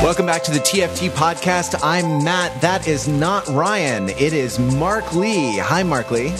Welcome 0.00 0.26
back 0.26 0.44
to 0.44 0.52
the 0.52 0.60
TFT 0.60 1.10
podcast. 1.10 1.80
I'm 1.82 2.22
Matt. 2.22 2.60
That 2.60 2.86
is 2.86 3.08
not 3.08 3.48
Ryan. 3.48 4.10
It 4.10 4.32
is 4.32 4.60
Mark 4.60 5.12
Lee. 5.12 5.58
Hi, 5.58 5.82
Mark 5.82 6.12
Lee. 6.12 6.32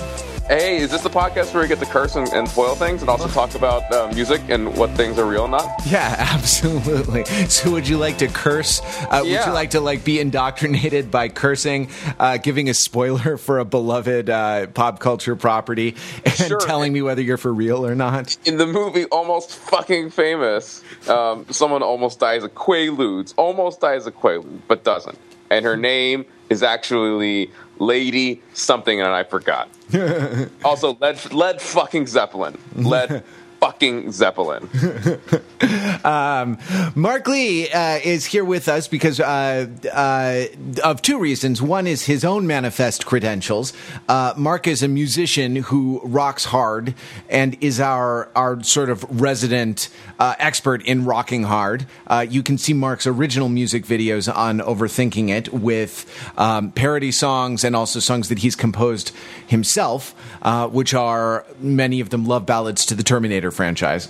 Hey, 0.48 0.76
is 0.76 0.92
this 0.92 1.02
the 1.02 1.10
podcast 1.10 1.52
where 1.52 1.64
we 1.64 1.68
get 1.68 1.80
to 1.80 1.86
curse 1.86 2.14
and, 2.14 2.28
and 2.32 2.48
spoil 2.48 2.76
things 2.76 3.00
and 3.00 3.10
also 3.10 3.26
talk 3.26 3.56
about 3.56 3.90
uh, 3.92 4.08
music 4.14 4.40
and 4.48 4.76
what 4.76 4.90
things 4.90 5.18
are 5.18 5.26
real 5.26 5.42
and 5.42 5.50
not? 5.50 5.68
Yeah, 5.86 6.14
absolutely. 6.34 7.24
So, 7.48 7.72
would 7.72 7.88
you 7.88 7.98
like 7.98 8.18
to 8.18 8.28
curse? 8.28 8.80
Uh, 9.10 9.22
Would 9.24 9.30
you 9.32 9.52
like 9.52 9.70
to 9.70 9.80
like 9.80 10.04
be 10.04 10.20
indoctrinated 10.20 11.10
by 11.10 11.30
cursing, 11.30 11.90
uh, 12.20 12.36
giving 12.36 12.68
a 12.68 12.74
spoiler 12.74 13.36
for 13.38 13.58
a 13.58 13.64
beloved 13.64 14.30
uh, 14.30 14.68
pop 14.68 15.00
culture 15.00 15.34
property, 15.34 15.96
and 16.24 16.34
Sure. 16.34 16.60
telling 16.60 16.92
me 16.92 17.02
whether 17.02 17.22
you're 17.22 17.38
for 17.38 17.52
real 17.52 17.84
or 17.84 17.96
not? 17.96 18.36
In 18.46 18.56
the 18.56 18.66
movie 18.68 19.06
Almost 19.06 19.50
Fucking 19.52 20.10
Famous, 20.10 20.80
um, 21.08 21.44
someone 21.50 21.82
almost 21.82 22.20
dies 22.20 22.44
of 22.44 22.54
Quaaludes, 22.54 23.34
almost 23.36 23.80
dies 23.80 24.06
of 24.06 24.14
Quaaludes, 24.16 24.60
but 24.68 24.84
doesn't. 24.84 25.18
And 25.50 25.64
her 25.64 25.76
name 25.76 26.24
is 26.50 26.62
actually 26.62 27.50
Lady 27.78 28.42
something, 28.54 29.00
and 29.00 29.08
I 29.08 29.24
forgot. 29.24 29.68
also, 30.64 30.96
Led, 31.00 31.32
Led 31.32 31.60
fucking 31.60 32.06
Zeppelin. 32.06 32.58
Led 32.74 33.22
fucking 33.66 34.12
Zeppelin. 34.12 34.68
Mark 36.94 37.26
Lee 37.26 37.68
uh, 37.68 37.98
is 38.04 38.24
here 38.24 38.44
with 38.44 38.68
us 38.68 38.86
because 38.86 39.18
uh, 39.18 39.66
uh, 39.92 40.44
of 40.84 41.02
two 41.02 41.18
reasons. 41.18 41.60
One 41.60 41.88
is 41.88 42.04
his 42.04 42.24
own 42.24 42.46
manifest 42.46 43.06
credentials. 43.06 43.72
Uh, 44.08 44.34
Mark 44.36 44.68
is 44.68 44.84
a 44.84 44.88
musician 44.88 45.56
who 45.56 46.00
rocks 46.04 46.44
hard 46.44 46.94
and 47.28 47.56
is 47.60 47.80
our 47.80 48.30
our 48.36 48.62
sort 48.62 48.88
of 48.88 49.04
resident 49.20 49.88
uh, 50.20 50.36
expert 50.38 50.84
in 50.84 51.04
rocking 51.04 51.42
hard. 51.42 51.86
Uh, 52.06 52.24
you 52.28 52.44
can 52.44 52.58
see 52.58 52.72
Mark's 52.72 53.06
original 53.06 53.48
music 53.48 53.84
videos 53.84 54.32
on 54.32 54.60
Overthinking 54.60 55.30
It 55.30 55.52
with 55.52 56.06
um, 56.38 56.70
parody 56.70 57.10
songs 57.10 57.64
and 57.64 57.74
also 57.74 57.98
songs 57.98 58.28
that 58.28 58.38
he's 58.38 58.54
composed 58.54 59.10
himself, 59.48 60.14
which 60.70 60.94
are 60.94 61.44
many 61.58 61.98
of 61.98 62.10
them 62.10 62.26
love 62.26 62.46
ballads 62.46 62.86
to 62.86 62.94
the 62.94 63.02
Terminator 63.02 63.50
franchise. 63.56 64.08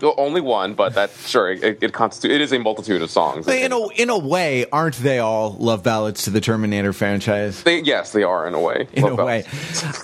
Well, 0.00 0.14
only 0.18 0.40
one, 0.40 0.74
but 0.74 0.94
that 0.94 1.10
sure 1.12 1.50
it, 1.50 1.78
it 1.82 1.92
constitutes. 1.92 2.34
It 2.34 2.40
is 2.40 2.52
a 2.52 2.58
multitude 2.58 3.00
of 3.00 3.10
songs. 3.10 3.48
In 3.48 3.72
a, 3.72 3.88
in 3.88 4.10
a 4.10 4.18
way, 4.18 4.66
aren't 4.70 4.96
they 4.96 5.18
all 5.18 5.56
love 5.58 5.82
ballads 5.82 6.24
to 6.24 6.30
the 6.30 6.42
Terminator 6.42 6.92
franchise? 6.92 7.62
They, 7.62 7.80
yes, 7.80 8.12
they 8.12 8.22
are 8.22 8.46
in 8.46 8.52
a 8.54 8.60
way. 8.60 8.86
In 8.92 9.04
Love 9.04 9.18
a 9.18 9.24
way. 9.24 9.44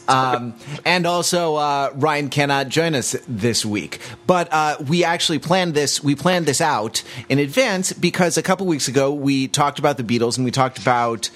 Um, 0.09 0.55
and 0.85 1.07
also, 1.07 1.55
uh, 1.55 1.91
Ryan 1.95 2.31
cannot 2.31 2.69
join 2.69 2.97
us 2.97 3.15
this 3.29 3.65
week. 3.65 4.01
But 4.27 4.49
uh, 4.51 4.77
we 4.89 5.05
actually 5.05 5.39
planned 5.39 5.75
this. 5.75 6.03
We 6.03 6.17
planned 6.17 6.47
this 6.47 6.61
out 6.61 7.05
in 7.29 7.39
advance 7.39 7.93
because 7.93 8.37
a 8.37 8.43
couple 8.43 8.67
weeks 8.67 8.89
ago 8.89 9.13
we 9.13 9.47
talked 9.47 9.79
about 9.79 9.99
the 9.99 10.03
Beatles 10.03 10.37
and 10.37 10.45
we 10.45 10.51
talked 10.51 10.79
about 10.79 11.31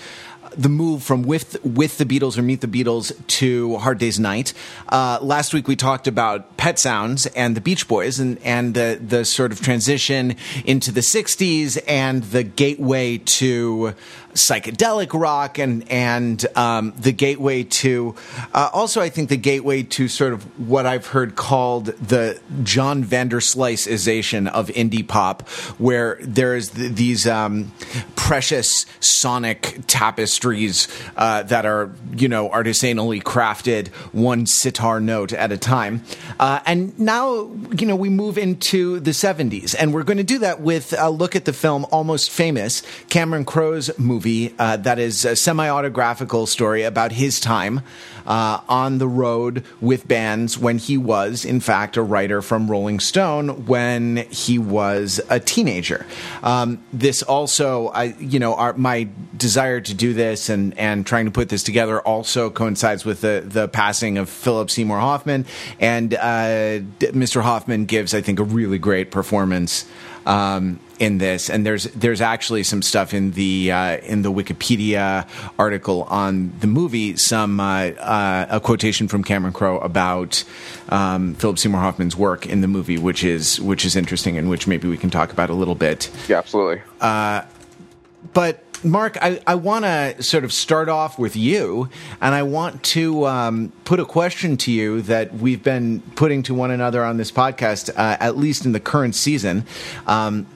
the 0.56 0.68
move 0.68 1.02
from 1.02 1.22
with 1.22 1.62
with 1.64 1.98
the 1.98 2.04
Beatles 2.04 2.38
or 2.38 2.42
Meet 2.42 2.60
the 2.60 2.66
Beatles 2.66 3.12
to 3.26 3.76
Hard 3.78 3.98
Day's 3.98 4.18
Night. 4.18 4.52
Uh, 4.88 5.18
last 5.20 5.54
week 5.54 5.68
we 5.68 5.76
talked 5.76 6.06
about 6.06 6.56
Pet 6.56 6.78
Sounds 6.78 7.26
and 7.26 7.56
the 7.56 7.60
Beach 7.60 7.88
Boys 7.88 8.18
and 8.18 8.38
and 8.44 8.74
the 8.74 8.98
the 9.04 9.24
sort 9.24 9.52
of 9.52 9.60
transition 9.60 10.36
into 10.64 10.92
the 10.92 11.00
'60s 11.00 11.78
and 11.86 12.22
the 12.24 12.42
gateway 12.42 13.18
to 13.18 13.94
psychedelic 14.34 15.18
rock 15.18 15.58
and 15.58 15.88
and 15.90 16.44
um, 16.56 16.92
the 16.98 17.12
gateway 17.12 17.62
to 17.62 18.14
uh, 18.52 18.68
also 18.72 19.00
I 19.00 19.08
think 19.08 19.28
the 19.28 19.36
gateway 19.36 19.82
to 19.84 20.08
sort 20.08 20.32
of 20.32 20.42
what 20.68 20.86
I've 20.86 21.06
heard 21.06 21.36
called 21.36 21.86
the 21.86 22.40
John 22.62 23.04
Vandersliceization 23.04 24.48
of 24.48 24.68
indie 24.68 25.06
pop, 25.06 25.48
where 25.78 26.18
there's 26.20 26.70
th- 26.70 26.92
these 26.92 27.26
um, 27.26 27.72
precious 28.16 28.86
sonic 29.00 29.80
tapestries 29.86 30.88
uh, 31.16 31.44
that 31.44 31.64
are 31.64 31.92
you 32.16 32.28
know 32.28 32.48
artisanally 32.48 33.22
crafted 33.22 33.88
one 34.12 34.46
sitar 34.46 35.00
note 35.00 35.32
at 35.32 35.52
a 35.52 35.58
time, 35.58 36.02
uh, 36.40 36.60
and 36.66 36.98
now 36.98 37.50
you 37.70 37.86
know 37.86 37.96
we 37.96 38.08
move 38.08 38.36
into 38.36 38.98
the 39.00 39.12
70s, 39.12 39.76
and 39.78 39.94
we're 39.94 40.02
going 40.02 40.18
to 40.18 40.24
do 40.24 40.38
that 40.40 40.60
with 40.60 40.92
a 40.98 41.10
look 41.10 41.36
at 41.36 41.44
the 41.44 41.52
film 41.52 41.86
Almost 41.92 42.30
Famous, 42.30 42.82
Cameron 43.08 43.44
Crowe's 43.44 43.96
movie 43.98 44.23
uh, 44.58 44.76
that 44.78 44.98
is 44.98 45.24
a 45.24 45.36
semi-autographical 45.36 46.46
story 46.46 46.82
about 46.82 47.12
his 47.12 47.40
time 47.40 47.82
uh, 48.26 48.60
on 48.68 48.98
the 48.98 49.08
road 49.08 49.64
with 49.80 50.08
bands 50.08 50.58
when 50.58 50.78
he 50.78 50.96
was, 50.96 51.44
in 51.44 51.60
fact, 51.60 51.96
a 51.96 52.02
writer 52.02 52.42
from 52.42 52.70
Rolling 52.70 53.00
Stone 53.00 53.66
when 53.66 54.16
he 54.30 54.58
was 54.58 55.20
a 55.28 55.38
teenager. 55.38 56.06
Um, 56.42 56.82
this 56.92 57.22
also, 57.22 57.88
I, 57.88 58.14
you 58.18 58.38
know, 58.38 58.54
our, 58.54 58.72
my 58.74 59.08
desire 59.36 59.80
to 59.80 59.94
do 59.94 60.14
this 60.14 60.48
and 60.48 60.76
and 60.78 61.06
trying 61.06 61.26
to 61.26 61.30
put 61.30 61.48
this 61.48 61.62
together 61.62 62.00
also 62.00 62.50
coincides 62.50 63.04
with 63.04 63.20
the 63.20 63.44
the 63.44 63.68
passing 63.68 64.18
of 64.18 64.28
Philip 64.28 64.70
Seymour 64.70 64.98
Hoffman, 64.98 65.46
and 65.80 66.14
uh, 66.14 66.80
Mr. 67.00 67.42
Hoffman 67.42 67.84
gives, 67.84 68.14
I 68.14 68.20
think, 68.20 68.38
a 68.38 68.44
really 68.44 68.78
great 68.78 69.10
performance 69.10 69.84
um, 70.26 70.80
in 70.98 71.18
this, 71.18 71.50
and 71.50 71.66
there's 71.66 71.84
there's 71.84 72.20
actually 72.20 72.62
some 72.62 72.82
stuff 72.82 73.12
in 73.12 73.32
the 73.32 73.72
uh, 73.72 73.96
in 73.98 74.22
the 74.22 74.32
Wikipedia 74.32 75.28
article 75.58 76.04
on 76.04 76.52
the 76.60 76.66
movie, 76.66 77.16
some 77.16 77.60
uh, 77.60 77.90
uh, 77.98 78.46
a 78.50 78.60
quotation 78.60 79.08
from 79.08 79.24
Cameron 79.24 79.52
Crowe 79.52 79.78
about 79.78 80.44
um, 80.88 81.34
Philip 81.34 81.58
Seymour 81.58 81.80
Hoffman's 81.80 82.16
work 82.16 82.46
in 82.46 82.60
the 82.60 82.68
movie, 82.68 82.98
which 82.98 83.24
is 83.24 83.60
which 83.60 83.84
is 83.84 83.96
interesting, 83.96 84.38
and 84.38 84.48
which 84.48 84.66
maybe 84.66 84.88
we 84.88 84.96
can 84.96 85.10
talk 85.10 85.32
about 85.32 85.50
a 85.50 85.54
little 85.54 85.74
bit. 85.74 86.10
yeah, 86.28 86.38
absolutely. 86.38 86.82
But 88.32 88.63
Mark, 88.84 89.16
I, 89.22 89.40
I 89.46 89.54
want 89.54 89.84
to 89.84 90.22
sort 90.22 90.44
of 90.44 90.52
start 90.52 90.88
off 90.88 91.18
with 91.18 91.36
you, 91.36 91.88
and 92.20 92.34
I 92.34 92.42
want 92.42 92.82
to 92.84 93.26
um, 93.26 93.72
put 93.84 93.98
a 93.98 94.04
question 94.04 94.56
to 94.58 94.72
you 94.72 95.00
that 95.02 95.34
we've 95.34 95.62
been 95.62 96.00
putting 96.16 96.42
to 96.44 96.54
one 96.54 96.70
another 96.70 97.02
on 97.02 97.16
this 97.16 97.32
podcast, 97.32 97.88
uh, 97.90 98.16
at 98.20 98.36
least 98.36 98.66
in 98.66 98.72
the 98.72 98.80
current 98.80 99.14
season, 99.14 99.64
um, 100.06 100.46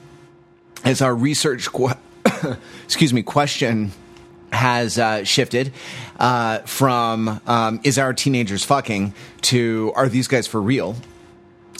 as 0.83 1.01
our 1.01 1.15
research, 1.15 1.71
qu- 1.71 1.89
excuse 2.83 3.13
me, 3.13 3.23
question 3.23 3.91
has 4.51 4.97
uh, 4.97 5.23
shifted 5.23 5.71
uh, 6.19 6.59
from 6.59 7.41
um, 7.47 7.79
"Is 7.83 7.97
our 7.97 8.13
teenagers 8.13 8.63
fucking?" 8.63 9.13
to 9.41 9.91
"Are 9.95 10.07
these 10.07 10.27
guys 10.27 10.47
for 10.47 10.61
real?" 10.61 10.95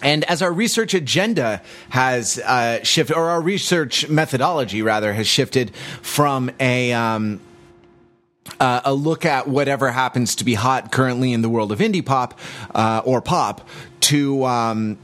And 0.02 0.24
as 0.26 0.42
our 0.42 0.52
research 0.52 0.94
agenda 0.94 1.62
has 1.90 2.40
uh, 2.40 2.84
shifted, 2.84 3.16
or 3.16 3.30
our 3.30 3.42
research 3.42 4.08
methodology 4.08 4.82
rather 4.82 5.14
has 5.14 5.28
shifted 5.28 5.76
from 6.02 6.52
a 6.60 6.94
um, 6.94 7.42
uh, 8.60 8.82
a 8.86 8.94
look 8.94 9.26
at 9.26 9.48
whatever 9.48 9.92
happens 9.92 10.36
to 10.36 10.46
be 10.46 10.54
hot 10.54 10.92
currently 10.92 11.34
in 11.34 11.42
the 11.42 11.50
world 11.50 11.72
of 11.72 11.80
indie 11.80 12.06
pop 12.06 12.40
uh, 12.74 13.02
or 13.06 13.22
pop 13.22 13.68
to 14.02 14.46
um, 14.46 14.98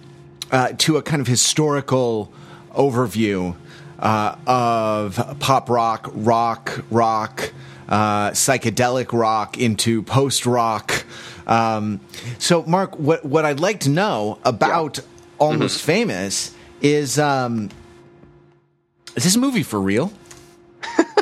uh, 0.52 0.70
to 0.78 0.98
a 0.98 1.02
kind 1.02 1.22
of 1.22 1.28
historical 1.28 2.32
overview 2.74 3.56
uh, 4.00 4.36
of 4.46 5.38
pop 5.40 5.70
rock, 5.70 6.10
rock, 6.14 6.84
rock, 6.90 7.54
uh, 7.88 8.32
psychedelic 8.32 9.18
rock 9.18 9.58
into 9.58 10.04
post 10.04 10.46
rock. 10.46 11.06
Um, 11.48 12.00
so, 12.40 12.64
Mark, 12.64 12.98
what 12.98 13.26
what 13.26 13.46
I'd 13.46 13.60
like 13.60 13.82
to 13.82 13.90
know 13.90 14.40
about 14.44 15.00
Almost 15.38 15.84
Famous 15.84 16.54
is 16.82 17.20
um, 17.20 17.70
is 19.16 19.24
this 19.24 19.38
movie 19.38 19.64
for 19.64 19.80
real? 19.80 20.12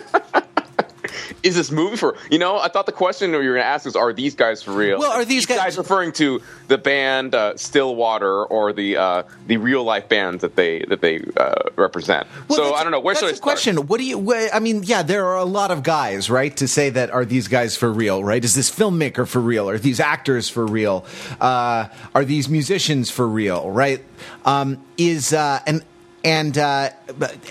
is 1.43 1.55
this 1.55 1.69
movie 1.71 1.97
for 1.97 2.15
you 2.31 2.39
know 2.39 2.57
i 2.57 2.67
thought 2.67 2.85
the 2.85 2.91
question 2.91 3.31
you 3.31 3.37
were 3.37 3.43
going 3.43 3.55
to 3.57 3.63
ask 3.65 3.85
is 3.85 3.95
are 3.95 4.13
these 4.13 4.33
guys 4.35 4.63
for 4.63 4.71
real? 4.71 4.97
Well, 4.99 5.11
are 5.11 5.25
these 5.25 5.45
guys- 5.45 5.77
referring 5.77 6.11
to 6.13 6.41
the 6.69 6.77
band 6.77 7.35
uh, 7.35 7.55
stillwater 7.57 8.45
or 8.45 8.73
the 8.73 8.97
uh, 8.97 9.23
the 9.47 9.57
real 9.57 9.83
life 9.83 10.07
bands 10.09 10.41
that 10.41 10.55
they 10.55 10.79
that 10.89 11.01
they 11.01 11.23
uh, 11.37 11.55
represent. 11.75 12.27
Well, 12.47 12.57
so 12.57 12.73
i 12.73 12.83
don't 12.83 12.91
know. 12.91 12.99
Where 12.99 13.15
should 13.15 13.25
i 13.29 13.33
start? 13.33 13.41
question. 13.41 13.87
What 13.87 13.97
do 13.99 14.05
you 14.05 14.19
wh- 14.19 14.49
i 14.55 14.59
mean 14.59 14.83
yeah 14.83 15.03
there 15.03 15.25
are 15.27 15.37
a 15.37 15.45
lot 15.45 15.71
of 15.71 15.83
guys 15.83 16.29
right 16.29 16.55
to 16.57 16.67
say 16.67 16.89
that 16.91 17.11
are 17.11 17.25
these 17.25 17.47
guys 17.47 17.75
for 17.75 17.91
real 17.91 18.23
right? 18.23 18.43
Is 18.43 18.55
this 18.55 18.69
filmmaker 18.71 19.27
for 19.27 19.39
real? 19.39 19.69
Are 19.69 19.77
these 19.77 19.99
actors 19.99 20.49
for 20.49 20.65
real? 20.65 21.05
Uh, 21.41 21.87
are 22.15 22.25
these 22.25 22.47
musicians 22.49 23.09
for 23.11 23.27
real 23.27 23.69
right? 23.69 24.03
Um, 24.45 24.83
is 24.97 25.33
uh, 25.33 25.59
and 25.67 25.83
and 26.23 26.57
uh, 26.57 26.89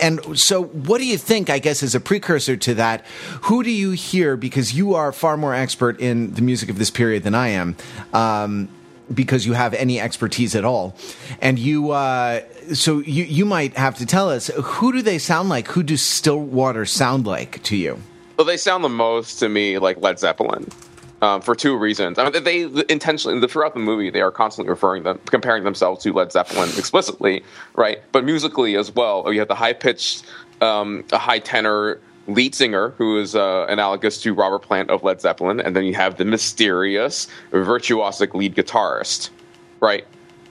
and 0.01 0.39
so, 0.39 0.65
what 0.65 0.99
do 0.99 1.07
you 1.07 1.19
think? 1.19 1.51
I 1.51 1.59
guess 1.59 1.83
as 1.83 1.95
a 1.95 2.01
precursor 2.01 2.57
to 2.57 2.75
that, 2.75 3.05
who 3.43 3.63
do 3.63 3.71
you 3.71 3.91
hear? 3.91 4.37
Because 4.37 4.75
you 4.75 4.95
are 4.95 5.13
far 5.13 5.37
more 5.37 5.55
expert 5.55 6.01
in 6.01 6.35
the 6.35 6.43
music 6.43 6.69
of 6.71 6.79
this 6.79 6.91
period 6.91 7.23
than 7.23 7.35
I 7.35 7.49
am. 7.49 7.77
Um, 8.13 8.69
because 9.13 9.45
you 9.45 9.53
have 9.53 9.75
any 9.75 10.01
expertise 10.01 10.55
at 10.55 10.65
all, 10.65 10.97
and 11.41 11.59
you, 11.59 11.91
uh, 11.91 12.41
so 12.73 13.01
you 13.01 13.25
you 13.25 13.45
might 13.45 13.77
have 13.77 13.97
to 13.99 14.07
tell 14.07 14.31
us 14.31 14.49
who 14.49 14.93
do 14.93 15.03
they 15.03 15.19
sound 15.19 15.49
like? 15.49 15.69
Who 15.69 15.83
do 15.83 15.97
Stillwater 15.97 16.87
sound 16.87 17.27
like 17.27 17.63
to 17.65 17.77
you? 17.77 18.01
well 18.43 18.47
they 18.49 18.57
sound 18.57 18.83
the 18.83 18.89
most 18.89 19.39
to 19.39 19.49
me 19.49 19.79
like 19.79 20.01
led 20.01 20.19
zeppelin 20.19 20.67
um, 21.23 21.41
for 21.41 21.55
two 21.55 21.77
reasons. 21.77 22.19
I 22.19 22.29
mean, 22.29 22.45
they 22.45 22.63
intentionally 22.89 23.47
throughout 23.47 23.75
the 23.75 23.81
movie 23.81 24.11
they 24.11 24.21
are 24.21 24.33
constantly 24.33 24.69
referring 24.69 25.05
them, 25.05 25.19
comparing 25.27 25.65
themselves 25.65 26.03
to 26.03 26.13
Led 26.13 26.33
Zeppelin 26.33 26.69
explicitly, 26.77 27.43
right? 27.77 28.01
But 28.11 28.25
musically 28.25 28.77
as 28.77 28.95
well. 28.95 29.33
You 29.33 29.39
have 29.39 29.49
the 29.49 29.55
high 29.55 29.73
pitched, 29.73 30.27
um, 30.61 31.05
a 31.13 31.19
high 31.19 31.39
tenor 31.39 32.01
lead 32.27 32.55
singer 32.55 32.91
who 32.99 33.19
is 33.19 33.35
uh, 33.35 33.67
analogous 33.69 34.21
to 34.23 34.35
Robert 34.35 34.61
Plant 34.61 34.91
of 34.91 35.03
Led 35.03 35.21
Zeppelin, 35.21 35.61
and 35.61 35.75
then 35.75 35.85
you 35.85 35.95
have 35.95 36.19
the 36.19 36.25
mysterious, 36.25 37.29
virtuosic 37.53 38.35
lead 38.35 38.55
guitarist, 38.55 39.31
right? 39.81 40.07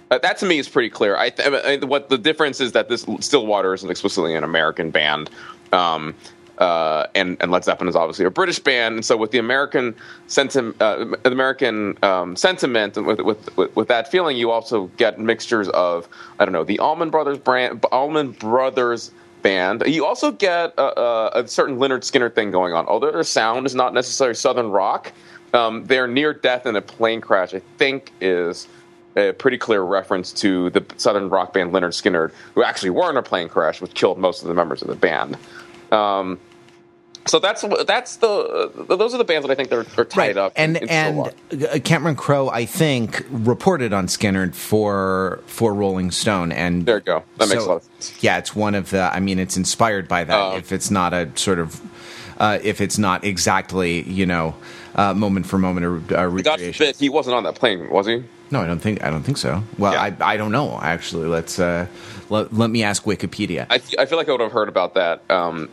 Uh, 0.09 0.17
that 0.19 0.37
to 0.37 0.45
me 0.45 0.57
is 0.57 0.67
pretty 0.67 0.89
clear. 0.89 1.15
I, 1.17 1.29
th- 1.29 1.63
I 1.63 1.85
what 1.85 2.09
the 2.09 2.17
difference 2.17 2.59
is 2.59 2.73
that 2.73 2.89
this 2.89 3.05
Stillwater 3.19 3.73
isn't 3.73 3.89
explicitly 3.89 4.35
an 4.35 4.43
American 4.43 4.91
band. 4.91 5.29
Um, 5.71 6.15
uh, 6.61 7.07
and, 7.15 7.37
and 7.41 7.51
Led 7.51 7.63
Zeppelin 7.63 7.89
is 7.89 7.95
obviously 7.95 8.23
a 8.23 8.29
British 8.29 8.59
band, 8.59 8.95
and 8.95 9.03
so 9.03 9.17
with 9.17 9.31
the 9.31 9.39
American 9.39 9.95
sentiment, 10.27 10.79
uh, 10.79 11.07
American 11.25 11.97
um, 12.03 12.35
sentiment, 12.35 12.95
and 12.97 13.07
with, 13.07 13.19
with, 13.21 13.57
with 13.57 13.75
with 13.75 13.87
that 13.87 14.11
feeling, 14.11 14.37
you 14.37 14.51
also 14.51 14.85
get 14.97 15.19
mixtures 15.19 15.69
of 15.69 16.07
I 16.37 16.45
don't 16.45 16.53
know 16.53 16.63
the 16.63 16.77
Allman 16.77 17.09
Brothers 17.09 17.39
brand, 17.39 17.83
Allman 17.91 18.33
Brothers 18.33 19.11
band. 19.41 19.81
You 19.87 20.05
also 20.05 20.31
get 20.31 20.75
a, 20.77 20.99
a, 20.99 21.31
a 21.43 21.47
certain 21.47 21.77
Lynyrd 21.77 22.01
Skynyrd 22.01 22.35
thing 22.35 22.51
going 22.51 22.73
on. 22.73 22.85
Although 22.85 23.11
their 23.11 23.23
sound 23.23 23.65
is 23.65 23.73
not 23.73 23.95
necessarily 23.95 24.35
Southern 24.35 24.69
rock, 24.69 25.11
um, 25.55 25.85
their 25.85 26.07
near 26.07 26.31
death 26.31 26.67
in 26.67 26.75
a 26.75 26.81
plane 26.81 27.21
crash, 27.21 27.55
I 27.55 27.61
think, 27.79 28.11
is 28.21 28.67
a 29.15 29.33
pretty 29.33 29.57
clear 29.57 29.81
reference 29.81 30.31
to 30.31 30.69
the 30.69 30.85
Southern 30.97 31.27
rock 31.29 31.53
band 31.53 31.73
Lynyrd 31.73 31.93
Skynyrd, 31.99 32.31
who 32.53 32.63
actually 32.63 32.91
were 32.91 33.09
in 33.09 33.17
a 33.17 33.23
plane 33.23 33.49
crash, 33.49 33.81
which 33.81 33.95
killed 33.95 34.19
most 34.19 34.43
of 34.43 34.47
the 34.47 34.53
members 34.53 34.83
of 34.83 34.89
the 34.89 34.95
band. 34.95 35.37
Um, 35.91 36.39
so 37.25 37.39
that's 37.39 37.63
that's 37.85 38.17
the 38.17 38.71
those 38.89 39.13
are 39.13 39.17
the 39.17 39.23
bands 39.23 39.45
that 39.45 39.51
I 39.51 39.55
think 39.55 39.69
they're, 39.69 39.85
are 39.97 40.05
tied 40.05 40.17
right. 40.17 40.37
up. 40.37 40.53
And 40.55 40.77
in, 40.77 40.83
in 40.83 41.33
and 41.51 41.83
Cameron 41.83 42.15
Crowe, 42.15 42.49
I 42.49 42.65
think, 42.65 43.25
reported 43.29 43.93
on 43.93 44.07
Skynyrd 44.07 44.55
for 44.55 45.41
for 45.45 45.73
Rolling 45.73 46.11
Stone, 46.11 46.51
and 46.51 46.85
there 46.85 46.97
you 46.97 47.01
go. 47.01 47.23
That 47.37 47.49
makes 47.49 47.63
so, 47.63 47.67
a 47.67 47.69
lot 47.69 47.77
of 47.77 47.83
sense. 47.83 48.23
Yeah, 48.23 48.37
it's 48.37 48.55
one 48.55 48.75
of 48.75 48.89
the. 48.89 49.01
I 49.01 49.19
mean, 49.19 49.37
it's 49.39 49.55
inspired 49.55 50.07
by 50.07 50.23
that. 50.23 50.35
Uh, 50.35 50.57
if 50.57 50.71
it's 50.71 50.89
not 50.89 51.13
a 51.13 51.29
sort 51.35 51.59
of, 51.59 51.79
uh, 52.39 52.57
if 52.63 52.81
it's 52.81 52.97
not 52.97 53.23
exactly, 53.23 54.01
you 54.03 54.25
know, 54.25 54.55
uh, 54.95 55.13
moment 55.13 55.45
for 55.45 55.57
moment 55.59 55.85
a, 55.85 55.93
a 55.93 55.99
God 55.99 56.33
recreation. 56.33 56.73
forbid 56.73 56.95
he 56.97 57.09
wasn't 57.09 57.35
on 57.35 57.43
that 57.43 57.55
plane, 57.55 57.89
was 57.89 58.07
he? 58.07 58.23
No, 58.49 58.61
I 58.61 58.67
don't 58.67 58.79
think. 58.79 59.03
I 59.03 59.09
don't 59.09 59.23
think 59.23 59.37
so. 59.37 59.63
Well, 59.77 59.93
Yeah. 59.93 60.15
I 60.19 60.33
I 60.33 60.37
don't 60.37 60.51
know. 60.51 60.79
Actually, 60.81 61.27
let's 61.27 61.59
uh, 61.59 61.87
let, 62.29 62.53
let 62.53 62.69
me 62.69 62.83
ask 62.83 63.03
Wikipedia. 63.03 63.67
I, 63.69 63.75
I 63.99 64.05
feel 64.05 64.17
like 64.17 64.27
I 64.27 64.31
would 64.31 64.41
have 64.41 64.51
heard 64.51 64.69
about 64.69 64.95
that. 64.95 65.21
Um, 65.29 65.69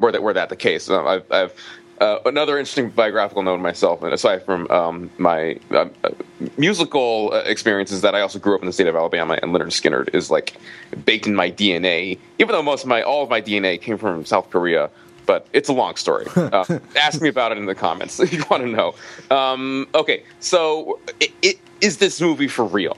were 0.00 0.10
that 0.12 0.22
were 0.22 0.32
that 0.32 0.48
the 0.48 0.56
case? 0.56 0.90
Um, 0.90 1.06
I've, 1.06 1.30
I've 1.30 1.54
uh, 2.00 2.18
another 2.24 2.58
interesting 2.58 2.88
biographical 2.88 3.42
note 3.42 3.60
myself, 3.60 4.02
and 4.02 4.12
aside 4.14 4.42
from 4.42 4.68
um, 4.70 5.10
my 5.18 5.58
uh, 5.70 5.86
uh, 6.02 6.10
musical 6.56 7.30
uh, 7.32 7.40
experiences, 7.40 8.00
that 8.00 8.14
I 8.14 8.22
also 8.22 8.38
grew 8.38 8.54
up 8.54 8.62
in 8.62 8.66
the 8.66 8.72
state 8.72 8.86
of 8.86 8.96
Alabama, 8.96 9.38
and 9.42 9.52
Lynyrd 9.52 9.66
Skynyrd 9.66 10.14
is 10.14 10.30
like 10.30 10.56
baked 11.04 11.26
in 11.26 11.34
my 11.34 11.50
DNA. 11.50 12.18
Even 12.38 12.54
though 12.54 12.62
most 12.62 12.84
of 12.84 12.88
my 12.88 13.02
all 13.02 13.22
of 13.22 13.28
my 13.28 13.42
DNA 13.42 13.80
came 13.80 13.98
from 13.98 14.24
South 14.24 14.48
Korea, 14.48 14.90
but 15.26 15.46
it's 15.52 15.68
a 15.68 15.72
long 15.72 15.96
story. 15.96 16.26
Uh, 16.40 16.80
ask 16.96 17.20
me 17.20 17.28
about 17.28 17.52
it 17.52 17.58
in 17.58 17.66
the 17.66 17.74
comments 17.74 18.18
if 18.24 18.32
you 18.32 18.42
want 18.50 18.62
to 18.62 18.68
know. 18.68 18.94
Um, 19.30 19.86
okay, 19.94 20.24
so 20.40 20.98
it, 21.20 21.30
it, 21.42 21.58
is 21.80 21.98
this 21.98 22.20
movie 22.20 22.48
for 22.48 22.64
real? 22.64 22.96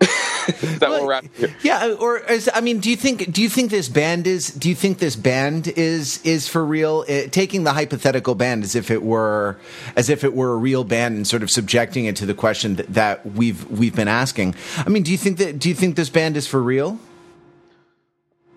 that 0.78 0.90
at 0.90 1.24
here? 1.36 1.54
Yeah, 1.62 1.94
or 1.98 2.18
is, 2.18 2.50
I 2.54 2.60
mean, 2.60 2.80
do 2.80 2.90
you 2.90 2.96
think 2.96 3.32
do 3.32 3.42
you 3.42 3.48
think 3.48 3.70
this 3.70 3.88
band 3.88 4.26
is 4.26 4.48
do 4.48 4.68
you 4.68 4.74
think 4.74 4.98
this 4.98 5.16
band 5.16 5.68
is 5.68 6.20
is 6.24 6.48
for 6.48 6.64
real? 6.64 7.04
Uh 7.08 7.28
taking 7.30 7.64
the 7.64 7.72
hypothetical 7.72 8.34
band 8.34 8.64
as 8.64 8.74
if 8.74 8.90
it 8.90 9.02
were 9.02 9.58
as 9.96 10.08
if 10.08 10.24
it 10.24 10.34
were 10.34 10.52
a 10.52 10.56
real 10.56 10.84
band 10.84 11.16
and 11.16 11.26
sort 11.26 11.42
of 11.42 11.50
subjecting 11.50 12.06
it 12.06 12.16
to 12.16 12.26
the 12.26 12.34
question 12.34 12.76
that, 12.76 12.92
that 12.94 13.26
we've 13.26 13.68
we've 13.70 13.94
been 13.94 14.08
asking. 14.08 14.54
I 14.78 14.88
mean, 14.88 15.02
do 15.02 15.12
you 15.12 15.18
think 15.18 15.38
that 15.38 15.58
do 15.58 15.68
you 15.68 15.74
think 15.74 15.96
this 15.96 16.10
band 16.10 16.36
is 16.36 16.46
for 16.46 16.62
real? 16.62 16.98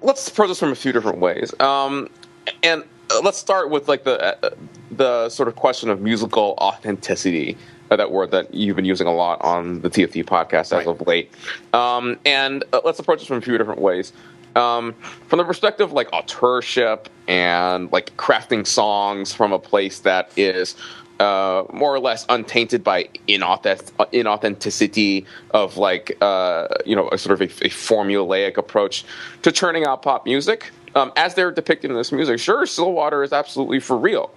let's 0.01 0.27
approach 0.27 0.49
this 0.49 0.59
from 0.59 0.71
a 0.71 0.75
few 0.75 0.91
different 0.91 1.19
ways. 1.19 1.53
Um, 1.59 2.09
and 2.63 2.83
uh, 3.09 3.21
let's 3.23 3.37
start 3.37 3.69
with 3.69 3.87
like 3.87 4.03
the 4.03 4.45
uh, 4.45 4.49
the 4.91 5.29
sort 5.29 5.47
of 5.47 5.55
question 5.55 5.89
of 5.89 6.01
musical 6.01 6.55
authenticity. 6.59 7.57
Uh, 7.91 7.97
that 7.97 8.09
word 8.09 8.31
that 8.31 8.53
you've 8.53 8.77
been 8.77 8.85
using 8.85 9.05
a 9.05 9.13
lot 9.13 9.41
on 9.41 9.81
the 9.81 9.89
TFT 9.89 10.23
podcast 10.23 10.59
as 10.61 10.71
Right. 10.71 10.87
of 10.87 11.05
late. 11.05 11.29
Um, 11.73 12.17
and 12.25 12.63
uh, 12.71 12.79
let's 12.85 12.99
approach 12.99 13.19
this 13.19 13.27
from 13.27 13.37
a 13.37 13.41
few 13.41 13.57
different 13.57 13.81
ways. 13.81 14.13
Um, 14.55 14.93
from 15.27 15.37
the 15.39 15.43
perspective 15.43 15.89
of 15.89 15.91
like 15.93 16.07
authorship 16.13 17.09
and 17.27 17.91
like 17.91 18.15
crafting 18.15 18.65
songs 18.65 19.33
from 19.33 19.51
a 19.51 19.59
place 19.59 19.99
that 19.99 20.31
is 20.37 20.75
uh, 21.19 21.65
more 21.73 21.93
or 21.93 21.99
less 21.99 22.25
untainted 22.29 22.81
by 22.83 23.09
inauth- 23.27 23.91
inauthenticity 24.13 25.25
of 25.51 25.75
like 25.77 26.17
uh, 26.21 26.67
you 26.85 26.95
know 26.95 27.09
a 27.11 27.17
sort 27.17 27.33
of 27.33 27.41
a, 27.41 27.65
a 27.65 27.69
formulaic 27.69 28.55
approach 28.57 29.03
to 29.43 29.51
churning 29.51 29.85
out 29.85 30.01
pop 30.01 30.25
music 30.25 30.71
um, 30.95 31.11
as 31.17 31.35
they're 31.35 31.51
depicted 31.51 31.91
in 31.91 31.97
this 31.97 32.11
music. 32.11 32.39
Sure, 32.39 32.65
Stillwater 32.65 33.21
is 33.23 33.31
absolutely 33.33 33.79
for 33.79 33.97
real, 33.97 34.31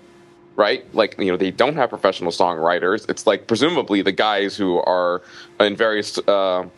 right? 0.57 0.85
Like 0.95 1.17
you 1.19 1.31
know 1.31 1.37
they 1.37 1.51
don't 1.51 1.77
have 1.77 1.91
professional 1.91 2.31
songwriters. 2.31 3.09
It's 3.09 3.27
like 3.27 3.47
presumably 3.47 4.03
the 4.03 4.13
guys 4.13 4.57
who 4.57 4.79
are 4.79 5.23
in 5.61 5.77
various. 5.77 6.19
Uh, 6.19 6.69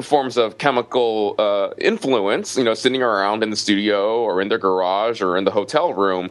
forms 0.00 0.38
of 0.38 0.56
chemical 0.56 1.34
uh, 1.38 1.70
influence, 1.76 2.56
you 2.56 2.64
know, 2.64 2.72
sitting 2.72 3.02
around 3.02 3.42
in 3.42 3.50
the 3.50 3.56
studio 3.56 4.22
or 4.22 4.40
in 4.40 4.48
their 4.48 4.56
garage 4.56 5.20
or 5.20 5.36
in 5.36 5.44
the 5.44 5.50
hotel 5.50 5.92
room, 5.92 6.30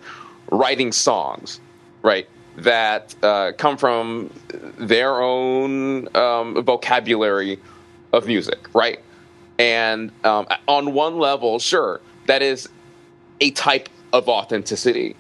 writing 0.50 0.92
songs, 0.92 1.60
right? 2.02 2.28
That 2.56 3.14
uh, 3.22 3.52
come 3.58 3.78
from 3.78 4.32
their 4.78 5.22
own 5.22 6.08
um, 6.16 6.64
vocabulary 6.64 7.60
of 8.12 8.26
music, 8.26 8.74
right? 8.74 9.00
And 9.60 10.12
um, 10.24 10.48
on 10.68 10.94
one 10.94 11.20
level, 11.20 11.60
sure, 11.60 12.02
that 12.28 12.42
is 12.42 12.68
a 13.42 13.52
type 13.52 13.90
of 14.14 14.28
authenticity. 14.28 15.16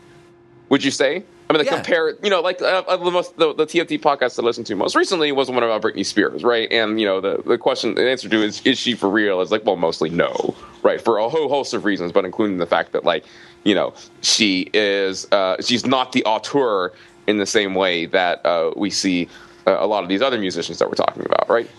Would 0.70 0.84
you 0.84 0.92
say? 0.92 1.24
I 1.50 1.54
mean, 1.54 1.60
like 1.62 1.68
Yeah. 1.68 1.76
compare, 1.78 2.14
you 2.22 2.30
know, 2.30 2.42
like 2.42 2.62
uh, 2.62 2.84
uh, 2.88 2.98
the 2.98 3.10
most 3.10 3.36
the, 3.38 3.54
the 3.56 3.66
TFT 3.66 4.00
podcast 4.00 4.38
I 4.40 4.44
listened 4.44 4.68
to 4.68 4.76
most 4.76 4.96
recently 4.96 5.32
was 5.32 5.50
one 5.50 5.64
about 5.64 5.82
Britney 5.82 6.06
Spears, 6.06 6.44
right? 6.44 6.72
And 6.72 7.00
you 7.00 7.08
know, 7.08 7.20
the 7.20 7.42
the 7.44 7.58
question, 7.58 7.96
the 7.96 8.08
answer 8.08 8.30
to 8.30 8.44
is 8.44 8.62
is 8.66 8.78
she 8.78 8.94
for 8.94 9.10
real? 9.10 9.42
Is 9.42 9.52
like, 9.52 9.66
well, 9.66 9.76
mostly 9.76 10.12
no, 10.12 10.54
right? 10.84 11.02
For 11.02 11.18
a 11.18 11.28
whole 11.28 11.50
host 11.50 11.74
of 11.74 11.86
reasons, 11.86 12.12
but 12.12 12.24
including 12.24 12.58
the 12.58 12.68
fact 12.68 12.92
that 12.92 13.04
like, 13.04 13.26
you 13.64 13.74
know, 13.74 13.96
she 14.22 14.70
is 14.74 15.28
uh, 15.32 15.56
she's 15.62 15.86
not 15.88 16.12
the 16.12 16.24
auteur 16.26 16.94
in 17.26 17.38
the 17.38 17.48
same 17.48 17.74
way 17.74 18.06
that 18.06 18.46
uh, 18.46 18.72
we 18.76 18.92
see 18.92 19.28
uh, 19.66 19.78
a 19.80 19.88
lot 19.88 20.04
of 20.04 20.10
these 20.10 20.22
other 20.22 20.38
musicians 20.38 20.78
that 20.78 20.88
we're 20.88 20.94
talking 20.96 21.26
about, 21.26 21.50
right? 21.50 21.70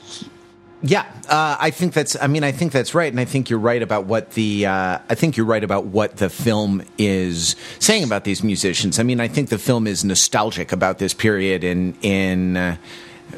Yeah, 0.82 1.04
uh, 1.28 1.56
I 1.60 1.70
think 1.70 1.92
that's. 1.92 2.16
I 2.20 2.26
mean, 2.26 2.42
I 2.42 2.52
think 2.52 2.72
that's 2.72 2.94
right, 2.94 3.12
and 3.12 3.20
I 3.20 3.26
think 3.26 3.50
you're 3.50 3.58
right 3.58 3.82
about 3.82 4.06
what 4.06 4.30
the. 4.30 4.66
Uh, 4.66 4.98
I 5.08 5.14
think 5.14 5.36
you're 5.36 5.46
right 5.46 5.62
about 5.62 5.86
what 5.86 6.16
the 6.16 6.30
film 6.30 6.82
is 6.96 7.54
saying 7.78 8.04
about 8.04 8.24
these 8.24 8.42
musicians. 8.42 8.98
I 8.98 9.02
mean, 9.02 9.20
I 9.20 9.28
think 9.28 9.50
the 9.50 9.58
film 9.58 9.86
is 9.86 10.04
nostalgic 10.04 10.72
about 10.72 10.98
this 10.98 11.14
period 11.14 11.64
in 11.64 11.96
in. 12.02 12.56
Uh, 12.56 12.76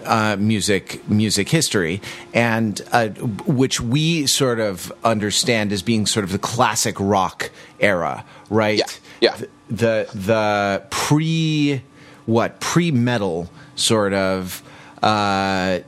uh, 0.07 0.37
music 0.39 1.07
music 1.09 1.51
history, 1.51 2.01
and 2.33 2.81
uh, 2.93 3.09
which 3.09 3.79
we 3.79 4.27
sort 4.27 4.59
of 4.59 4.91
understand 5.05 5.71
as 5.71 5.83
being 5.83 6.07
sort 6.07 6.25
of 6.25 6.33
the 6.33 6.39
classic 6.39 6.99
rock 6.99 7.51
era, 7.79 8.25
right? 8.49 8.79
Yeah, 8.79 8.87
yeah. 9.21 9.47
The 9.69 10.09
the 10.15 10.83
pre 10.89 11.83
what 12.25 12.59
pre 12.61 12.91
metal 12.91 13.51
sort 13.75 14.15
of 14.15 14.63
uh, 15.03 15.81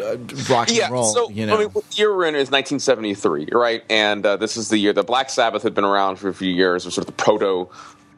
uh, 0.00 0.16
rock 0.48 0.70
and 0.70 0.92
roll. 0.92 1.04
So, 1.04 1.30
you 1.30 1.46
know, 1.46 1.56
I 1.56 1.58
mean, 1.60 1.68
what 1.68 1.98
year 1.98 2.14
we're 2.14 2.26
in 2.26 2.34
is 2.34 2.50
1973, 2.50 3.48
right? 3.52 3.82
And 3.90 4.24
uh, 4.24 4.36
this 4.36 4.56
is 4.56 4.68
the 4.68 4.78
year 4.78 4.92
that 4.92 5.06
Black 5.06 5.30
Sabbath 5.30 5.62
had 5.62 5.74
been 5.74 5.84
around 5.84 6.16
for 6.16 6.28
a 6.28 6.34
few 6.34 6.52
years, 6.52 6.84
was 6.84 6.94
sort 6.94 7.08
of 7.08 7.16
the 7.16 7.22
proto 7.22 7.68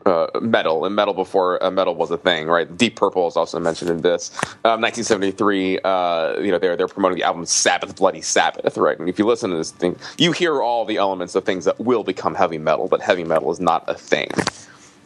uh, 0.07 0.27
metal, 0.41 0.85
and 0.85 0.95
metal 0.95 1.15
before 1.15 1.63
uh, 1.63 1.71
metal 1.71 1.95
was 1.95 2.11
a 2.11 2.17
thing, 2.17 2.47
right? 2.47 2.77
Deep 2.77 2.97
Purple 2.97 3.27
is 3.29 3.37
also 3.37 3.61
mentioned 3.61 3.91
in 3.91 4.01
this. 4.01 4.31
Um, 4.65 4.81
1973, 4.81 5.81
uh, 5.81 6.39
you 6.41 6.51
know, 6.51 6.59
they're 6.59 6.77
they're 6.77 6.89
promoting 6.89 7.19
the 7.19 7.25
album 7.25 7.45
Sabbath 7.45 7.97
Bloody 7.97 8.23
Sabbath, 8.23 8.77
right? 8.77 8.99
And 8.99 9.09
if 9.09 9.19
you 9.19 9.27
listen 9.27 9.51
to 9.51 9.57
this 9.57 9.73
thing, 9.73 9.97
you 10.19 10.33
hear 10.33 10.63
all 10.63 10.85
the 10.85 10.97
elements 10.97 11.35
of 11.35 11.45
things 11.45 11.65
that 11.67 11.79
will 11.79 12.05
become 12.05 12.35
heavy 12.35 12.59
metal, 12.59 12.89
but 12.89 13.01
heavy 13.01 13.25
metal 13.25 13.51
is 13.51 13.61
not 13.61 13.85
a 13.89 13.95
thing 13.95 14.31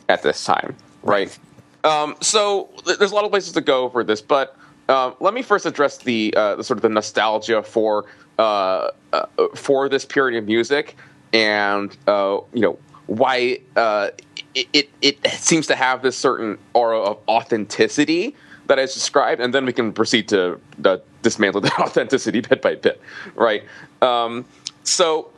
at 0.09 0.23
this 0.23 0.45
time, 0.45 0.77
right? 1.03 1.37
Um, 1.83 2.17
so 2.21 2.71
th- 2.85 2.99
there's 2.99 3.13
a 3.13 3.15
lot 3.15 3.25
of 3.25 3.31
places 3.31 3.53
to 3.53 3.61
go 3.61 3.91
for 3.91 4.05
this, 4.05 4.23
but 4.23 4.57
um, 4.89 5.15
let 5.21 5.35
me 5.35 5.43
first 5.43 5.67
address 5.67 5.99
the, 5.99 6.35
uh, 6.37 6.57
the 6.57 6.65
sort 6.65 6.79
of 6.79 6.83
the 6.83 6.89
nostalgia 6.89 7.63
for 7.63 8.07
uh, 8.39 8.91
uh, 9.13 9.27
for 9.55 9.89
this 9.89 10.05
period 10.05 10.37
of 10.37 10.47
music, 10.47 10.97
and 11.33 11.97
uh, 12.09 12.41
you 12.53 12.61
know 12.61 12.79
why 13.07 13.61
uh, 13.77 14.11
it, 14.55 14.69
it 14.75 14.91
it 15.03 15.27
seems 15.31 15.69
to 15.69 15.77
have 15.77 16.03
this 16.03 16.17
certain 16.17 16.59
aura 16.73 16.99
of 16.99 17.19
authenticity 17.29 18.35
that 18.67 18.79
I 18.79 18.83
described, 18.87 19.41
and 19.41 19.55
then 19.55 19.67
we 19.67 19.73
can 19.73 19.93
proceed 19.93 20.29
to 20.31 20.61
uh, 20.85 20.97
dismantle 21.23 21.61
that 21.63 21.79
authenticity 21.79 22.41
bit 22.41 22.61
by 22.61 22.75
bit, 22.75 23.01
right? 23.35 23.63
Um, 24.03 24.45
so. 24.83 25.31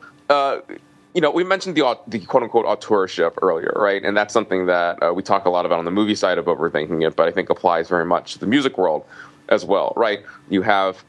You 1.13 1.21
know, 1.21 1.31
we 1.31 1.43
mentioned 1.43 1.75
the 1.75 1.97
the 2.05 2.19
quote 2.19 2.43
unquote 2.43 2.65
authorship 2.65 3.39
earlier, 3.41 3.73
right? 3.75 4.03
And 4.03 4.15
that's 4.15 4.31
something 4.31 4.67
that 4.67 5.15
we 5.15 5.23
talk 5.23 5.45
a 5.45 5.49
lot 5.49 5.65
about 5.65 5.79
on 5.79 5.85
the 5.85 5.89
movie 5.89 6.13
side 6.13 6.37
of 6.37 6.45
overthinking 6.45 7.07
it, 7.07 7.15
but 7.15 7.27
I 7.27 7.31
think 7.31 7.49
applies 7.49 7.89
very 7.89 8.05
much 8.05 8.33
to 8.33 8.39
the 8.39 8.45
music 8.45 8.77
world 8.77 9.03
as 9.49 9.65
well, 9.65 9.93
right? 9.95 10.19
You 10.49 10.61
have 10.61 11.03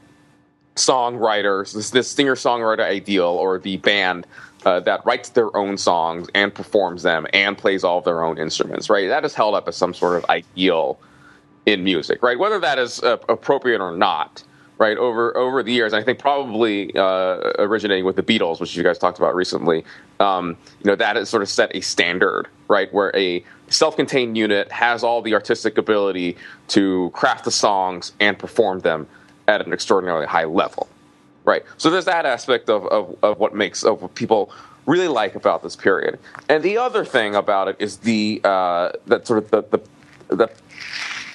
songwriters, 0.75 1.73
this, 1.73 1.89
this 1.89 2.09
singer 2.09 2.35
songwriter 2.35 2.81
ideal, 2.81 3.25
or 3.25 3.59
the 3.59 3.77
band 3.77 4.25
uh, 4.65 4.79
that 4.81 5.05
writes 5.05 5.29
their 5.29 5.55
own 5.55 5.77
songs 5.77 6.27
and 6.33 6.53
performs 6.53 7.03
them 7.03 7.27
and 7.33 7.57
plays 7.57 7.83
all 7.83 7.99
of 7.99 8.05
their 8.05 8.23
own 8.23 8.37
instruments, 8.37 8.89
right? 8.89 9.07
That 9.07 9.25
is 9.25 9.33
held 9.33 9.55
up 9.55 9.67
as 9.67 9.75
some 9.75 9.93
sort 9.93 10.17
of 10.17 10.29
ideal 10.29 10.99
in 11.65 11.83
music, 11.83 12.23
right? 12.23 12.37
Whether 12.37 12.59
that 12.59 12.79
is 12.79 13.01
uh, 13.03 13.17
appropriate 13.27 13.81
or 13.81 13.95
not, 13.95 14.43
right? 14.77 14.97
Over 14.97 15.35
over 15.37 15.61
the 15.63 15.71
years, 15.71 15.93
I 15.93 16.03
think 16.03 16.19
probably 16.19 16.95
uh, 16.95 17.53
originating 17.59 18.05
with 18.05 18.15
the 18.15 18.23
Beatles, 18.23 18.59
which 18.59 18.75
you 18.75 18.83
guys 18.83 18.97
talked 18.97 19.17
about 19.17 19.35
recently, 19.35 19.83
um, 20.19 20.57
you 20.81 20.89
know, 20.89 20.95
that 20.95 21.15
has 21.15 21.29
sort 21.29 21.43
of 21.43 21.49
set 21.49 21.75
a 21.75 21.81
standard, 21.81 22.47
right? 22.67 22.91
Where 22.93 23.15
a 23.15 23.43
self-contained 23.69 24.37
unit 24.37 24.71
has 24.71 25.03
all 25.03 25.21
the 25.21 25.33
artistic 25.33 25.77
ability 25.77 26.37
to 26.69 27.09
craft 27.13 27.45
the 27.45 27.51
songs 27.51 28.13
and 28.19 28.37
perform 28.37 28.79
them 28.79 29.07
at 29.47 29.65
an 29.65 29.73
extraordinarily 29.73 30.25
high 30.25 30.45
level, 30.45 30.87
right? 31.45 31.63
So 31.77 31.89
there's 31.89 32.05
that 32.05 32.25
aspect 32.25 32.69
of, 32.69 32.85
of, 32.87 33.15
of 33.23 33.39
what 33.39 33.55
makes 33.55 33.83
of 33.83 34.01
what 34.01 34.15
people 34.15 34.51
really 34.85 35.07
like 35.07 35.35
about 35.35 35.63
this 35.63 35.75
period. 35.75 36.19
And 36.47 36.63
the 36.63 36.77
other 36.77 37.05
thing 37.05 37.35
about 37.35 37.67
it 37.67 37.75
is 37.79 37.97
the 37.97 38.41
uh, 38.43 38.91
that 39.07 39.27
sort 39.27 39.43
of 39.43 39.51
the, 39.51 39.63
the 39.63 40.35
the 40.35 40.49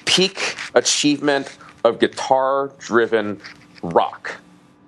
peak 0.04 0.56
achievement 0.74 1.56
of 1.84 1.98
guitar 1.98 2.70
driven 2.78 3.40
rock. 3.82 4.36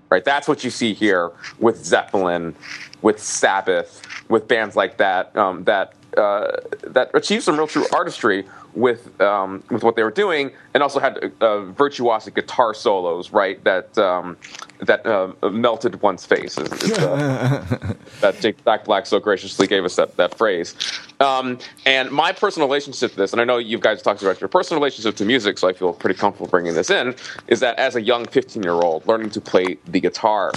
Right? 0.09 0.25
That's 0.25 0.47
what 0.47 0.63
you 0.63 0.71
see 0.71 0.95
here 0.95 1.33
with 1.59 1.85
Zeppelin, 1.85 2.55
with 3.03 3.21
Sabbath, 3.21 4.03
with 4.29 4.47
bands 4.47 4.77
like 4.77 4.99
that 4.99 5.37
um, 5.37 5.65
that 5.65 5.95
uh, 6.17 6.61
that 6.83 7.11
achieved 7.15 7.45
some 7.45 7.57
real 7.57 7.67
true 7.67 7.87
artistry 7.93 8.45
with 8.75 9.21
um, 9.21 9.63
with 9.71 9.83
what 9.83 9.97
they 9.97 10.03
were 10.03 10.11
doing, 10.11 10.53
and 10.75 10.83
also 10.83 11.01
had 11.01 11.17
uh, 11.41 11.65
virtuosic 11.73 12.35
guitar 12.35 12.75
solos, 12.75 13.33
right? 13.33 13.63
That 13.65 13.97
um, 13.99 14.37
that 14.81 15.05
uh, 15.07 15.33
melted 15.51 16.01
one's 16.03 16.27
face. 16.27 16.59
Is, 16.59 16.73
is, 16.83 16.99
uh, 16.99 17.95
that 18.21 18.41
Jack 18.41 18.85
Black 18.85 19.07
so 19.07 19.19
graciously 19.19 19.67
gave 19.67 19.85
us 19.85 19.97
that 19.97 20.17
that 20.17 20.37
phrase. 20.37 20.75
Um, 21.21 21.59
and 21.87 22.11
my 22.11 22.33
personal 22.33 22.69
relationship 22.69 23.13
to 23.13 23.17
this, 23.17 23.33
and 23.33 23.41
I 23.41 23.45
know 23.45 23.57
you 23.57 23.79
guys 23.79 24.03
talked 24.03 24.23
about 24.23 24.41
your 24.41 24.49
personal 24.49 24.81
relationship 24.81 25.17
to 25.17 25.25
music, 25.25 25.59
so 25.59 25.69
I 25.69 25.73
feel 25.73 25.95
pretty 25.95 26.19
comfortable 26.19 26.51
bringing 26.51 26.75
this 26.75 26.91
in. 26.91 27.15
Is 27.49 27.61
that 27.61 27.79
as 27.79 27.97
a 27.97 28.03
young 28.03 28.27
15 28.27 28.63
year 28.63 28.73
old 28.73 29.07
learning 29.07 29.31
to 29.31 29.41
play 29.41 29.79
the 29.87 30.01
guitar. 30.01 30.53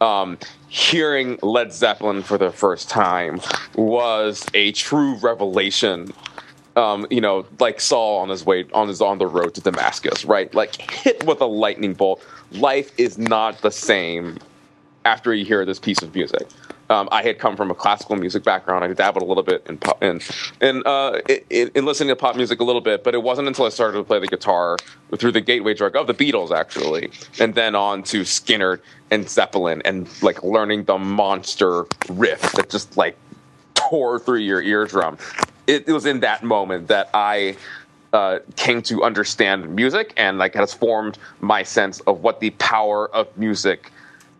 Um, 0.00 0.38
hearing 0.68 1.38
Led 1.42 1.72
Zeppelin 1.72 2.22
for 2.22 2.36
the 2.36 2.50
first 2.50 2.90
time 2.90 3.40
was 3.76 4.44
a 4.52 4.72
true 4.72 5.14
revelation 5.16 6.12
um, 6.76 7.06
you 7.10 7.22
know, 7.22 7.46
like 7.58 7.80
Saul 7.80 8.18
on 8.18 8.28
his 8.28 8.44
way 8.44 8.66
on 8.74 8.88
his 8.88 9.00
on 9.00 9.18
the 9.18 9.26
road 9.26 9.54
to 9.54 9.60
Damascus, 9.62 10.24
right? 10.24 10.54
Like 10.54 10.76
hit 10.90 11.24
with 11.24 11.40
a 11.40 11.46
lightning 11.46 11.94
bolt. 11.94 12.22
Life 12.52 12.92
is 12.98 13.16
not 13.16 13.62
the 13.62 13.70
same 13.70 14.38
after 15.04 15.32
you 15.32 15.44
hear 15.44 15.64
this 15.64 15.78
piece 15.78 16.02
of 16.02 16.14
music. 16.14 16.46
Um, 16.88 17.08
I 17.10 17.22
had 17.22 17.38
come 17.38 17.56
from 17.56 17.70
a 17.70 17.74
classical 17.74 18.16
music 18.16 18.44
background. 18.44 18.84
I 18.84 18.92
dabbled 18.92 19.22
a 19.22 19.26
little 19.26 19.42
bit 19.42 19.66
in 19.68 19.78
pop, 19.78 20.02
in 20.02 20.20
in, 20.60 20.82
uh, 20.86 21.20
in, 21.50 21.70
in 21.74 21.84
listening 21.84 22.08
to 22.10 22.16
pop 22.16 22.36
music 22.36 22.60
a 22.60 22.64
little 22.64 22.80
bit, 22.80 23.02
but 23.02 23.14
it 23.14 23.22
wasn't 23.22 23.48
until 23.48 23.66
I 23.66 23.70
started 23.70 23.98
to 23.98 24.04
play 24.04 24.18
the 24.20 24.28
guitar 24.28 24.76
through 25.16 25.32
the 25.32 25.40
gateway 25.40 25.74
drug 25.74 25.96
of 25.96 26.06
the 26.06 26.14
Beatles, 26.14 26.50
actually, 26.50 27.10
and 27.40 27.54
then 27.54 27.74
on 27.74 28.02
to 28.04 28.22
Skynyrd 28.22 28.80
and 29.10 29.28
Zeppelin, 29.28 29.82
and 29.84 30.08
like 30.22 30.42
learning 30.42 30.84
the 30.84 30.98
monster 30.98 31.86
riff 32.08 32.52
that 32.52 32.70
just 32.70 32.96
like 32.96 33.16
tore 33.74 34.18
through 34.18 34.38
your 34.38 34.62
eardrum 34.62 35.18
it, 35.66 35.88
it 35.88 35.92
was 35.92 36.06
in 36.06 36.20
that 36.20 36.42
moment 36.42 36.88
that 36.88 37.10
I 37.14 37.56
uh, 38.12 38.38
came 38.56 38.82
to 38.82 39.02
understand 39.02 39.74
music 39.74 40.12
and 40.16 40.38
like 40.38 40.54
has 40.54 40.72
formed 40.72 41.18
my 41.40 41.62
sense 41.62 42.00
of 42.00 42.22
what 42.22 42.40
the 42.40 42.50
power 42.50 43.14
of 43.14 43.36
music 43.36 43.90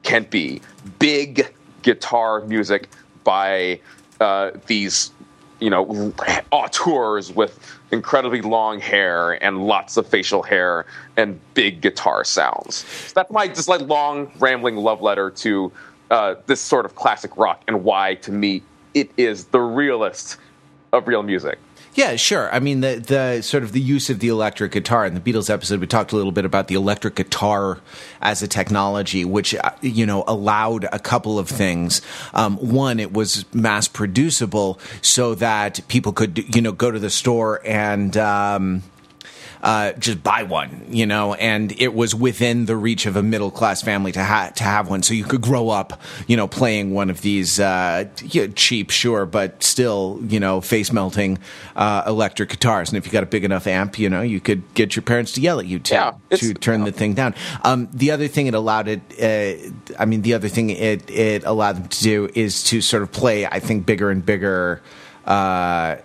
can 0.02 0.24
be. 0.24 0.60
Big 0.98 1.52
guitar 1.86 2.40
music 2.40 2.88
by 3.22 3.78
uh, 4.20 4.50
these, 4.66 5.12
you 5.60 5.70
know, 5.70 6.12
auteurs 6.50 7.32
with 7.32 7.58
incredibly 7.92 8.42
long 8.42 8.80
hair 8.80 9.42
and 9.42 9.66
lots 9.66 9.96
of 9.96 10.04
facial 10.06 10.42
hair 10.42 10.84
and 11.16 11.38
big 11.54 11.80
guitar 11.80 12.24
sounds. 12.24 12.84
So 13.06 13.12
that's 13.14 13.30
my 13.30 13.46
just 13.46 13.68
like 13.68 13.82
long 13.82 14.32
rambling 14.40 14.76
love 14.76 15.00
letter 15.00 15.30
to 15.30 15.72
uh, 16.10 16.34
this 16.46 16.60
sort 16.60 16.84
of 16.84 16.96
classic 16.96 17.36
rock 17.36 17.62
and 17.68 17.84
why 17.84 18.16
to 18.16 18.32
me 18.32 18.62
it 18.94 19.08
is 19.16 19.44
the 19.46 19.60
realest 19.60 20.38
of 20.92 21.06
real 21.06 21.22
music. 21.22 21.58
Yeah, 21.96 22.16
sure. 22.16 22.54
I 22.54 22.60
mean, 22.60 22.82
the 22.82 22.96
the 22.96 23.40
sort 23.40 23.62
of 23.62 23.72
the 23.72 23.80
use 23.80 24.10
of 24.10 24.18
the 24.18 24.28
electric 24.28 24.72
guitar 24.72 25.06
in 25.06 25.14
the 25.14 25.20
Beatles 25.20 25.48
episode, 25.48 25.80
we 25.80 25.86
talked 25.86 26.12
a 26.12 26.16
little 26.16 26.30
bit 26.30 26.44
about 26.44 26.68
the 26.68 26.74
electric 26.74 27.14
guitar 27.14 27.80
as 28.20 28.42
a 28.42 28.48
technology, 28.48 29.24
which 29.24 29.54
uh, 29.54 29.70
you 29.80 30.04
know 30.04 30.22
allowed 30.28 30.84
a 30.92 30.98
couple 30.98 31.38
of 31.38 31.48
things. 31.48 32.02
Um, 32.34 32.58
one, 32.58 33.00
it 33.00 33.14
was 33.14 33.46
mass 33.54 33.88
producible, 33.88 34.78
so 35.00 35.34
that 35.36 35.80
people 35.88 36.12
could 36.12 36.54
you 36.54 36.60
know 36.60 36.72
go 36.72 36.90
to 36.90 36.98
the 36.98 37.10
store 37.10 37.62
and. 37.64 38.14
Um, 38.16 38.82
uh, 39.62 39.92
just 39.92 40.22
buy 40.22 40.42
one, 40.42 40.86
you 40.88 41.06
know, 41.06 41.34
and 41.34 41.72
it 41.80 41.94
was 41.94 42.14
within 42.14 42.66
the 42.66 42.76
reach 42.76 43.06
of 43.06 43.16
a 43.16 43.22
middle 43.22 43.50
class 43.50 43.82
family 43.82 44.12
to 44.12 44.22
ha- 44.22 44.52
to 44.56 44.64
have 44.64 44.88
one, 44.88 45.02
so 45.02 45.14
you 45.14 45.24
could 45.24 45.40
grow 45.40 45.70
up, 45.70 46.00
you 46.26 46.36
know, 46.36 46.46
playing 46.46 46.92
one 46.92 47.10
of 47.10 47.20
these 47.22 47.58
uh, 47.60 48.04
cheap, 48.54 48.90
sure, 48.90 49.26
but 49.26 49.62
still, 49.62 50.20
you 50.28 50.40
know, 50.40 50.60
face 50.60 50.92
melting 50.92 51.38
uh, 51.74 52.02
electric 52.06 52.50
guitars. 52.50 52.90
And 52.90 52.98
if 52.98 53.06
you 53.06 53.12
got 53.12 53.22
a 53.22 53.26
big 53.26 53.44
enough 53.44 53.66
amp, 53.66 53.98
you 53.98 54.08
know, 54.08 54.22
you 54.22 54.40
could 54.40 54.62
get 54.74 54.96
your 54.96 55.02
parents 55.02 55.32
to 55.32 55.40
yell 55.40 55.60
at 55.60 55.66
you 55.66 55.78
to 55.80 55.94
yeah, 55.94 56.36
to 56.36 56.54
turn 56.54 56.84
the 56.84 56.92
thing 56.92 57.14
down. 57.14 57.34
Um, 57.62 57.88
the 57.92 58.10
other 58.10 58.28
thing 58.28 58.46
it 58.46 58.54
allowed 58.54 58.88
it, 58.88 59.00
uh, 59.20 59.72
I 59.98 60.04
mean, 60.04 60.22
the 60.22 60.34
other 60.34 60.48
thing 60.48 60.70
it 60.70 61.10
it 61.10 61.44
allowed 61.44 61.76
them 61.76 61.88
to 61.88 62.02
do 62.02 62.28
is 62.34 62.62
to 62.64 62.80
sort 62.80 63.02
of 63.02 63.12
play, 63.12 63.46
I 63.46 63.60
think, 63.60 63.86
bigger 63.86 64.10
and 64.10 64.24
bigger. 64.24 64.82
Uh, 65.24 65.96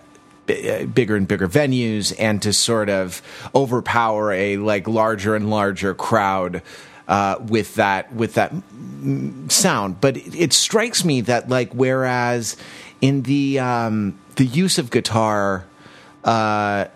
uh, 0.48 0.84
bigger 0.86 1.16
and 1.16 1.28
bigger 1.28 1.48
venues 1.48 2.14
and 2.18 2.42
to 2.42 2.52
sort 2.52 2.88
of 2.88 3.22
overpower 3.54 4.32
a 4.32 4.56
like 4.56 4.88
larger 4.88 5.36
and 5.36 5.50
larger 5.50 5.94
crowd 5.94 6.62
uh, 7.08 7.36
with 7.46 7.74
that 7.76 8.12
with 8.12 8.34
that 8.34 8.52
sound. 9.48 10.00
But 10.00 10.16
it, 10.16 10.34
it, 10.34 10.52
strikes 10.52 11.04
me 11.04 11.20
that 11.22 11.48
like 11.48 11.72
whereas 11.72 12.56
in 13.00 13.22
the 13.22 13.58
um, 13.58 14.18
the 14.36 14.46
use 14.46 14.78
of 14.78 14.90
guitar, 14.90 15.64
uh, 16.24 16.86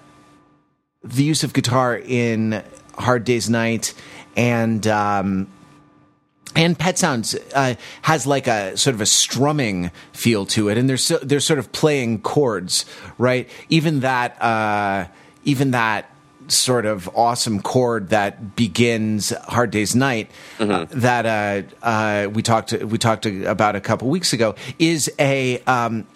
the 1.04 1.22
use 1.22 1.44
of 1.44 1.52
guitar 1.52 1.96
in 1.96 2.62
Hard 2.98 3.24
Day's 3.24 3.50
Night 3.50 3.94
and 4.36 4.86
um, 4.86 5.48
and 6.56 6.78
Pet 6.78 6.98
Sounds 6.98 7.36
uh, 7.54 7.74
has 8.02 8.26
like 8.26 8.46
a 8.46 8.76
sort 8.76 8.94
of 8.94 9.00
a 9.00 9.06
strumming 9.06 9.90
feel 10.12 10.46
to 10.46 10.68
it, 10.68 10.78
and 10.78 10.88
they're 10.88 10.96
so, 10.96 11.18
they're 11.18 11.40
sort 11.40 11.58
of 11.58 11.70
playing 11.72 12.22
chords, 12.22 12.86
right? 13.18 13.48
Even 13.68 14.00
that, 14.00 14.42
uh, 14.42 15.06
even 15.44 15.72
that 15.72 16.10
sort 16.48 16.86
of 16.86 17.08
awesome 17.14 17.60
chord 17.60 18.10
that 18.10 18.56
begins 18.56 19.30
Hard 19.48 19.70
Day's 19.70 19.94
Night 19.94 20.30
mm-hmm. 20.58 20.70
uh, 20.70 20.86
that 20.90 21.26
uh, 21.26 21.84
uh, 21.84 22.28
we 22.28 22.42
talked 22.42 22.72
we 22.72 22.98
talked 22.98 23.26
about 23.26 23.76
a 23.76 23.80
couple 23.80 24.08
weeks 24.08 24.32
ago 24.32 24.54
is 24.78 25.12
a. 25.18 25.60
Um, 25.64 26.06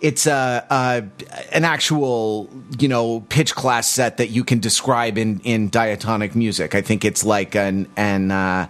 it's 0.00 0.26
a, 0.26 0.66
a, 0.70 1.04
an 1.52 1.64
actual 1.64 2.50
you 2.78 2.88
know 2.88 3.20
pitch 3.20 3.54
class 3.54 3.88
set 3.88 4.18
that 4.18 4.28
you 4.28 4.44
can 4.44 4.58
describe 4.58 5.16
in 5.16 5.40
in 5.40 5.70
diatonic 5.70 6.34
music. 6.34 6.74
I 6.74 6.82
think 6.82 7.06
it's 7.06 7.24
like 7.24 7.54
an 7.54 7.88
an 7.96 8.30
uh, 8.30 8.68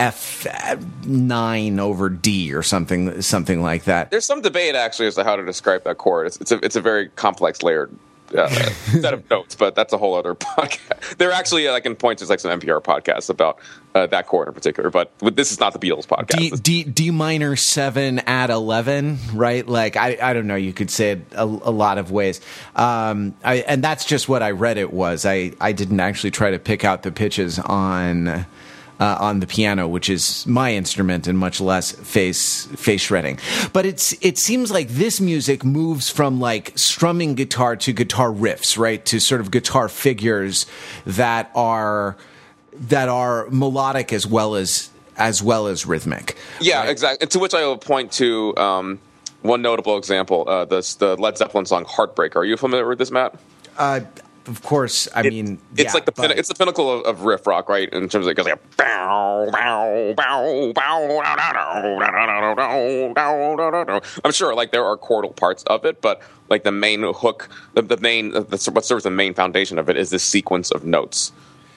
F 0.00 0.46
nine 1.04 1.78
over 1.78 2.08
D 2.08 2.54
or 2.54 2.62
something 2.62 3.20
something 3.20 3.62
like 3.62 3.84
that. 3.84 4.10
There's 4.10 4.24
some 4.24 4.40
debate 4.40 4.74
actually 4.74 5.08
as 5.08 5.14
to 5.16 5.24
how 5.24 5.36
to 5.36 5.44
describe 5.44 5.84
that 5.84 5.98
chord. 5.98 6.28
It's, 6.28 6.38
it's 6.38 6.52
a 6.52 6.64
it's 6.64 6.76
a 6.76 6.80
very 6.80 7.10
complex 7.10 7.62
layered 7.62 7.94
uh, 8.34 8.48
set 9.00 9.12
of 9.12 9.28
notes, 9.28 9.54
but 9.54 9.74
that's 9.74 9.92
a 9.92 9.98
whole 9.98 10.14
other 10.14 10.34
podcast. 10.34 10.78
There 11.18 11.32
actually, 11.32 11.68
like 11.68 11.84
in 11.84 11.96
points, 11.96 12.20
there's 12.20 12.30
like 12.30 12.40
some 12.40 12.58
NPR 12.58 12.82
podcasts 12.82 13.28
about 13.28 13.58
uh, 13.94 14.06
that 14.06 14.26
chord 14.26 14.48
in 14.48 14.54
particular, 14.54 14.88
but 14.88 15.12
this 15.18 15.52
is 15.52 15.60
not 15.60 15.72
the 15.72 15.78
Beatles 15.78 16.06
podcast. 16.06 16.62
D, 16.62 16.84
D, 16.84 16.84
D 16.84 17.10
minor 17.10 17.56
seven 17.56 18.20
at 18.20 18.48
eleven, 18.48 19.18
right? 19.34 19.66
Like 19.66 19.96
I, 19.96 20.16
I 20.22 20.32
don't 20.32 20.46
know. 20.46 20.56
You 20.56 20.72
could 20.72 20.90
say 20.90 21.12
it 21.12 21.20
a, 21.32 21.44
a 21.44 21.44
lot 21.44 21.98
of 21.98 22.10
ways, 22.10 22.40
um, 22.74 23.34
I, 23.44 23.56
and 23.56 23.84
that's 23.84 24.06
just 24.06 24.28
what 24.28 24.42
I 24.42 24.52
read. 24.52 24.78
It 24.78 24.92
was. 24.92 25.26
I, 25.26 25.52
I 25.60 25.72
didn't 25.72 26.00
actually 26.00 26.30
try 26.30 26.52
to 26.52 26.58
pick 26.58 26.84
out 26.84 27.02
the 27.02 27.12
pitches 27.12 27.58
on 27.58 28.46
uh, 29.00 29.16
on 29.18 29.40
the 29.40 29.46
piano, 29.46 29.88
which 29.88 30.10
is 30.10 30.46
my 30.46 30.74
instrument, 30.74 31.26
and 31.26 31.38
much 31.38 31.60
less 31.60 31.90
face 31.90 32.66
face 32.66 33.00
shredding. 33.00 33.38
But 33.72 33.86
it's 33.86 34.12
it 34.20 34.38
seems 34.38 34.70
like 34.70 34.88
this 34.88 35.20
music 35.20 35.64
moves 35.64 36.10
from 36.10 36.38
like 36.38 36.72
strumming 36.78 37.34
guitar 37.34 37.76
to 37.76 37.92
guitar 37.92 38.28
riffs, 38.28 38.78
right? 38.78 39.04
To 39.06 39.18
sort 39.18 39.40
of 39.40 39.50
guitar 39.50 39.88
figures 39.88 40.66
that 41.06 41.50
are 41.54 42.16
that 42.74 43.08
are 43.08 43.48
melodic 43.50 44.12
as 44.12 44.26
well 44.26 44.54
as 44.54 44.90
as 45.16 45.42
well 45.42 45.66
as 45.66 45.86
rhythmic. 45.86 46.36
Yeah, 46.60 46.80
right? 46.80 46.90
exactly. 46.90 47.26
To 47.26 47.38
which 47.38 47.54
I 47.54 47.64
will 47.64 47.78
point 47.78 48.12
to. 48.12 48.56
Um, 48.56 49.00
one 49.42 49.62
notable 49.62 49.96
example, 49.96 50.44
uh, 50.46 50.66
this 50.66 50.96
the 50.96 51.16
Led 51.16 51.38
Zeppelin 51.38 51.64
song 51.64 51.86
"Heartbreak." 51.88 52.36
Are 52.36 52.44
you 52.44 52.58
familiar 52.58 52.86
with 52.86 52.98
this, 52.98 53.10
Matt? 53.10 53.38
Uh, 53.78 54.00
of 54.46 54.62
course, 54.62 55.08
I 55.14 55.20
it, 55.20 55.32
mean, 55.32 55.58
it's 55.76 55.84
yeah, 55.84 55.92
like 55.92 56.06
the 56.06 56.38
it's 56.38 56.48
the 56.48 56.54
pinnacle 56.54 57.00
of, 57.00 57.04
of, 57.04 57.22
riff 57.22 57.46
rock, 57.46 57.68
right? 57.68 57.88
In 57.90 58.08
terms 58.08 58.26
of 58.26 58.30
it 58.30 58.34
goes 58.34 58.46
like 58.46 58.76
bow, 58.76 59.48
bow, 59.52 60.14
bow, 60.16 60.72
bow, 60.74 61.20
I'm 64.24 64.32
sure 64.32 64.54
like 64.54 64.72
there 64.72 64.84
are 64.84 64.96
chordal 64.96 65.36
parts 65.36 65.62
of 65.64 65.84
it, 65.84 66.00
but 66.00 66.22
like 66.48 66.64
the 66.64 66.72
main 66.72 67.02
hook, 67.02 67.48
the, 67.74 67.82
the 67.82 67.98
main 67.98 68.30
the, 68.30 68.70
what 68.72 68.84
serves 68.84 69.04
the 69.04 69.10
main 69.10 69.34
foundation 69.34 69.78
of 69.78 69.90
it 69.90 69.96
is 69.96 70.10
this 70.10 70.24
sequence 70.24 70.70
of 70.70 70.84
notes 70.84 71.32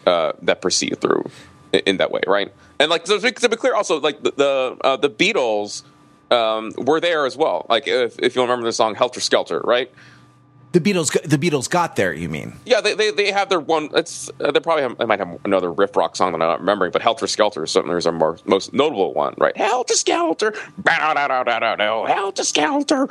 uh, 0.08 0.32
that 0.42 0.62
proceed 0.62 1.00
through 1.02 1.30
in, 1.74 1.82
in, 1.82 1.98
that 1.98 2.12
way, 2.12 2.22
right? 2.28 2.54
And 2.80 2.90
like 2.90 3.06
so 3.08 3.20
to 3.20 3.50
be 3.50 3.56
clear, 3.58 3.76
also 3.76 4.00
like 4.00 4.24
the 4.24 4.32
the, 4.32 4.78
uh, 4.82 4.98
the 4.98 5.10
Beatles 5.10 5.84
um, 6.32 6.74
were 6.78 7.00
there 7.00 7.26
as 7.26 7.36
well. 7.36 7.66
Like 7.70 7.88
if, 7.88 8.18
if 8.20 8.36
you 8.36 8.42
remember 8.42 8.66
the 8.66 8.74
song 8.74 8.96
Helter 8.96 9.20
Skelter, 9.20 9.60
right? 9.60 9.92
The 10.74 10.82
Beatles. 10.82 11.12
The 11.24 11.38
Beatles 11.38 11.70
got 11.70 11.96
there. 11.96 12.14
You 12.14 12.28
mean? 12.28 12.54
Yeah, 12.66 12.82
they, 12.82 12.94
they, 12.94 13.12
they 13.12 13.32
have 13.32 13.48
their 13.50 13.60
one. 13.60 13.90
It's 13.96 14.30
uh, 14.40 14.52
they 14.52 14.60
probably 14.60 14.84
have, 14.84 14.98
they 14.98 15.06
might 15.06 15.20
have 15.20 15.40
another 15.46 15.72
riff 15.72 15.96
rock 15.96 16.16
song 16.16 16.34
that 16.34 16.42
I'm 16.42 16.50
not 16.50 16.60
remembering, 16.60 16.92
but 16.92 17.02
Helter 17.02 17.28
Skelter 17.28 17.64
is 17.64 17.72
certainly 17.72 17.96
is 17.96 18.06
our 18.06 18.12
more, 18.12 18.38
most 18.46 18.74
notable 18.74 19.14
one, 19.14 19.36
right? 19.38 19.56
Helter 19.56 19.94
Skelter, 19.94 20.54
Helter 20.86 22.44
Skelter, 22.44 23.06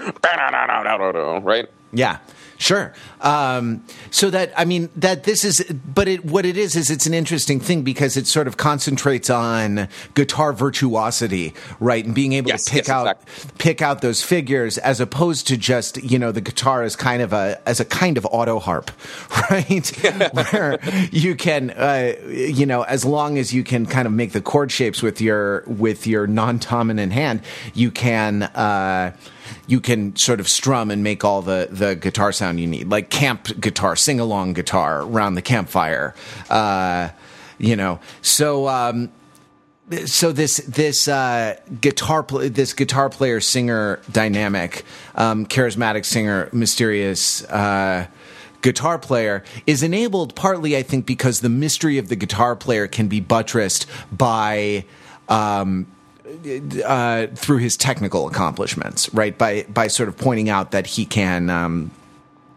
right? 1.43 1.69
Yeah, 1.95 2.19
sure. 2.63 2.95
Um, 3.21 3.85
so 4.11 4.31
that 4.31 4.53
I 4.57 4.65
mean 4.65 4.89
that 4.97 5.25
this 5.25 5.45
is, 5.45 5.65
but 5.85 6.09
it 6.09 6.25
what 6.25 6.47
it 6.47 6.57
is 6.57 6.77
is 6.77 6.91
it's 6.91 7.07
an 7.07 7.15
interesting 7.15 7.61
thing 7.61 7.83
because 7.83 8.17
it 8.17 8.27
sort 8.27 8.47
of 8.47 8.57
concentrates 8.57 9.31
on 9.31 9.89
guitar 10.15 10.53
virtuosity, 10.53 11.55
right, 11.81 12.05
and 12.05 12.15
being 12.15 12.33
able 12.33 12.49
Yes, 12.49 12.65
to 12.65 12.71
pick 12.71 12.87
yes, 12.87 12.89
out 12.89 13.07
exactly. 13.23 13.51
pick 13.59 13.83
out 13.83 14.01
those 14.01 14.23
figures 14.23 14.79
as 14.79 15.01
opposed 15.01 15.47
to 15.49 15.57
just 15.57 16.03
you 16.03 16.19
know 16.19 16.33
the 16.33 16.41
guitar 16.41 16.83
as 16.83 16.97
kind 16.97 17.23
of 17.23 17.33
a 17.33 17.61
as 17.67 17.81
a 17.81 17.85
kind 17.85 18.17
of 18.17 18.27
auto 18.31 18.59
harp, 18.59 18.91
right, 19.51 19.89
where 20.53 20.79
you 21.11 21.35
can 21.35 21.71
uh, 21.71 22.15
you 22.29 22.67
know 22.67 22.83
as 22.83 23.05
long 23.05 23.39
as 23.39 23.53
you 23.53 23.65
can 23.65 23.87
kind 23.87 24.07
of 24.07 24.13
make 24.13 24.33
the 24.33 24.41
chord 24.41 24.71
shapes 24.73 25.03
with 25.03 25.21
your 25.21 25.65
with 25.67 26.07
your 26.07 26.27
non 26.27 26.59
dominant 26.59 27.13
hand, 27.13 27.43
you 27.75 27.91
can. 27.91 28.43
Uh, 28.45 29.13
you 29.67 29.81
can 29.81 30.17
sort 30.17 30.41
of 30.41 30.49
strum 30.49 30.91
and 30.91 31.03
make 31.03 31.25
all 31.25 31.43
the, 31.43 31.69
the 31.71 31.95
guitar 31.95 32.33
sound 32.33 32.61
you 32.61 32.67
need, 32.67 32.89
like 32.89 33.11
camp 33.11 33.61
guitar, 33.61 33.97
sing 33.97 34.21
along 34.21 34.55
guitar 34.55 35.03
around 35.03 35.35
the 35.35 35.43
campfire. 35.43 36.15
Uh, 36.51 37.11
you 37.59 37.77
know, 37.77 38.01
so 38.23 38.69
um, 38.69 39.11
so 40.07 40.33
this 40.33 40.59
this 40.59 41.09
uh, 41.09 41.57
guitar 41.81 42.23
pl- 42.23 42.51
this 42.51 42.73
guitar 42.73 43.09
player 43.09 43.41
singer 43.41 44.01
dynamic, 44.11 44.85
um, 45.15 45.47
charismatic 45.47 46.05
singer, 46.05 46.49
mysterious. 46.53 47.45
Uh, 47.45 48.07
Guitar 48.63 48.97
player 48.97 49.43
is 49.67 49.83
enabled 49.83 50.37
partly, 50.37 50.77
I 50.77 50.85
think, 50.85 51.05
because 51.05 51.41
the 51.41 51.49
mystery 51.49 51.99
of 51.99 52.09
the 52.09 52.15
guitar 52.15 52.55
player 52.55 52.87
can 52.87 53.09
be 53.09 53.19
buttressed 53.19 53.87
by 54.13 54.85
um, 55.29 55.89
uh, 56.85 57.27
through 57.35 57.59
his 57.59 57.77
technical 57.77 58.27
accomplishments, 58.27 59.13
right? 59.15 59.37
By 59.37 59.65
by 59.69 59.89
sort 59.89 60.09
of 60.09 60.17
pointing 60.17 60.49
out 60.49 60.71
that 60.73 60.87
he 60.87 61.05
can. 61.05 61.51
Um, 61.51 61.91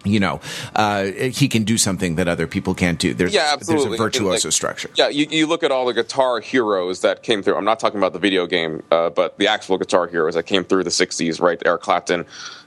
you 0.03 0.19
know, 0.19 0.39
uh, 0.75 1.05
he 1.05 1.47
can 1.47 1.63
do 1.63 1.79
something 1.79 2.13
that 2.17 2.27
other 2.27 2.45
people 2.45 2.75
can't 2.75 2.99
do. 2.99 3.15
There's, 3.15 3.33
Yeah, 3.33 3.49
absolutely. 3.53 3.87
there's 3.87 3.99
a 3.99 4.03
virtuoso 4.03 4.47
Like, 4.49 4.53
structure. 4.53 4.91
Yeah, 4.95 5.07
you, 5.07 5.25
you 5.31 5.47
look 5.47 5.63
at 5.63 5.71
all 5.71 5.83
the 5.87 5.95
guitar 5.95 6.39
heroes 6.41 7.01
that 7.01 7.23
came 7.23 7.41
through. 7.41 7.55
I'm 7.55 7.65
not 7.65 7.79
talking 7.79 7.97
about 7.97 8.13
the 8.13 8.19
video 8.19 8.45
game, 8.45 8.83
uh, 8.91 9.09
but 9.09 9.35
the 9.39 9.47
actual 9.47 9.79
guitar 9.79 10.05
heroes 10.05 10.35
that 10.35 10.43
came 10.43 10.63
through 10.63 10.83
the 10.83 10.91
'60s, 10.91 11.41
right? 11.41 11.59
Eric 11.65 11.81
Clapton, 11.81 12.23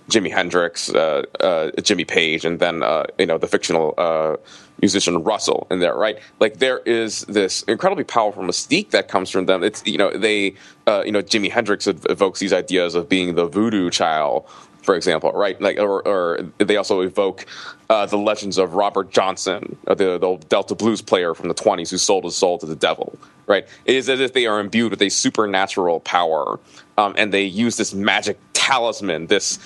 Jimi 0.09 0.31
Hendrix, 0.33 0.89
uh, 0.91 1.23
uh, 1.41 1.71
Jimmy 1.83 2.05
Page, 2.05 2.45
and 2.45 2.59
then 2.59 2.83
uh, 2.83 3.05
you 3.19 3.27
know 3.27 3.39
the 3.39 3.47
fictional 3.47 3.95
uh, 3.99 4.37
musician 4.81 5.23
Russell 5.23 5.67
in 5.71 5.81
there, 5.81 5.95
right? 5.95 6.19
Like 6.41 6.59
there 6.59 6.79
is 6.79 7.23
this 7.23 7.63
incredibly 7.65 8.05
powerful 8.05 8.43
mystique 8.43 8.91
that 8.91 9.09
comes 9.09 9.31
from 9.31 9.47
them. 9.47 9.63
It's 9.63 9.87
you 9.87 9.99
know 9.99 10.11
they 10.17 10.55
uh, 10.87 11.03
you 11.05 11.13
know 11.13 11.23
Jimi 11.23 11.51
Hendrix 11.51 11.87
ev- 11.87 12.07
evokes 12.09 12.41
these 12.41 12.53
ideas 12.53 12.95
of 12.95 13.09
being 13.09 13.35
the 13.35 13.47
voodoo 13.47 13.91
child 13.91 14.49
for 14.89 14.95
example, 14.95 15.31
right? 15.33 15.61
Like, 15.61 15.79
or, 15.79 16.01
or 16.09 16.41
they 16.57 16.77
also 16.79 17.03
evoke 17.03 17.45
uh, 17.91 18.07
the 18.07 18.17
legends 18.17 18.57
of 18.57 18.73
Robert 18.73 19.11
Johnson, 19.11 19.77
the, 19.87 19.95
the 19.95 20.39
Delta 20.49 20.75
blues 20.75 21.03
player 21.03 21.35
from 21.35 21.49
the 21.49 21.55
20s 21.55 21.91
who 21.91 21.99
sold 21.99 22.25
his 22.25 22.35
soul 22.35 22.57
to 22.57 22.65
the 22.65 22.75
devil, 22.75 23.19
right? 23.47 23.69
It 23.85 23.97
is 23.97 24.09
as 24.09 24.19
if 24.19 24.33
they 24.33 24.47
are 24.47 24.59
imbued 24.61 24.93
with 24.93 25.03
a 25.03 25.11
supernatural 25.11 26.01
power, 26.01 26.59
um, 26.97 27.13
and 27.19 27.35
they 27.35 27.45
use 27.45 27.77
this 27.77 27.93
magic 27.93 28.39
talisman, 28.55 29.27
this 29.27 29.59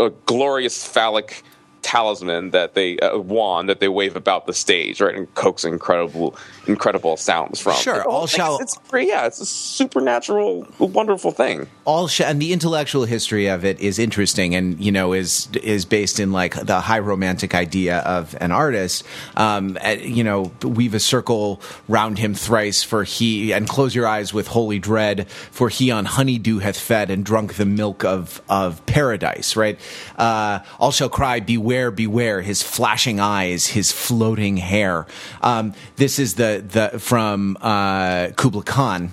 uh, 0.00 0.10
glorious 0.26 0.84
phallic 0.84 1.42
talisman 1.82 2.50
that 2.50 2.74
they 2.74 2.98
uh, 2.98 3.18
wand 3.18 3.68
that 3.68 3.80
they 3.80 3.88
wave 3.88 4.16
about 4.16 4.46
the 4.46 4.52
stage, 4.54 5.00
right, 5.00 5.14
and 5.14 5.32
coax 5.34 5.64
incredible, 5.64 6.36
incredible 6.66 7.16
sounds 7.16 7.60
from. 7.60 7.74
Sure, 7.76 8.02
all 8.08 8.22
like, 8.22 8.30
shall- 8.30 8.58
It's, 8.60 8.76
it's, 8.76 9.08
yeah, 9.08 9.26
it's 9.26 9.40
a 9.40 9.46
supernatural, 9.46 10.66
wonderful 10.78 11.30
thing. 11.32 11.66
all 11.84 12.06
sh- 12.08 12.20
and 12.20 12.40
the 12.40 12.52
intellectual 12.52 13.04
history 13.04 13.46
of 13.46 13.64
it 13.64 13.80
is 13.80 13.98
interesting 13.98 14.54
and 14.54 14.78
you 14.80 14.92
know 14.92 15.12
is 15.12 15.48
is 15.62 15.84
based 15.84 16.20
in 16.20 16.32
like 16.32 16.54
the 16.66 16.80
high 16.80 16.98
romantic 16.98 17.54
idea 17.54 17.98
of 18.00 18.36
an 18.40 18.52
artist 18.52 19.04
um 19.36 19.76
uh, 19.84 19.88
you 20.00 20.22
know 20.22 20.52
weave 20.62 20.94
a 20.94 21.00
circle 21.00 21.60
round 21.88 22.18
him 22.18 22.34
thrice 22.34 22.82
for 22.82 23.04
he 23.04 23.52
and 23.52 23.68
close 23.68 23.94
your 23.94 24.06
eyes 24.06 24.32
with 24.34 24.46
holy 24.48 24.78
dread 24.78 25.28
for 25.30 25.68
he 25.68 25.90
on 25.90 26.04
honeydew 26.04 26.58
hath 26.58 26.78
fed 26.78 27.10
and 27.10 27.24
drunk 27.24 27.54
the 27.54 27.64
milk 27.66 28.04
of 28.04 28.40
of 28.48 28.84
paradise 28.86 29.56
right 29.56 29.78
uh 30.18 30.58
all 30.78 30.92
shall 30.92 31.08
cry 31.08 31.40
beware 31.40 31.69
beware 31.70 31.90
beware, 31.92 32.40
his 32.42 32.62
flashing 32.62 33.20
eyes 33.20 33.66
his 33.68 33.92
floating 33.92 34.56
hair 34.56 35.06
um 35.42 35.72
this 35.96 36.18
is 36.18 36.34
the 36.34 36.64
the 36.66 36.98
from 36.98 37.56
uh 37.60 38.28
kubla 38.36 38.62
khan 38.64 39.12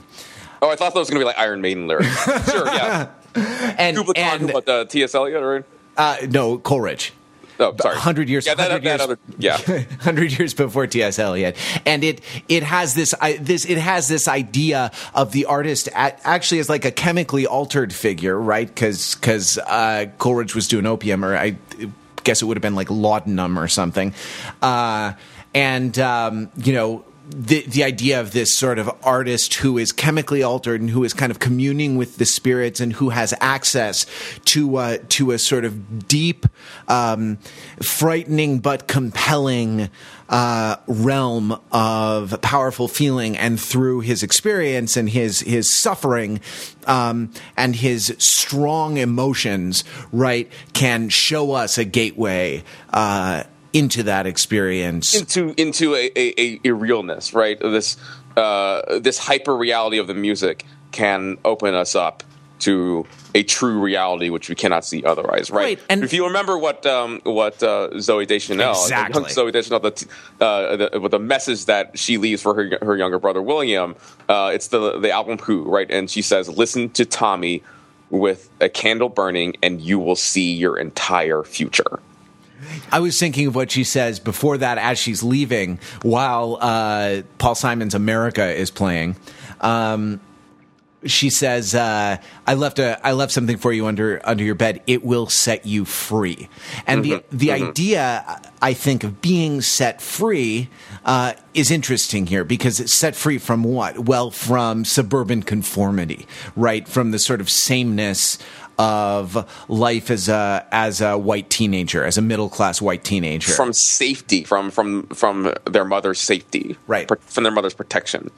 Oh, 0.59 0.71
I 0.71 0.75
thought 0.75 0.93
that 0.95 0.99
was 0.99 1.07
going 1.11 1.19
to 1.19 1.23
be 1.23 1.27
like 1.27 1.37
Iron 1.37 1.61
Maiden 1.61 1.85
lyrics. 1.85 2.23
sure, 2.51 2.65
yeah. 2.65 3.09
and 3.77 3.95
Kubla 3.95 4.15
Khan, 4.15 4.41
and 4.41 4.51
what, 4.53 4.67
uh, 4.67 4.85
T.S. 4.85 5.13
Eliot, 5.13 5.43
right? 5.43 5.63
uh 5.97 6.17
no 6.29 6.57
coleridge 6.57 7.13
Oh, 7.59 7.75
sorry. 7.79 7.95
hundred 7.95 8.27
years, 8.29 8.45
Yeah, 8.47 8.55
hundred 8.55 8.83
years, 8.83 9.01
other, 9.01 9.19
yeah. 9.37 9.57
hundred 10.01 10.31
years 10.37 10.53
before 10.55 10.87
T.S. 10.87 11.19
Eliot, 11.19 11.55
and 11.85 12.03
it 12.03 12.21
it 12.49 12.63
has 12.63 12.93
this 12.95 13.13
I, 13.21 13.37
this 13.37 13.65
it 13.65 13.77
has 13.77 14.07
this 14.07 14.27
idea 14.27 14.91
of 15.13 15.31
the 15.31 15.45
artist 15.45 15.89
at, 15.95 16.19
actually 16.23 16.59
as 16.59 16.69
like 16.69 16.85
a 16.85 16.91
chemically 16.91 17.45
altered 17.45 17.93
figure, 17.93 18.39
right? 18.39 18.67
Because 18.67 19.13
because 19.15 19.57
uh, 19.59 20.05
Coleridge 20.17 20.53
was 20.55 20.67
doing 20.67 20.85
opium, 20.87 21.23
or 21.25 21.35
I 21.37 21.57
guess 22.27 22.41
it 22.41 22.45
would 22.45 22.57
have 22.57 22.61
been 22.61 22.75
like 22.75 22.91
laudanum 22.91 23.57
or 23.57 23.67
something, 23.67 24.13
uh, 24.61 25.13
and 25.55 25.97
um, 25.97 26.51
you 26.57 26.73
know 26.73 27.05
the 27.29 27.61
the 27.67 27.83
idea 27.83 28.19
of 28.19 28.31
this 28.31 28.55
sort 28.55 28.79
of 28.79 28.89
artist 29.03 29.55
who 29.55 29.77
is 29.77 29.91
chemically 29.91 30.43
altered 30.43 30.79
and 30.79 30.89
who 30.89 31.03
is 31.03 31.13
kind 31.13 31.31
of 31.31 31.39
communing 31.39 31.97
with 31.97 32.17
the 32.17 32.25
spirits 32.25 32.79
and 32.79 32.93
who 32.93 33.09
has 33.09 33.33
access 33.41 34.05
to 34.45 34.77
uh, 34.77 34.97
to 35.09 35.31
a 35.31 35.39
sort 35.39 35.65
of 35.65 36.07
deep, 36.07 36.45
um, 36.87 37.37
frightening 37.81 38.59
but 38.59 38.87
compelling 38.87 39.89
uh, 40.29 40.77
realm 40.87 41.59
of 41.71 42.39
powerful 42.41 42.87
feeling, 42.87 43.37
and 43.37 43.59
through 43.59 44.01
his 44.01 44.23
experience 44.23 44.97
and 44.97 45.09
his 45.09 45.41
his 45.41 45.73
suffering 45.73 46.39
um, 46.85 47.31
and 47.55 47.75
his 47.75 48.15
strong 48.19 48.97
emotions, 48.97 49.83
right, 50.11 50.51
can 50.73 51.09
show 51.09 51.53
us 51.53 51.77
a 51.77 51.85
gateway. 51.85 52.63
Uh, 52.91 53.43
into 53.73 54.01
that 54.01 54.25
experience 54.25 55.13
into 55.13 55.53
into 55.57 55.93
a, 55.93 56.09
a, 56.15 56.59
a, 56.63 56.71
realness, 56.71 57.33
right? 57.33 57.59
This 57.59 57.97
uh, 58.35 58.99
this 58.99 59.17
hyper 59.19 59.55
reality 59.55 59.97
of 59.97 60.07
the 60.07 60.13
music 60.13 60.65
can 60.91 61.37
open 61.43 61.75
us 61.75 61.93
up 61.93 62.23
to 62.59 63.05
a 63.35 63.43
true 63.43 63.79
reality 63.79 64.29
which 64.29 64.49
we 64.49 64.55
cannot 64.55 64.83
see 64.83 65.03
otherwise, 65.03 65.51
right? 65.51 65.63
Right, 65.63 65.79
and- 65.89 66.03
if 66.03 66.13
you 66.13 66.25
remember 66.25 66.57
what 66.57 66.85
um, 66.85 67.21
what 67.23 67.61
uh, 67.61 67.89
Zooey 67.93 68.27
Deschanel, 68.27 68.71
Exactly. 68.71 69.23
Zooey 69.25 69.51
Deschanel, 69.51 69.79
the, 69.79 70.07
uh, 70.41 70.75
the, 70.75 70.99
with 70.99 71.11
the 71.11 71.19
message 71.19 71.65
that 71.65 71.97
she 71.97 72.17
leaves 72.17 72.41
for 72.41 72.53
her 72.55 72.77
her 72.81 72.97
younger 72.97 73.19
brother 73.19 73.41
William, 73.41 73.95
uh, 74.27 74.51
it's 74.53 74.69
the 74.69 74.99
the 74.99 75.11
album 75.11 75.37
Who, 75.39 75.63
right? 75.63 75.89
And 75.89 76.09
she 76.09 76.21
says, 76.21 76.49
"Listen 76.49 76.89
to 76.91 77.05
Tommy." 77.05 77.63
With 78.09 78.49
a 78.61 78.69
candle 78.69 79.09
burning, 79.09 79.57
and 79.61 79.81
you 79.81 79.99
will 79.99 80.15
see 80.15 80.53
your 80.53 80.77
entire 80.77 81.43
future. 81.43 81.99
I 82.89 83.01
was 83.01 83.19
thinking 83.19 83.47
of 83.47 83.55
what 83.55 83.69
she 83.69 83.83
says 83.83 84.17
before 84.17 84.57
that 84.59 84.77
as 84.77 84.97
she's 84.97 85.23
leaving 85.23 85.79
while 86.03 86.57
uh, 86.61 87.23
Paul 87.37 87.55
Simon's 87.55 87.95
America 87.95 88.45
is 88.45 88.71
playing. 88.71 89.17
Um, 89.59 90.21
she 91.05 91.29
says, 91.29 91.75
uh, 91.75 92.17
"I 92.47 92.53
left 92.55 92.79
a 92.79 92.99
I 93.05 93.11
left 93.11 93.31
something 93.31 93.57
for 93.57 93.71
you 93.71 93.85
under 93.87 94.19
under 94.23 94.43
your 94.43 94.55
bed. 94.55 94.81
It 94.87 95.03
will 95.03 95.27
set 95.27 95.65
you 95.65 95.85
free." 95.85 96.49
And 96.87 97.03
Mm-hmm. 97.03 97.27
the 97.29 97.37
the 97.37 97.51
idea, 97.51 98.41
I 98.61 98.73
think, 98.73 99.03
of 99.03 99.21
being 99.21 99.61
set 99.61 100.01
free 100.01 100.69
uh, 101.05 101.33
is 101.53 101.69
interesting 101.71 102.27
here 102.27 102.43
because 102.43 102.79
it's 102.79 102.93
set 102.95 103.15
free 103.15 103.37
from 103.37 103.63
what? 103.63 103.99
Well, 103.99 104.31
from 104.31 104.85
suburban 104.85 105.43
conformity, 105.43 106.27
right? 106.55 106.87
From 106.87 107.11
the 107.11 107.19
sort 107.19 107.41
of 107.41 107.49
sameness 107.49 108.37
of 108.79 109.47
life 109.67 110.11
as 110.11 110.29
a 110.29 110.65
as 110.71 111.01
a 111.01 111.17
white 111.17 111.49
teenager, 111.49 112.03
as 112.05 112.17
a 112.17 112.21
middle 112.21 112.49
class 112.49 112.79
white 112.81 113.03
teenager. 113.03 113.51
from 113.51 113.73
safety, 113.73 114.43
from 114.43 114.69
from 114.71 115.07
from 115.07 115.53
their 115.65 115.85
mother's 115.85 116.19
safety, 116.19 116.77
Right. 116.87 117.07
Pro- 117.07 117.17
from 117.25 117.43
their 117.43 117.51
mother's 117.53 117.73
protection. 117.73 118.29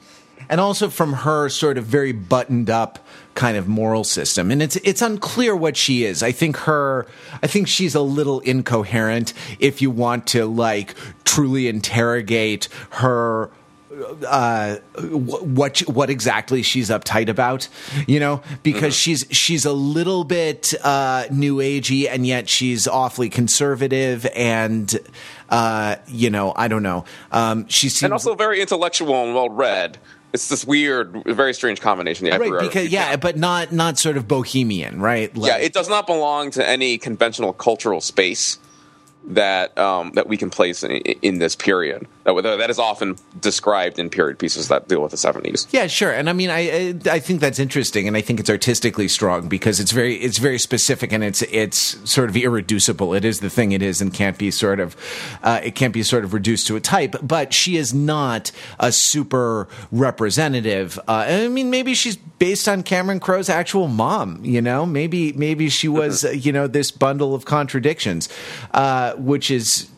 And 0.48 0.60
also 0.60 0.88
from 0.88 1.12
her 1.12 1.48
sort 1.48 1.78
of 1.78 1.84
very 1.84 2.12
buttoned 2.12 2.70
up 2.70 2.98
kind 3.34 3.56
of 3.56 3.68
moral 3.68 4.04
system. 4.04 4.50
And 4.50 4.60
it's 4.62 4.76
it's 4.76 5.02
unclear 5.02 5.54
what 5.54 5.76
she 5.76 6.04
is. 6.04 6.22
I 6.22 6.32
think 6.32 6.56
her 6.58 7.06
i 7.42 7.46
think 7.46 7.68
she's 7.68 7.94
a 7.94 8.00
little 8.00 8.40
incoherent 8.40 9.32
if 9.58 9.80
you 9.80 9.90
want 9.90 10.26
to 10.28 10.46
like 10.46 10.94
truly 11.24 11.68
interrogate 11.68 12.68
her 12.90 13.50
uh 14.26 14.76
what 15.10 15.80
what 15.80 16.10
exactly 16.10 16.62
she's 16.62 16.90
uptight 16.90 17.28
about 17.28 17.68
you 18.06 18.20
know? 18.20 18.42
Because 18.62 18.94
she's 18.94 19.26
she's 19.30 19.64
a 19.64 19.72
little 19.72 20.24
bit 20.24 20.72
uh 20.82 21.24
new 21.30 21.56
agey 21.56 22.08
and 22.10 22.26
yet 22.26 22.48
she's 22.48 22.86
awfully 22.88 23.28
conservative 23.28 24.26
and 24.34 24.98
uh 25.50 25.96
you 26.08 26.30
know 26.30 26.52
i 26.56 26.68
don't 26.68 26.82
know. 26.82 27.04
Um 27.32 27.66
she 27.68 27.88
seems 27.88 28.04
and 28.04 28.12
also 28.12 28.34
very 28.34 28.60
intellectual 28.60 29.14
and 29.24 29.34
well 29.34 29.50
read. 29.50 29.98
It's 30.32 30.48
this 30.48 30.64
weird, 30.64 31.24
very 31.26 31.52
strange 31.54 31.80
combination. 31.80 32.28
The 32.28 32.38
right 32.38 32.60
because 32.60 32.88
yeah 32.88 33.16
but 33.16 33.36
not 33.36 33.72
not 33.72 33.98
sort 33.98 34.16
of 34.16 34.28
bohemian 34.28 35.00
right 35.00 35.34
Like, 35.36 35.48
yeah, 35.48 35.58
it 35.58 35.72
does 35.72 35.88
not 35.88 36.06
belong 36.06 36.50
to 36.52 36.66
any 36.66 36.98
conventional 36.98 37.52
cultural 37.52 38.00
space 38.00 38.58
that 39.24 39.76
um, 39.78 40.12
that 40.14 40.26
we 40.26 40.36
can 40.36 40.50
place 40.50 40.82
in, 40.82 40.92
in 40.92 41.38
this 41.38 41.54
period. 41.56 42.06
That 42.24 42.42
that 42.42 42.70
is 42.70 42.78
often 42.78 43.16
described 43.40 43.98
in 43.98 44.08
period 44.10 44.38
pieces 44.38 44.68
that 44.68 44.88
deal 44.88 45.02
with 45.02 45.10
the 45.10 45.16
seventies. 45.16 45.66
yeah 45.70 45.86
sure. 45.86 46.12
And 46.12 46.28
i 46.30 46.32
mean 46.32 46.50
I, 46.50 46.94
I 47.10 47.18
think 47.18 47.40
that's 47.40 47.58
interesting 47.58 48.06
and 48.06 48.16
i 48.16 48.20
think 48.20 48.38
it's 48.38 48.50
artistically 48.50 49.08
strong 49.08 49.48
because 49.48 49.80
it's 49.80 49.90
very 49.90 50.16
it's 50.16 50.38
very 50.38 50.58
specific 50.58 51.12
and 51.12 51.24
it's 51.24 51.42
it's 51.42 51.98
sort 52.10 52.28
of 52.28 52.36
irreducible. 52.36 53.14
It 53.14 53.24
is 53.24 53.40
the 53.40 53.50
thing 53.50 53.72
it 53.72 53.82
is 53.82 54.00
and 54.00 54.12
can't 54.12 54.38
be 54.38 54.50
sort 54.50 54.80
of 54.80 54.96
uh, 55.42 55.60
it 55.62 55.74
can't 55.74 55.92
be 55.92 56.02
sort 56.02 56.24
of 56.24 56.32
reduced 56.32 56.66
to 56.68 56.76
a 56.76 56.80
type 56.80 57.16
but 57.22 57.52
she 57.52 57.76
is 57.76 57.92
not 57.92 58.52
a 58.78 58.92
super 58.92 59.68
representative. 59.90 60.98
Uh, 61.08 61.24
i 61.28 61.48
mean 61.48 61.70
maybe 61.70 61.94
she's 61.94 62.16
based 62.16 62.68
on 62.68 62.82
cameron 62.82 63.20
crowe's 63.20 63.48
actual 63.48 63.88
mom 63.88 64.40
you 64.44 64.60
know? 64.60 64.86
Maybe 64.86 65.32
maybe 65.32 65.68
she 65.68 65.88
was 65.88 66.24
uh, 66.24 66.30
you 66.30 66.52
know 66.52 66.66
this 66.66 66.90
bundle 66.90 67.34
of 67.34 67.44
contradictions. 67.44 68.28
Uh, 68.72 69.09
which 69.18 69.50
is 69.50 69.90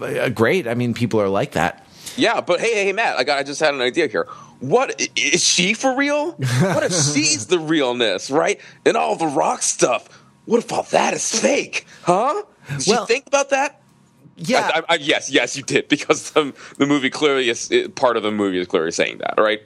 uh, 0.00 0.28
great 0.30 0.66
i 0.66 0.74
mean 0.74 0.94
people 0.94 1.20
are 1.20 1.28
like 1.28 1.52
that 1.52 1.86
Yeah, 2.16 2.40
but 2.42 2.60
hey, 2.60 2.84
hey, 2.84 2.92
Matt, 2.92 3.16
I 3.16 3.24
got. 3.24 3.38
I 3.38 3.42
just 3.42 3.58
had 3.60 3.72
an 3.72 3.80
idea 3.80 4.06
here. 4.06 4.26
What 4.60 5.00
is 5.16 5.42
she 5.42 5.72
for 5.72 5.96
real? 5.96 6.32
What 6.32 6.82
if 6.84 6.92
she's 7.14 7.46
the 7.46 7.58
realness, 7.58 8.30
right? 8.30 8.60
And 8.84 8.98
all 8.98 9.16
the 9.16 9.26
rock 9.28 9.62
stuff. 9.62 10.08
What 10.44 10.58
if 10.58 10.70
all 10.72 10.82
that 10.90 11.14
is 11.14 11.24
fake? 11.40 11.86
Huh? 12.02 12.42
Did 12.68 12.86
Well- 12.86 13.00
you 13.00 13.06
think 13.06 13.26
about 13.26 13.48
that? 13.50 13.80
yeah 14.36 14.70
I, 14.74 14.78
I, 14.78 14.82
I, 14.90 14.94
yes, 14.96 15.30
yes, 15.30 15.56
you 15.56 15.62
did 15.62 15.88
because 15.88 16.32
the, 16.32 16.52
the 16.76 16.84
movie 16.86 17.08
clearly 17.10 17.48
is 17.48 17.70
it, 17.70 17.94
part 17.94 18.16
of 18.18 18.22
the 18.22 18.30
movie 18.30 18.58
is 18.58 18.66
clearly 18.66 18.90
saying 18.92 19.18
that, 19.18 19.34
right? 19.38 19.60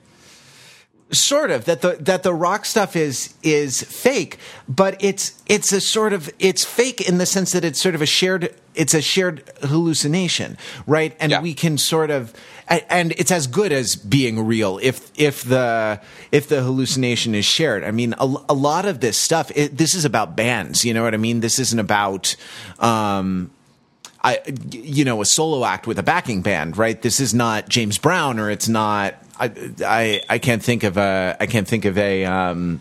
Sort 1.12 1.53
of 1.53 1.66
that 1.66 1.83
the 1.83 1.97
that 2.01 2.25
the 2.25 2.35
rock 2.35 2.64
stuff 2.64 2.97
is 2.97 3.33
is 3.45 3.83
fake 3.83 4.38
but 4.69 4.97
it's 5.03 5.40
it's 5.47 5.71
a 5.73 5.81
sort 5.81 6.12
of 6.12 6.29
it's 6.40 6.64
fake 6.64 7.01
in 7.09 7.19
the 7.19 7.27
sense 7.27 7.53
that 7.53 7.64
it's 7.64 7.81
sort 7.81 7.95
of 7.95 8.03
a 8.03 8.07
shared 8.07 8.53
it's 8.75 8.92
a 8.92 9.01
shared 9.01 9.49
hallucination 9.62 10.59
right 10.85 11.16
and 11.21 11.31
Yeah. 11.31 11.40
we 11.40 11.55
can 11.55 11.79
sort 11.79 12.11
of 12.11 12.35
and 12.69 13.12
it's 13.12 13.31
as 13.31 13.47
good 13.47 13.71
as 13.71 13.95
being 13.95 14.45
real 14.45 14.81
if 14.83 15.12
if 15.16 15.45
the 15.45 16.01
if 16.33 16.49
the 16.49 16.62
hallucination 16.62 17.37
is 17.37 17.45
shared 17.45 17.85
i 17.85 17.92
mean 17.92 18.12
a, 18.19 18.25
a 18.49 18.55
lot 18.55 18.85
of 18.85 18.99
this 18.99 19.16
stuff 19.16 19.53
it, 19.55 19.79
this 19.79 19.95
is 19.95 20.05
about 20.05 20.35
bands 20.35 20.85
you 20.85 20.92
know 20.92 21.05
what 21.05 21.14
i 21.14 21.19
mean 21.19 21.38
this 21.38 21.61
isn't 21.61 21.79
about 21.79 22.35
um 22.81 23.51
I, 24.25 24.40
you 24.73 25.05
know, 25.05 25.21
a 25.21 25.25
solo 25.25 25.64
act 25.64 25.87
with 25.87 26.01
a 26.01 26.03
backing 26.03 26.42
band, 26.42 26.77
right? 26.77 27.01
This 27.01 27.21
is 27.21 27.33
not 27.33 27.69
James 27.69 27.97
Brown, 27.97 28.40
or 28.40 28.51
it's 28.51 28.66
not. 28.66 29.14
I, 29.38 29.53
I, 29.85 30.22
I 30.29 30.38
can't 30.38 30.62
think 30.62 30.85
of 30.85 30.96
a. 30.96 31.37
I 31.38 31.46
can't 31.46 31.68
think 31.68 31.85
of 31.85 31.99
a. 31.99 32.25
Um, 32.25 32.81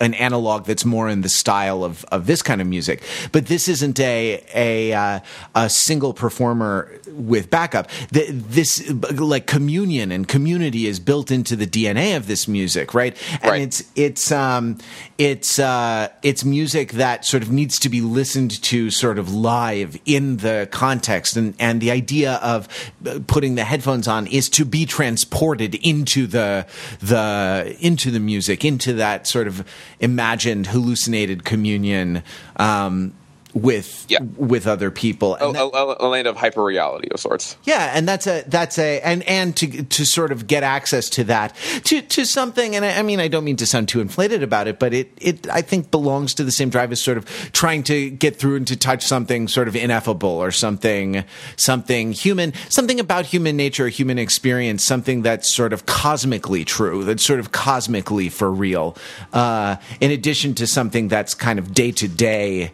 an 0.00 0.14
analog 0.14 0.64
that's 0.64 0.84
more 0.84 1.08
in 1.08 1.20
the 1.20 1.28
style 1.28 1.84
of, 1.84 2.04
of 2.06 2.26
this 2.26 2.42
kind 2.42 2.60
of 2.60 2.66
music, 2.66 3.02
but 3.32 3.46
this 3.46 3.68
isn't 3.68 4.00
a 4.00 4.42
a 4.54 4.92
uh, 4.92 5.20
a 5.54 5.68
single 5.70 6.14
performer 6.14 6.90
with 7.08 7.50
backup. 7.50 7.88
The, 8.10 8.26
this 8.30 8.90
like 8.90 9.46
communion 9.46 10.10
and 10.12 10.26
community 10.26 10.86
is 10.86 11.00
built 11.00 11.30
into 11.30 11.56
the 11.56 11.66
DNA 11.66 12.16
of 12.16 12.26
this 12.26 12.48
music, 12.48 12.94
right? 12.94 13.16
And 13.42 13.50
Right. 13.50 13.62
it's 13.62 13.82
it's 13.96 14.30
um 14.32 14.78
it's 15.18 15.58
uh 15.58 16.08
it's 16.22 16.44
music 16.44 16.92
that 16.92 17.24
sort 17.24 17.42
of 17.42 17.50
needs 17.50 17.78
to 17.80 17.88
be 17.88 18.00
listened 18.00 18.62
to 18.62 18.90
sort 18.90 19.18
of 19.18 19.34
live 19.34 19.98
in 20.06 20.36
the 20.38 20.68
context 20.70 21.36
and 21.36 21.54
and 21.58 21.80
the 21.80 21.90
idea 21.90 22.34
of 22.42 22.68
uh, 23.06 23.18
putting 23.26 23.56
the 23.56 23.64
headphones 23.64 24.06
on 24.08 24.26
is 24.28 24.48
to 24.50 24.64
be 24.64 24.86
transported 24.86 25.74
into 25.76 26.26
the 26.26 26.64
the 27.00 27.76
into 27.80 28.10
the 28.10 28.20
music 28.20 28.64
into 28.64 28.92
that 28.94 29.26
sort 29.26 29.46
of 29.48 29.64
imagined 29.98 30.68
hallucinated 30.68 31.44
communion. 31.44 32.22
Um 32.56 33.14
with 33.54 34.06
Yeah. 34.08 34.18
with 34.36 34.66
other 34.66 34.90
people 34.90 35.34
A, 35.40 35.52
that- 35.52 35.96
a 36.00 36.06
land 36.06 36.26
of 36.26 36.36
hyper 36.36 36.62
reality 36.62 37.08
of 37.10 37.18
sorts. 37.20 37.56
yeah, 37.64 37.92
and 37.94 38.06
that's 38.08 38.26
a 38.26 38.44
that's 38.46 38.78
a 38.78 39.00
and 39.00 39.22
and 39.24 39.56
to 39.56 39.82
to 39.82 40.04
sort 40.04 40.32
of 40.32 40.46
get 40.46 40.62
access 40.62 41.08
to 41.10 41.24
that 41.24 41.54
to 41.84 42.00
to 42.02 42.24
something, 42.24 42.76
and 42.76 42.84
I, 42.84 42.98
I 42.98 43.02
mean 43.02 43.18
I 43.20 43.28
don't 43.28 43.44
mean 43.44 43.56
to 43.56 43.66
sound 43.66 43.88
too 43.88 44.00
inflated 44.00 44.42
about 44.42 44.68
it, 44.68 44.78
but 44.78 44.94
it 44.94 45.10
it 45.20 45.48
I 45.50 45.62
think 45.62 45.90
belongs 45.90 46.34
to 46.34 46.44
the 46.44 46.52
same 46.52 46.70
drive 46.70 46.92
as 46.92 47.00
sort 47.00 47.18
of 47.18 47.24
trying 47.52 47.82
to 47.84 48.10
get 48.10 48.36
through 48.36 48.56
and 48.56 48.66
to 48.68 48.76
touch 48.76 49.04
something 49.04 49.48
sort 49.48 49.66
of 49.68 49.74
ineffable 49.76 50.28
or 50.30 50.50
something 50.52 51.24
something 51.56 52.12
human, 52.12 52.52
something 52.68 53.00
about 53.00 53.26
human 53.26 53.56
nature, 53.56 53.88
human 53.88 54.18
experience, 54.18 54.84
something 54.84 55.22
that's 55.22 55.52
sort 55.52 55.72
of 55.72 55.86
cosmically 55.86 56.64
true, 56.64 57.04
that's 57.04 57.24
sort 57.26 57.40
of 57.40 57.52
cosmically 57.52 58.28
for 58.28 58.50
real, 58.50 58.96
uh, 59.32 59.76
in 60.00 60.10
addition 60.10 60.54
to 60.54 60.66
something 60.66 61.08
that's 61.08 61.34
kind 61.34 61.58
of 61.58 61.74
day 61.74 61.90
to 61.90 62.06
day. 62.08 62.70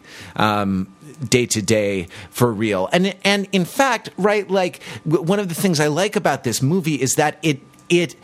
Day 1.29 1.47
to 1.47 1.61
day 1.63 2.07
for 2.29 2.51
real, 2.53 2.89
and 2.91 3.15
and 3.23 3.47
in 3.51 3.65
fact, 3.65 4.09
right, 4.17 4.47
like 4.51 4.81
w- 5.07 5.23
one 5.23 5.39
of 5.39 5.49
the 5.49 5.55
things 5.55 5.79
I 5.79 5.87
like 5.87 6.15
about 6.15 6.43
this 6.43 6.61
movie 6.61 7.01
is 7.01 7.15
that 7.15 7.39
it 7.41 7.59
it 7.89 8.15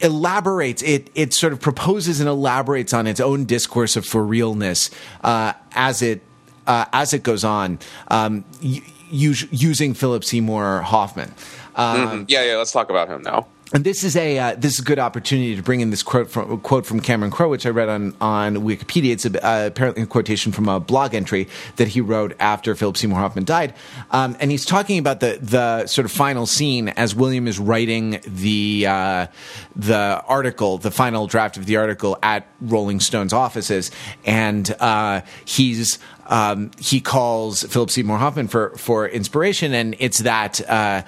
elaborates 0.00 0.82
it 0.82 1.10
it 1.14 1.32
sort 1.34 1.52
of 1.52 1.60
proposes 1.60 2.20
and 2.20 2.28
elaborates 2.28 2.92
on 2.92 3.06
its 3.08 3.18
own 3.20 3.44
discourse 3.44 3.96
of 3.96 4.06
for 4.06 4.24
realness 4.24 4.90
uh, 5.24 5.52
as 5.72 6.00
it 6.02 6.20
uh, 6.66 6.84
as 6.92 7.12
it 7.12 7.22
goes 7.24 7.42
on 7.44 7.78
um, 8.08 8.44
us- 8.62 9.46
using 9.50 9.94
Philip 9.94 10.22
Seymour 10.24 10.82
Hoffman. 10.82 11.32
Um, 11.74 12.26
Yeah, 12.28 12.44
yeah. 12.44 12.56
Let's 12.56 12.72
talk 12.72 12.88
about 12.90 13.08
him 13.08 13.22
now. 13.22 13.46
And 13.72 13.84
this 13.84 14.04
is 14.04 14.16
a 14.16 14.38
uh, 14.38 14.54
this 14.56 14.74
is 14.74 14.80
a 14.80 14.84
good 14.84 14.98
opportunity 14.98 15.56
to 15.56 15.62
bring 15.62 15.80
in 15.80 15.90
this 15.90 16.02
quote 16.02 16.30
from 16.30 16.60
quote 16.60 16.84
from 16.84 17.00
Cameron 17.00 17.30
Crowe, 17.30 17.48
which 17.48 17.64
I 17.64 17.70
read 17.70 17.88
on 17.88 18.14
on 18.20 18.56
Wikipedia. 18.56 19.12
It's 19.12 19.24
a, 19.24 19.46
uh, 19.46 19.66
apparently 19.66 20.02
a 20.02 20.06
quotation 20.06 20.52
from 20.52 20.68
a 20.68 20.78
blog 20.78 21.14
entry 21.14 21.48
that 21.76 21.88
he 21.88 22.00
wrote 22.00 22.36
after 22.38 22.74
Philip 22.74 22.96
Seymour 22.96 23.18
Hoffman 23.18 23.44
died, 23.44 23.74
um, 24.10 24.36
and 24.40 24.50
he's 24.50 24.66
talking 24.66 24.98
about 24.98 25.20
the 25.20 25.38
the 25.40 25.86
sort 25.86 26.04
of 26.04 26.12
final 26.12 26.44
scene 26.44 26.90
as 26.90 27.14
William 27.14 27.48
is 27.48 27.58
writing 27.58 28.20
the 28.26 28.86
uh, 28.86 29.26
the 29.74 30.22
article, 30.26 30.76
the 30.76 30.90
final 30.90 31.26
draft 31.26 31.56
of 31.56 31.64
the 31.64 31.76
article 31.76 32.18
at 32.22 32.46
Rolling 32.60 33.00
Stone's 33.00 33.32
offices, 33.32 33.90
and 34.24 34.74
uh, 34.80 35.22
he's 35.46 35.98
um, 36.26 36.70
he 36.78 37.00
calls 37.00 37.62
Philip 37.62 37.90
Seymour 37.90 38.18
Hoffman 38.18 38.48
for 38.48 38.76
for 38.76 39.08
inspiration, 39.08 39.72
and 39.72 39.96
it's 39.98 40.18
that 40.18 40.60
uh, 40.68 41.02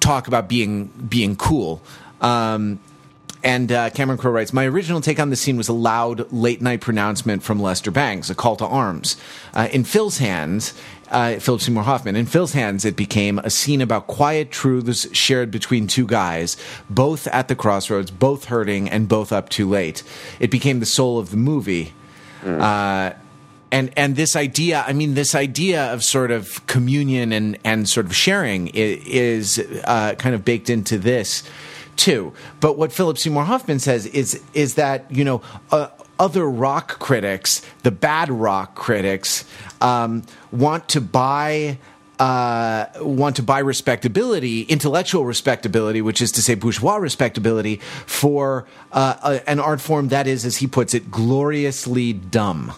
talk 0.00 0.28
about 0.28 0.48
being 0.48 0.86
being 1.08 1.36
cool. 1.36 1.82
Um, 2.26 2.80
and 3.42 3.70
uh, 3.70 3.90
Cameron 3.90 4.18
Crowe 4.18 4.32
writes, 4.32 4.52
My 4.52 4.66
original 4.66 5.00
take 5.00 5.20
on 5.20 5.30
the 5.30 5.36
scene 5.36 5.56
was 5.56 5.68
a 5.68 5.72
loud 5.72 6.32
late 6.32 6.60
night 6.60 6.80
pronouncement 6.80 7.44
from 7.44 7.60
Lester 7.60 7.92
Bangs, 7.92 8.28
a 8.28 8.34
call 8.34 8.56
to 8.56 8.66
arms. 8.66 9.16
Uh, 9.54 9.68
in 9.70 9.84
Phil's 9.84 10.18
hands, 10.18 10.74
uh, 11.10 11.38
Philip 11.38 11.60
Seymour 11.60 11.84
Hoffman, 11.84 12.16
in 12.16 12.26
Phil's 12.26 12.54
hands, 12.54 12.84
it 12.84 12.96
became 12.96 13.38
a 13.38 13.50
scene 13.50 13.80
about 13.80 14.08
quiet 14.08 14.50
truths 14.50 15.06
shared 15.16 15.52
between 15.52 15.86
two 15.86 16.06
guys, 16.06 16.56
both 16.90 17.28
at 17.28 17.46
the 17.46 17.54
crossroads, 17.54 18.10
both 18.10 18.46
hurting, 18.46 18.90
and 18.90 19.08
both 19.08 19.32
up 19.32 19.48
too 19.48 19.68
late. 19.68 20.02
It 20.40 20.50
became 20.50 20.80
the 20.80 20.86
soul 20.86 21.20
of 21.20 21.30
the 21.30 21.36
movie. 21.36 21.92
Uh, 22.44 23.12
and 23.70 23.92
and 23.96 24.16
this 24.16 24.36
idea, 24.36 24.84
I 24.86 24.92
mean, 24.92 25.14
this 25.14 25.34
idea 25.34 25.92
of 25.92 26.02
sort 26.02 26.30
of 26.30 26.64
communion 26.66 27.32
and 27.32 27.58
and 27.64 27.88
sort 27.88 28.06
of 28.06 28.14
sharing 28.14 28.68
is, 28.68 29.58
is 29.58 29.82
uh, 29.84 30.14
kind 30.14 30.34
of 30.34 30.44
baked 30.44 30.70
into 30.70 30.98
this 30.98 31.42
too. 31.96 32.32
But 32.60 32.76
what 32.78 32.92
Philip 32.92 33.18
Seymour 33.18 33.44
Hoffman 33.44 33.78
says 33.78 34.06
is 34.06 34.42
is 34.54 34.74
that 34.74 35.10
you 35.10 35.24
know 35.24 35.42
uh, 35.70 35.88
other 36.18 36.48
rock 36.48 36.98
critics, 36.98 37.62
the 37.82 37.90
bad 37.90 38.30
rock 38.30 38.74
critics, 38.74 39.44
um, 39.80 40.22
want 40.52 40.88
to 40.90 41.00
buy. 41.00 41.78
Uh, 42.18 42.86
want 43.02 43.36
to 43.36 43.42
buy 43.42 43.58
respectability, 43.58 44.62
intellectual 44.62 45.26
respectability, 45.26 46.00
which 46.00 46.22
is 46.22 46.32
to 46.32 46.40
say 46.40 46.54
bourgeois 46.54 46.96
respectability, 46.96 47.76
for 48.06 48.66
uh, 48.92 49.16
a, 49.22 49.50
an 49.50 49.60
art 49.60 49.82
form 49.82 50.08
that 50.08 50.26
is, 50.26 50.46
as 50.46 50.56
he 50.56 50.66
puts 50.66 50.94
it, 50.94 51.10
gloriously 51.10 52.14
dumb. 52.14 52.72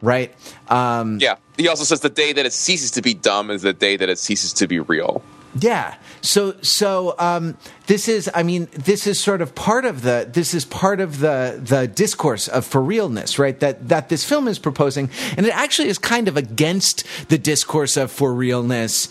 Right? 0.00 0.32
Um, 0.68 1.18
yeah. 1.20 1.38
He 1.56 1.66
also 1.66 1.82
says 1.82 2.02
the 2.02 2.08
day 2.08 2.32
that 2.32 2.46
it 2.46 2.52
ceases 2.52 2.92
to 2.92 3.02
be 3.02 3.14
dumb 3.14 3.50
is 3.50 3.62
the 3.62 3.72
day 3.72 3.96
that 3.96 4.08
it 4.08 4.20
ceases 4.20 4.52
to 4.52 4.68
be 4.68 4.78
real. 4.78 5.24
Yeah. 5.58 5.96
So 6.22 6.54
so 6.62 7.14
um, 7.18 7.58
this 7.86 8.08
is 8.08 8.30
I 8.34 8.42
mean 8.42 8.68
this 8.72 9.06
is 9.06 9.20
sort 9.20 9.42
of 9.42 9.54
part 9.54 9.84
of 9.84 10.02
the 10.02 10.28
this 10.30 10.54
is 10.54 10.64
part 10.64 11.00
of 11.00 11.20
the 11.20 11.60
the 11.62 11.86
discourse 11.86 12.48
of 12.48 12.64
for 12.64 12.82
realness, 12.82 13.38
right? 13.38 13.58
That 13.60 13.88
that 13.88 14.08
this 14.08 14.24
film 14.24 14.48
is 14.48 14.58
proposing, 14.58 15.10
and 15.36 15.44
it 15.44 15.54
actually 15.54 15.88
is 15.88 15.98
kind 15.98 16.28
of 16.28 16.36
against 16.36 17.04
the 17.28 17.38
discourse 17.38 17.96
of 17.96 18.10
for 18.10 18.32
realness 18.32 19.08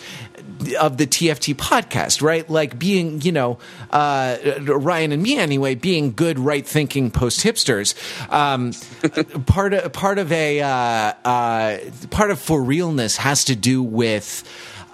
of 0.79 0.97
the 0.97 1.07
TFT 1.07 1.55
podcast, 1.55 2.21
right? 2.21 2.47
Like 2.49 2.77
being, 2.77 3.21
you 3.21 3.31
know, 3.31 3.57
uh, 3.89 4.37
Ryan 4.61 5.11
and 5.11 5.21
me 5.21 5.37
anyway, 5.37 5.75
being 5.75 6.13
good, 6.13 6.39
right 6.39 6.65
thinking 6.65 7.11
post 7.11 7.43
hipsters. 7.43 7.93
Um, 8.31 8.73
part 9.45 9.73
of 9.73 9.91
part 9.93 10.17
of 10.17 10.31
a 10.31 10.61
uh, 10.61 10.67
uh, 10.67 11.77
part 12.09 12.31
of 12.31 12.39
for 12.39 12.61
realness 12.61 13.17
has 13.17 13.45
to 13.45 13.55
do 13.55 13.83
with. 13.83 14.43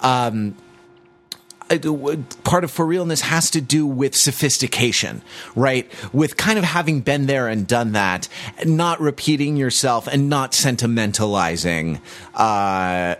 Um, 0.01 0.55
part 2.43 2.63
of 2.63 2.71
for 2.71 2.85
realness 2.85 3.21
has 3.21 3.49
to 3.51 3.61
do 3.61 3.85
with 3.85 4.15
sophistication, 4.15 5.21
right? 5.55 5.91
With 6.13 6.37
kind 6.37 6.57
of 6.57 6.63
having 6.65 7.01
been 7.01 7.25
there 7.27 7.47
and 7.47 7.67
done 7.67 7.91
that, 7.93 8.27
not 8.65 8.99
repeating 9.01 9.57
yourself 9.57 10.07
and 10.07 10.29
not 10.29 10.51
sentimentalizing 10.53 11.99
uh, 12.35 13.15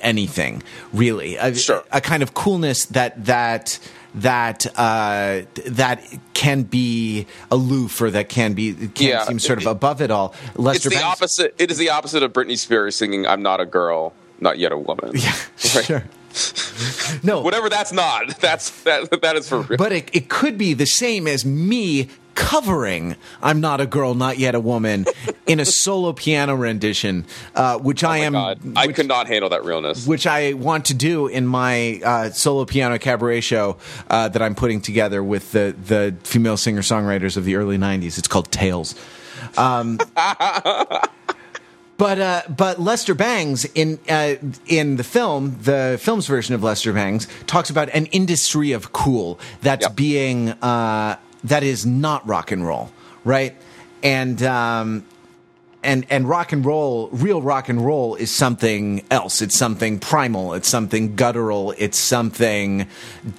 anything, 0.00 0.62
really. 0.92 1.36
A, 1.36 1.54
sure. 1.54 1.84
a 1.92 2.00
kind 2.00 2.22
of 2.22 2.34
coolness 2.34 2.86
that 2.86 3.24
that 3.26 3.78
that 4.14 4.66
uh, 4.78 5.42
that 5.66 6.02
can 6.34 6.62
be 6.62 7.26
aloof 7.50 8.00
or 8.00 8.10
that 8.10 8.28
can 8.28 8.54
be 8.54 8.72
can 8.74 9.06
Yeah. 9.08 9.24
seem 9.24 9.38
sort 9.38 9.58
of 9.60 9.66
above 9.66 10.00
it 10.00 10.10
all. 10.10 10.34
Lester 10.54 10.76
it's 10.76 10.84
the 10.84 10.90
Bangs- 11.00 11.04
opposite. 11.04 11.54
It 11.58 11.70
is 11.70 11.78
the 11.78 11.90
opposite 11.90 12.22
of 12.22 12.32
Britney 12.32 12.56
Spears 12.58 12.96
singing 12.96 13.26
"I'm 13.26 13.42
not 13.42 13.60
a 13.60 13.66
girl, 13.66 14.14
not 14.40 14.58
yet 14.58 14.72
a 14.72 14.78
woman." 14.78 15.12
Yeah, 15.14 15.32
sure. 15.82 16.04
No, 17.22 17.40
Whatever 17.40 17.68
that's 17.68 17.92
not. 17.92 18.38
That's 18.40 18.82
that. 18.82 19.22
That 19.22 19.36
is 19.36 19.48
for 19.48 19.60
real. 19.60 19.78
But 19.78 19.92
it, 19.92 20.10
it 20.14 20.28
could 20.28 20.58
be 20.58 20.74
the 20.74 20.86
same 20.86 21.26
as 21.26 21.44
me 21.44 22.08
covering 22.34 23.16
I'm 23.42 23.60
Not 23.60 23.80
a 23.80 23.86
Girl, 23.86 24.14
Not 24.14 24.38
Yet 24.38 24.54
a 24.54 24.60
Woman 24.60 25.06
in 25.46 25.58
a 25.58 25.64
solo 25.64 26.12
piano 26.12 26.54
rendition, 26.54 27.24
uh, 27.54 27.78
which 27.78 28.04
I 28.04 28.18
am. 28.18 28.36
Oh 28.36 28.54
God, 28.54 28.76
I 28.76 28.92
could 28.92 29.08
not 29.08 29.26
handle 29.26 29.48
that 29.50 29.64
realness. 29.64 30.06
which 30.06 30.26
I 30.26 30.52
want 30.52 30.84
to 30.86 30.94
do 30.94 31.26
in 31.26 31.46
my 31.46 32.00
uh, 32.04 32.30
solo 32.30 32.64
piano 32.66 32.98
cabaret 32.98 33.40
show 33.40 33.78
uh, 34.10 34.28
that 34.28 34.42
I'm 34.42 34.54
putting 34.54 34.80
together 34.82 35.24
with 35.24 35.52
the, 35.52 35.74
the 35.86 36.14
female 36.24 36.58
singer 36.58 36.82
songwriters 36.82 37.36
of 37.36 37.44
the 37.44 37.56
early 37.56 37.78
90s. 37.78 38.18
It's 38.18 38.28
called 38.28 38.52
Tales. 38.52 38.94
Um, 39.56 39.98
But 41.98 42.20
uh, 42.20 42.42
but 42.54 42.78
Lester 42.78 43.14
Bangs 43.14 43.64
in 43.74 43.98
uh, 44.08 44.34
in 44.66 44.96
the 44.96 45.04
film, 45.04 45.56
the 45.62 45.98
film's 46.00 46.26
version 46.26 46.54
of 46.54 46.62
Lester 46.62 46.92
Bangs 46.92 47.26
talks 47.46 47.70
about 47.70 47.88
an 47.90 48.06
industry 48.06 48.72
of 48.72 48.92
cool 48.92 49.38
that's 49.62 49.86
Yep. 49.86 49.96
being 49.96 50.50
uh, 50.50 51.16
that 51.44 51.62
is 51.62 51.86
not 51.86 52.26
rock 52.28 52.52
and 52.52 52.66
roll, 52.66 52.90
right? 53.24 53.54
And 54.02 54.42
um, 54.42 55.06
and 55.82 56.04
and 56.10 56.28
rock 56.28 56.52
and 56.52 56.66
roll, 56.66 57.08
real 57.12 57.40
rock 57.40 57.70
and 57.70 57.82
roll 57.84 58.14
is 58.16 58.30
something 58.30 59.02
else. 59.10 59.40
It's 59.40 59.56
something 59.56 59.98
primal. 59.98 60.52
It's 60.52 60.68
something 60.68 61.16
guttural. 61.16 61.72
It's 61.78 61.98
something 61.98 62.88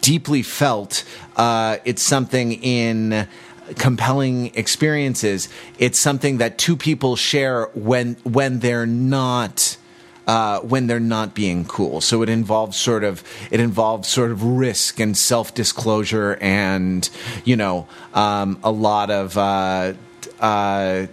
deeply 0.01 0.41
felt. 0.41 1.03
Uh, 1.35 1.77
it's 1.85 2.01
something 2.01 2.53
in 2.53 3.27
compelling 3.75 4.55
experiences. 4.55 5.49
It's 5.77 5.99
something 5.99 6.37
that 6.37 6.57
two 6.57 6.75
people 6.75 7.15
share 7.15 7.65
when 7.73 8.15
when 8.23 8.59
they're 8.59 8.85
not. 8.87 9.77
Uh, 10.25 10.59
when 10.59 10.87
they're 10.87 10.99
not 10.99 11.33
being 11.33 11.63
cool, 11.63 12.01
so 12.01 12.21
it 12.21 12.27
involves 12.27 12.75
sort 12.75 13.05
of 13.05 13.23
it 13.49 13.61
involves 13.61 14.09
sort 14.09 14.29
of 14.29 14.43
risk 14.43 14.99
and 14.99 15.17
self 15.17 15.53
disclosure, 15.53 16.37
and 16.41 17.09
you 17.45 17.55
know 17.55 17.87
um, 18.13 18.59
a 18.61 18.69
lot 18.69 19.09
of 19.09 19.37
uh, 19.37 19.93
uh, 20.41 21.07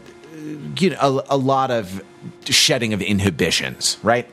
you 0.80 0.90
know 0.90 0.98
a, 1.00 1.36
a 1.36 1.36
lot 1.36 1.70
of 1.70 2.02
shedding 2.46 2.92
of 2.92 3.00
inhibitions, 3.00 3.98
right? 4.02 4.28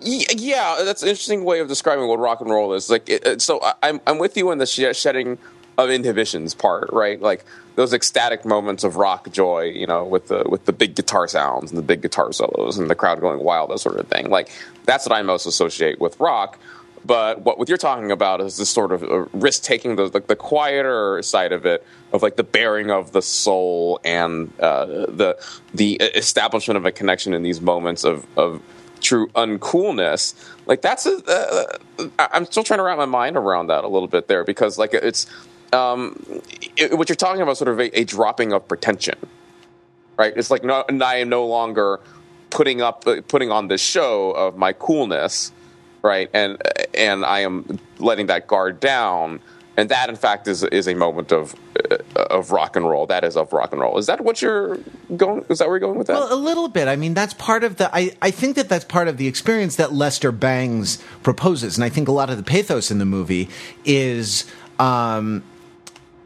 Yeah, 0.00 0.82
that's 0.84 1.02
an 1.02 1.08
interesting 1.08 1.44
way 1.44 1.60
of 1.60 1.68
describing 1.68 2.08
what 2.08 2.18
rock 2.18 2.40
and 2.40 2.50
roll 2.50 2.72
is. 2.74 2.88
Like, 2.90 3.08
it, 3.08 3.42
so 3.42 3.60
I'm 3.82 4.00
I'm 4.06 4.18
with 4.18 4.36
you 4.36 4.50
on 4.50 4.58
the 4.58 4.66
shedding 4.66 5.38
of 5.78 5.90
inhibitions 5.90 6.54
part, 6.54 6.90
right? 6.92 7.20
Like 7.20 7.44
those 7.76 7.94
ecstatic 7.94 8.44
moments 8.44 8.82
of 8.82 8.96
rock 8.96 9.30
joy, 9.30 9.70
you 9.74 9.86
know, 9.86 10.04
with 10.04 10.26
the 10.26 10.44
with 10.48 10.64
the 10.64 10.72
big 10.72 10.96
guitar 10.96 11.28
sounds 11.28 11.70
and 11.70 11.78
the 11.78 11.82
big 11.82 12.02
guitar 12.02 12.32
solos 12.32 12.76
and 12.76 12.90
the 12.90 12.96
crowd 12.96 13.20
going 13.20 13.42
wild, 13.42 13.70
that 13.70 13.78
sort 13.78 13.96
of 13.96 14.08
thing. 14.08 14.28
Like 14.28 14.50
that's 14.84 15.08
what 15.08 15.16
I 15.16 15.22
most 15.22 15.46
associate 15.46 16.00
with 16.00 16.18
rock. 16.20 16.58
But 17.06 17.42
what, 17.42 17.60
what 17.60 17.68
you're 17.68 17.78
talking 17.78 18.10
about 18.10 18.40
is 18.40 18.56
this 18.56 18.68
sort 18.68 18.90
of 18.90 19.04
uh, 19.04 19.26
risk 19.32 19.62
taking, 19.62 19.94
the, 19.94 20.08
the 20.08 20.18
the 20.18 20.34
quieter 20.34 21.22
side 21.22 21.52
of 21.52 21.64
it, 21.64 21.86
of 22.12 22.22
like 22.22 22.34
the 22.34 22.42
bearing 22.42 22.90
of 22.90 23.12
the 23.12 23.22
soul 23.22 24.00
and 24.04 24.52
uh, 24.58 24.84
the 24.84 25.38
the 25.72 25.94
establishment 25.94 26.76
of 26.76 26.84
a 26.84 26.90
connection 26.90 27.32
in 27.32 27.44
these 27.44 27.60
moments 27.60 28.02
of 28.02 28.26
of 28.36 28.60
true 29.00 29.28
uncoolness. 29.28 30.34
Like 30.66 30.82
that's 30.82 31.06
a, 31.06 31.22
uh, 31.98 32.08
I'm 32.18 32.44
still 32.46 32.64
trying 32.64 32.78
to 32.78 32.84
wrap 32.84 32.98
my 32.98 33.06
mind 33.06 33.36
around 33.36 33.68
that 33.68 33.84
a 33.84 33.88
little 33.88 34.08
bit 34.08 34.28
there 34.28 34.44
because 34.44 34.78
like 34.78 34.92
it's 34.92 35.26
um, 35.72 36.42
it, 36.76 36.96
what 36.96 37.08
you're 37.08 37.16
talking 37.16 37.42
about, 37.42 37.56
sort 37.56 37.68
of 37.68 37.80
a, 37.80 38.00
a 38.00 38.04
dropping 38.04 38.52
of 38.52 38.66
pretension, 38.66 39.18
right? 40.16 40.32
It's 40.36 40.50
like 40.50 40.64
no, 40.64 40.84
I 40.88 41.16
am 41.16 41.28
no 41.28 41.46
longer 41.46 42.00
putting 42.50 42.80
up 42.80 43.06
uh, 43.06 43.20
putting 43.28 43.50
on 43.50 43.68
this 43.68 43.80
show 43.80 44.30
of 44.32 44.56
my 44.56 44.72
coolness, 44.72 45.52
right? 46.02 46.30
And 46.32 46.58
and 46.94 47.24
I 47.24 47.40
am 47.40 47.78
letting 47.98 48.26
that 48.26 48.46
guard 48.46 48.80
down. 48.80 49.40
And 49.76 49.90
that, 49.90 50.08
in 50.08 50.16
fact, 50.16 50.48
is 50.48 50.64
is 50.64 50.88
a 50.88 50.94
moment 50.94 51.30
of 51.30 51.54
uh, 51.88 51.98
of 52.14 52.50
rock 52.50 52.74
and 52.74 52.88
roll. 52.88 53.06
That 53.06 53.22
is 53.22 53.36
of 53.36 53.52
rock 53.52 53.70
and 53.70 53.80
roll. 53.80 53.96
Is 53.96 54.06
that 54.06 54.22
what 54.22 54.42
you're 54.42 54.78
going? 55.16 55.44
Is 55.48 55.58
that 55.58 55.68
where 55.68 55.76
you're 55.76 55.86
going 55.86 55.98
with 55.98 56.08
that? 56.08 56.14
Well, 56.14 56.32
a 56.32 56.34
little 56.34 56.68
bit. 56.68 56.88
I 56.88 56.96
mean, 56.96 57.14
that's 57.14 57.34
part 57.34 57.62
of 57.62 57.76
the. 57.76 57.94
I, 57.94 58.16
I 58.20 58.32
think 58.32 58.56
that 58.56 58.68
that's 58.68 58.84
part 58.84 59.06
of 59.06 59.18
the 59.18 59.28
experience 59.28 59.76
that 59.76 59.92
Lester 59.92 60.32
Bangs 60.32 60.96
proposes, 61.22 61.76
and 61.76 61.84
I 61.84 61.90
think 61.90 62.08
a 62.08 62.12
lot 62.12 62.28
of 62.28 62.36
the 62.36 62.42
pathos 62.42 62.90
in 62.90 62.98
the 62.98 63.06
movie 63.06 63.48
is. 63.84 64.44
Um, 64.80 65.44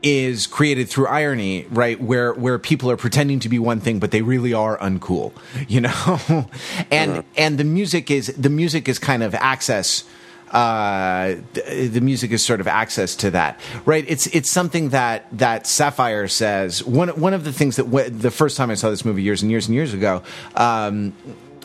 is 0.02 0.46
created 0.46 0.88
through 0.88 1.06
irony, 1.06 1.66
right? 1.70 2.00
Where 2.00 2.32
where 2.34 2.58
people 2.58 2.90
are 2.90 2.96
pretending 2.96 3.40
to 3.40 3.48
be 3.48 3.58
one 3.58 3.80
thing, 3.80 3.98
but 3.98 4.10
they 4.10 4.22
really 4.22 4.52
are 4.52 4.76
uncool, 4.78 5.32
you 5.68 5.80
know. 5.80 6.48
and 6.90 7.24
and 7.36 7.58
the 7.58 7.64
music 7.64 8.10
is 8.10 8.28
the 8.28 8.50
music 8.50 8.88
is 8.88 8.98
kind 8.98 9.22
of 9.22 9.34
access. 9.34 10.04
Uh, 10.50 11.36
the, 11.54 11.88
the 11.88 12.00
music 12.02 12.30
is 12.30 12.44
sort 12.44 12.60
of 12.60 12.68
access 12.68 13.16
to 13.16 13.30
that, 13.30 13.58
right? 13.86 14.04
It's 14.06 14.26
it's 14.28 14.50
something 14.50 14.90
that 14.90 15.26
that 15.38 15.66
Sapphire 15.66 16.28
says. 16.28 16.84
One 16.84 17.08
one 17.10 17.32
of 17.32 17.44
the 17.44 17.52
things 17.52 17.76
that 17.76 17.84
w- 17.84 18.10
the 18.10 18.30
first 18.30 18.56
time 18.56 18.70
I 18.70 18.74
saw 18.74 18.90
this 18.90 19.04
movie 19.04 19.22
years 19.22 19.40
and 19.42 19.50
years 19.50 19.66
and 19.66 19.74
years 19.74 19.94
ago. 19.94 20.22
Um, 20.54 21.14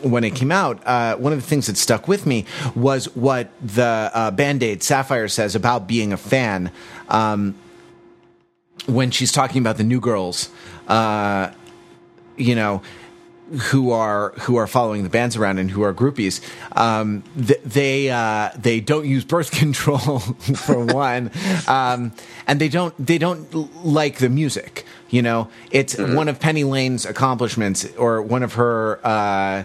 when 0.02 0.22
it 0.22 0.36
came 0.36 0.52
out, 0.52 0.80
uh, 0.86 1.16
one 1.16 1.32
of 1.32 1.40
the 1.40 1.46
things 1.46 1.66
that 1.66 1.76
stuck 1.76 2.06
with 2.06 2.24
me 2.24 2.44
was 2.76 3.06
what 3.16 3.50
the 3.60 4.12
uh, 4.14 4.30
Band 4.30 4.62
Aid 4.62 4.80
Sapphire 4.82 5.26
says 5.26 5.56
about 5.56 5.88
being 5.88 6.12
a 6.12 6.16
fan. 6.16 6.70
Um, 7.08 7.56
when 8.86 9.10
she's 9.10 9.32
talking 9.32 9.60
about 9.60 9.76
the 9.76 9.84
new 9.84 10.00
girls, 10.00 10.50
uh, 10.88 11.50
you 12.36 12.54
know, 12.54 12.82
who 13.70 13.92
are 13.92 14.30
who 14.40 14.56
are 14.56 14.66
following 14.66 15.02
the 15.02 15.08
bands 15.08 15.36
around 15.36 15.58
and 15.58 15.70
who 15.70 15.82
are 15.82 15.94
groupies, 15.94 16.40
um, 16.76 17.22
th- 17.34 17.60
they 17.64 18.10
uh, 18.10 18.50
they 18.56 18.80
don't 18.80 19.06
use 19.06 19.24
birth 19.24 19.50
control 19.58 20.18
for 20.18 20.84
one, 20.84 21.30
um, 21.66 22.12
and 22.46 22.60
they 22.60 22.68
don't 22.68 22.94
they 23.04 23.18
don't 23.18 23.84
like 23.84 24.18
the 24.18 24.28
music. 24.28 24.84
You 25.10 25.22
know, 25.22 25.48
it's 25.70 25.96
one 25.96 26.28
of 26.28 26.38
Penny 26.38 26.64
Lane's 26.64 27.06
accomplishments 27.06 27.86
or 27.96 28.20
one 28.20 28.42
of 28.42 28.54
her. 28.54 29.00
Uh, 29.04 29.64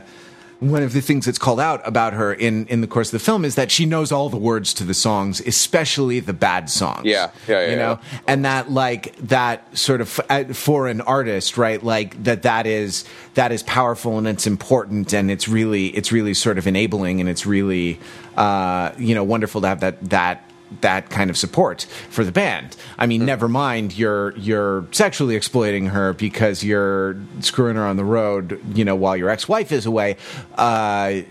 one 0.70 0.84
of 0.84 0.94
the 0.94 1.02
things 1.02 1.26
that's 1.26 1.38
called 1.38 1.60
out 1.60 1.86
about 1.88 2.14
her 2.14 2.34
in, 2.34 2.66
in 2.68 2.82
the 2.82 2.88
course 2.88 3.10
of 3.10 3.20
the 3.20 3.26
film 3.26 3.44
is 3.46 3.56
that 3.56 3.72
she 3.72 3.86
knows 3.86 4.12
all 4.12 4.30
the 4.30 4.38
words 4.38 4.74
to 4.76 4.84
the 4.84 4.94
songs, 4.94 5.42
especially 5.42 6.20
the 6.20 6.34
bad 6.34 6.70
songs. 6.70 7.06
Yeah, 7.06 7.32
yeah, 7.48 7.62
yeah, 7.62 7.70
You 7.70 7.76
know, 7.76 8.00
yeah. 8.12 8.20
and 8.28 8.46
that 8.46 8.72
like 8.72 9.16
that 9.18 9.78
sort 9.78 10.02
of 10.02 10.20
uh, 10.30 10.46
for 10.46 10.88
an 10.88 11.02
artist, 11.02 11.58
right? 11.58 11.82
Like 11.84 12.24
that 12.24 12.44
that 12.44 12.66
is 12.66 13.06
that 13.34 13.52
is 13.52 13.64
powerful 13.64 14.18
and 14.18 14.28
it's 14.28 14.48
important 14.48 15.14
and 15.14 15.30
it's 15.30 15.48
really 15.48 15.88
it's 15.88 16.12
really 16.12 16.34
sort 16.34 16.58
of 16.58 16.68
enabling 16.68 17.20
and 17.20 17.30
it's 17.30 17.46
really 17.46 18.00
uh, 18.38 18.92
you 18.98 19.16
know 19.16 19.24
wonderful 19.24 19.62
to 19.62 19.68
have 19.68 19.80
that 19.82 20.10
that 20.10 20.50
that 20.82 21.10
kind 21.10 21.30
of 21.30 21.38
support 21.38 21.84
for 22.10 22.24
the 22.24 22.32
band. 22.32 22.76
I 22.98 23.06
mean, 23.06 23.26
never 23.26 23.48
mind 23.48 23.98
you're 23.98 24.36
you're 24.38 24.86
sexually 24.92 25.36
exploiting 25.36 25.88
her 25.88 26.14
because 26.14 26.64
you're 26.64 27.16
screwing 27.40 27.76
her 27.76 27.86
on 27.86 27.98
the 27.98 28.06
road, 28.06 28.62
you 28.76 28.86
know, 28.86 28.96
while 28.96 29.18
your 29.18 29.30
ex-wife 29.30 29.72
is 29.72 29.86
away. 29.86 30.18
Uh, 30.58 31.22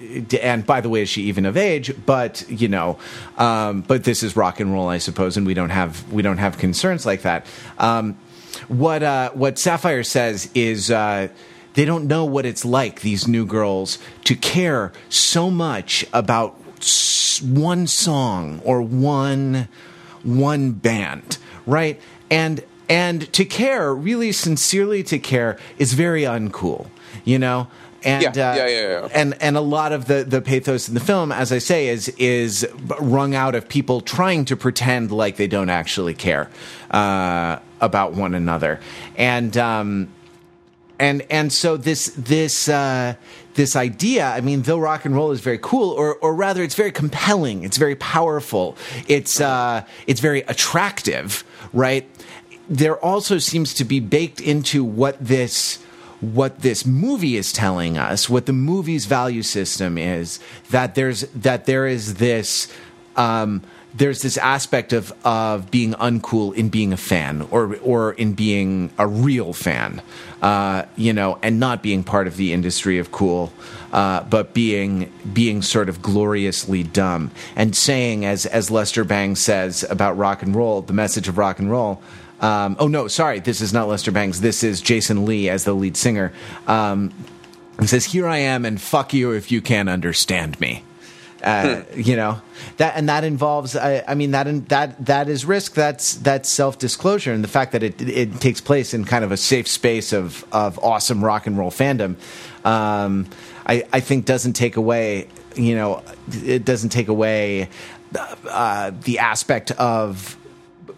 and 0.40 0.66
by 0.66 0.80
the 0.80 0.88
way, 0.88 1.02
is 1.02 1.08
she 1.08 1.22
even 1.22 1.46
of 1.46 1.56
age? 1.56 1.94
But 2.06 2.44
you 2.48 2.68
know, 2.68 2.98
um, 3.38 3.82
but 3.82 4.04
this 4.04 4.22
is 4.22 4.36
rock 4.36 4.60
and 4.60 4.72
roll, 4.72 4.88
I 4.88 4.98
suppose, 4.98 5.36
and 5.36 5.46
we 5.46 5.54
don't 5.54 5.70
have 5.70 6.10
we 6.12 6.22
don't 6.22 6.38
have 6.38 6.58
concerns 6.58 7.06
like 7.06 7.22
that. 7.22 7.46
Um, 7.78 8.16
what 8.68 9.02
uh, 9.02 9.30
what 9.30 9.58
Sapphire 9.58 10.04
says 10.04 10.50
is. 10.54 10.90
Uh, 10.90 11.28
they 11.74 11.86
don't 11.86 12.06
know 12.06 12.26
what 12.26 12.44
it's 12.44 12.66
like 12.66 13.00
these 13.00 13.26
new 13.26 13.46
girls 13.46 13.98
to 14.24 14.34
care 14.34 14.92
so 15.08 15.50
much 15.50 16.04
about 16.12 16.54
one 17.40 17.86
song 17.86 18.60
or 18.64 18.82
one 18.82 19.68
one 20.22 20.72
band 20.72 21.38
right? 21.66 22.00
And 22.30 22.64
and 22.88 23.32
to 23.32 23.44
care 23.44 23.94
really 23.94 24.32
sincerely 24.32 25.02
to 25.04 25.18
care 25.18 25.58
is 25.78 25.94
very 25.94 26.22
uncool 26.22 26.88
you 27.24 27.38
know? 27.38 27.68
And 28.04 28.22
Yeah, 28.22 28.50
uh, 28.52 28.56
yeah, 28.56 28.66
yeah, 28.66 28.88
yeah. 28.88 29.08
and 29.14 29.34
and 29.40 29.56
a 29.56 29.60
lot 29.60 29.92
of 29.92 30.06
the 30.06 30.24
the 30.24 30.40
pathos 30.40 30.88
in 30.88 30.94
the 30.94 31.00
film 31.00 31.30
as 31.30 31.52
i 31.52 31.58
say 31.58 31.86
is 31.86 32.08
is 32.18 32.66
wrung 32.98 33.34
out 33.36 33.54
of 33.54 33.68
people 33.68 34.00
trying 34.00 34.44
to 34.46 34.56
pretend 34.56 35.12
like 35.12 35.36
they 35.36 35.46
don't 35.46 35.70
actually 35.70 36.14
care 36.14 36.50
uh, 36.90 37.58
about 37.80 38.12
one 38.14 38.34
another. 38.34 38.80
And 39.16 39.56
um 39.56 40.08
and 40.98 41.22
and 41.30 41.52
so 41.52 41.76
this 41.76 42.12
this 42.16 42.68
uh, 42.68 43.14
this 43.54 43.76
idea, 43.76 44.26
I 44.26 44.40
mean, 44.40 44.62
though 44.62 44.78
rock 44.78 45.04
and 45.04 45.14
roll 45.14 45.30
is 45.32 45.40
very 45.40 45.58
cool, 45.58 45.90
or 45.90 46.16
or 46.16 46.34
rather, 46.34 46.62
it's 46.62 46.74
very 46.74 46.92
compelling. 46.92 47.64
It's 47.64 47.76
very 47.76 47.96
powerful. 47.96 48.76
It's 49.08 49.40
uh, 49.40 49.84
it's 50.06 50.20
very 50.20 50.42
attractive, 50.42 51.44
right? 51.72 52.08
There 52.68 52.96
also 53.04 53.38
seems 53.38 53.74
to 53.74 53.84
be 53.84 54.00
baked 54.00 54.40
into 54.40 54.84
what 54.84 55.16
this 55.20 55.78
what 56.20 56.60
this 56.60 56.86
movie 56.86 57.36
is 57.36 57.52
telling 57.52 57.98
us, 57.98 58.30
what 58.30 58.46
the 58.46 58.52
movie's 58.52 59.06
value 59.06 59.42
system 59.42 59.98
is, 59.98 60.38
that 60.70 60.94
there's 60.94 61.22
that 61.34 61.66
there 61.66 61.86
is 61.86 62.14
this. 62.14 62.72
Um, 63.16 63.62
there's 63.94 64.22
this 64.22 64.38
aspect 64.38 64.92
of 64.92 65.12
of 65.24 65.70
being 65.70 65.92
uncool 65.94 66.54
in 66.54 66.68
being 66.68 66.92
a 66.92 66.96
fan 66.96 67.46
or 67.50 67.76
or 67.82 68.12
in 68.12 68.32
being 68.32 68.90
a 68.98 69.06
real 69.06 69.52
fan, 69.52 70.00
uh, 70.40 70.84
you 70.96 71.12
know, 71.12 71.38
and 71.42 71.60
not 71.60 71.82
being 71.82 72.02
part 72.02 72.26
of 72.26 72.36
the 72.36 72.52
industry 72.52 72.98
of 72.98 73.12
cool, 73.12 73.52
uh, 73.92 74.22
but 74.24 74.54
being 74.54 75.12
being 75.32 75.62
sort 75.62 75.88
of 75.88 76.00
gloriously 76.00 76.82
dumb 76.82 77.30
and 77.54 77.76
saying 77.76 78.24
as 78.24 78.46
as 78.46 78.70
Lester 78.70 79.04
Bangs 79.04 79.40
says 79.40 79.84
about 79.88 80.16
rock 80.16 80.42
and 80.42 80.56
roll, 80.56 80.80
the 80.82 80.94
message 80.94 81.28
of 81.28 81.36
rock 81.36 81.58
and 81.58 81.70
roll. 81.70 82.02
Um, 82.40 82.76
oh 82.80 82.88
no, 82.88 83.06
sorry, 83.08 83.38
this 83.38 83.60
is 83.60 83.72
not 83.72 83.88
Lester 83.88 84.10
Bangs. 84.10 84.40
This 84.40 84.64
is 84.64 84.80
Jason 84.80 85.26
Lee 85.26 85.48
as 85.48 85.64
the 85.64 85.74
lead 85.74 85.96
singer. 85.96 86.32
Um, 86.66 87.12
he 87.78 87.86
says, 87.86 88.06
"Here 88.06 88.26
I 88.26 88.38
am, 88.38 88.64
and 88.64 88.80
fuck 88.80 89.12
you 89.14 89.32
if 89.32 89.52
you 89.52 89.60
can't 89.60 89.88
understand 89.88 90.58
me." 90.60 90.82
Uh, 91.42 91.82
you 91.96 92.14
know 92.16 92.40
that, 92.76 92.94
and 92.96 93.08
that 93.08 93.24
involves. 93.24 93.74
I, 93.76 94.04
I 94.06 94.14
mean 94.14 94.30
that 94.30 94.68
that 94.68 95.06
that 95.06 95.28
is 95.28 95.44
risk. 95.44 95.74
That's 95.74 96.14
that's 96.14 96.48
self 96.48 96.78
disclosure, 96.78 97.32
and 97.32 97.42
the 97.42 97.48
fact 97.48 97.72
that 97.72 97.82
it 97.82 98.00
it 98.00 98.40
takes 98.40 98.60
place 98.60 98.94
in 98.94 99.04
kind 99.04 99.24
of 99.24 99.32
a 99.32 99.36
safe 99.36 99.66
space 99.66 100.12
of 100.12 100.44
of 100.52 100.78
awesome 100.78 101.24
rock 101.24 101.46
and 101.46 101.58
roll 101.58 101.70
fandom. 101.70 102.16
Um, 102.64 103.26
I 103.66 103.84
I 103.92 104.00
think 104.00 104.24
doesn't 104.24 104.52
take 104.54 104.76
away. 104.76 105.28
You 105.56 105.74
know, 105.74 106.02
it 106.32 106.64
doesn't 106.64 106.90
take 106.90 107.08
away 107.08 107.68
uh, 108.48 108.92
the 109.02 109.18
aspect 109.18 109.70
of 109.72 110.36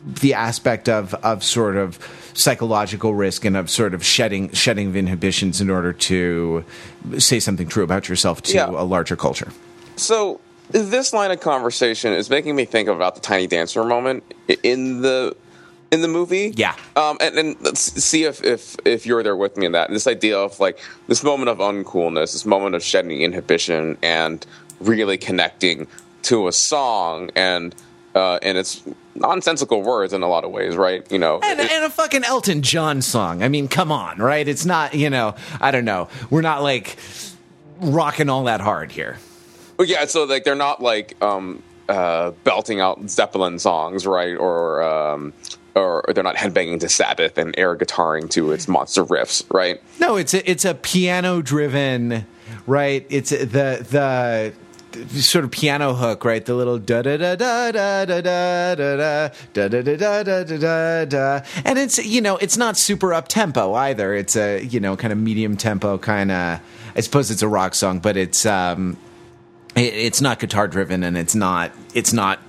the 0.04 0.34
aspect 0.34 0.88
of 0.88 1.14
of 1.14 1.42
sort 1.42 1.76
of 1.76 1.98
psychological 2.34 3.14
risk 3.14 3.44
and 3.44 3.56
of 3.56 3.70
sort 3.70 3.94
of 3.94 4.04
shedding 4.04 4.50
shedding 4.52 4.88
of 4.88 4.96
inhibitions 4.96 5.60
in 5.60 5.70
order 5.70 5.92
to 5.92 6.64
say 7.18 7.40
something 7.40 7.66
true 7.68 7.84
about 7.84 8.08
yourself 8.08 8.42
to 8.42 8.54
Yeah. 8.54 8.68
a 8.68 8.84
larger 8.84 9.16
culture. 9.16 9.50
So 9.96 10.40
this 10.70 11.12
line 11.12 11.30
of 11.30 11.40
conversation 11.40 12.12
is 12.12 12.30
making 12.30 12.56
me 12.56 12.64
think 12.64 12.88
about 12.88 13.14
the 13.14 13.20
tiny 13.20 13.46
dancer 13.46 13.84
moment 13.84 14.24
in 14.62 15.02
the 15.02 15.36
in 15.90 16.00
the 16.02 16.08
movie. 16.08 16.52
Yeah. 16.56 16.74
Um, 16.96 17.18
and, 17.20 17.38
and 17.38 17.56
let's 17.60 17.80
see 17.80 18.24
if, 18.24 18.42
if 18.42 18.74
if 18.84 19.06
you're 19.06 19.22
there 19.22 19.36
with 19.36 19.56
me 19.56 19.66
in 19.66 19.72
that. 19.72 19.90
This 19.90 20.06
idea 20.06 20.38
of 20.38 20.58
like 20.58 20.80
this 21.06 21.22
moment 21.22 21.48
of 21.50 21.58
uncoolness, 21.58 22.32
this 22.32 22.44
moment 22.46 22.74
of 22.74 22.82
shedding 22.82 23.20
inhibition 23.22 23.96
and 24.02 24.44
really 24.80 25.16
connecting 25.16 25.86
to 26.22 26.48
a 26.48 26.52
song 26.52 27.30
and 27.36 27.74
uh, 28.16 28.38
and 28.42 28.56
it's 28.58 28.82
nonsensical 29.16 29.82
words 29.82 30.12
in 30.12 30.22
a 30.22 30.28
lot 30.28 30.44
of 30.44 30.50
ways, 30.50 30.76
right? 30.76 31.10
You 31.12 31.18
know, 31.18 31.40
And, 31.42 31.60
it- 31.60 31.70
and 31.70 31.84
a 31.84 31.90
fucking 31.90 32.24
Elton 32.24 32.62
John 32.62 33.02
song. 33.02 33.42
I 33.42 33.48
mean, 33.48 33.68
come 33.68 33.92
on, 33.92 34.18
right? 34.18 34.46
It's 34.48 34.64
not, 34.64 34.94
you 34.94 35.10
know, 35.10 35.34
I 35.60 35.70
don't 35.70 35.84
know. 35.84 36.08
We're 36.30 36.40
not 36.40 36.62
like 36.62 36.96
rocking 37.80 38.28
all 38.28 38.44
that 38.44 38.60
hard 38.60 38.90
here. 38.92 39.18
Well, 39.76 39.88
yeah, 39.88 40.04
so 40.06 40.24
like 40.24 40.44
they're 40.44 40.54
not 40.54 40.82
like 40.82 41.20
um, 41.22 41.62
uh, 41.88 42.30
belting 42.44 42.80
out 42.80 43.08
Zeppelin 43.08 43.58
songs, 43.58 44.06
right? 44.06 44.36
Or 44.36 44.82
um, 44.82 45.32
or 45.74 46.04
they're 46.14 46.24
not 46.24 46.36
headbanging 46.36 46.80
to 46.80 46.88
Sabbath 46.88 47.36
and 47.36 47.54
air 47.58 47.76
guitaring 47.76 48.30
to 48.30 48.52
its 48.52 48.68
monster 48.68 49.04
riffs, 49.04 49.42
right? 49.52 49.80
No, 49.98 50.16
it's 50.16 50.34
a, 50.34 50.48
it's 50.48 50.64
a 50.64 50.74
piano 50.74 51.42
driven, 51.42 52.26
right? 52.66 53.06
It's 53.10 53.30
the 53.30 53.84
the 53.88 54.54
sort 55.20 55.44
of 55.44 55.50
piano 55.50 55.94
hook, 55.94 56.24
right? 56.24 56.44
The 56.44 56.54
little 56.54 56.78
da 56.78 57.02
da 57.02 57.16
da 57.16 57.34
da 57.34 57.72
da 57.72 58.04
da 58.04 58.20
da 58.20 58.74
da 58.74 58.96
da 58.96 59.28
da 59.52 59.68
da 59.68 59.82
da 59.82 60.22
da 60.22 60.44
da 60.44 60.56
da 60.56 61.04
da, 61.04 61.40
and 61.64 61.78
it's 61.78 61.98
you 61.98 62.20
know 62.20 62.36
it's 62.36 62.56
not 62.56 62.76
super 62.76 63.12
up 63.12 63.28
tempo 63.28 63.74
either. 63.74 64.14
It's 64.14 64.36
a 64.36 64.62
you 64.62 64.80
know 64.80 64.96
kind 64.96 65.12
of 65.12 65.18
medium 65.18 65.56
tempo 65.56 65.98
kind 65.98 66.30
of. 66.30 66.60
I 66.96 67.00
suppose 67.00 67.32
it's 67.32 67.42
a 67.42 67.48
rock 67.48 67.74
song, 67.74 67.98
but 67.98 68.16
it's 68.16 68.46
um, 68.46 68.96
it, 69.76 69.94
it's 69.94 70.20
not 70.20 70.38
guitar 70.38 70.68
driven 70.68 71.02
and 71.02 71.16
it's 71.16 71.34
not 71.34 71.72
it's 71.94 72.12
not 72.12 72.40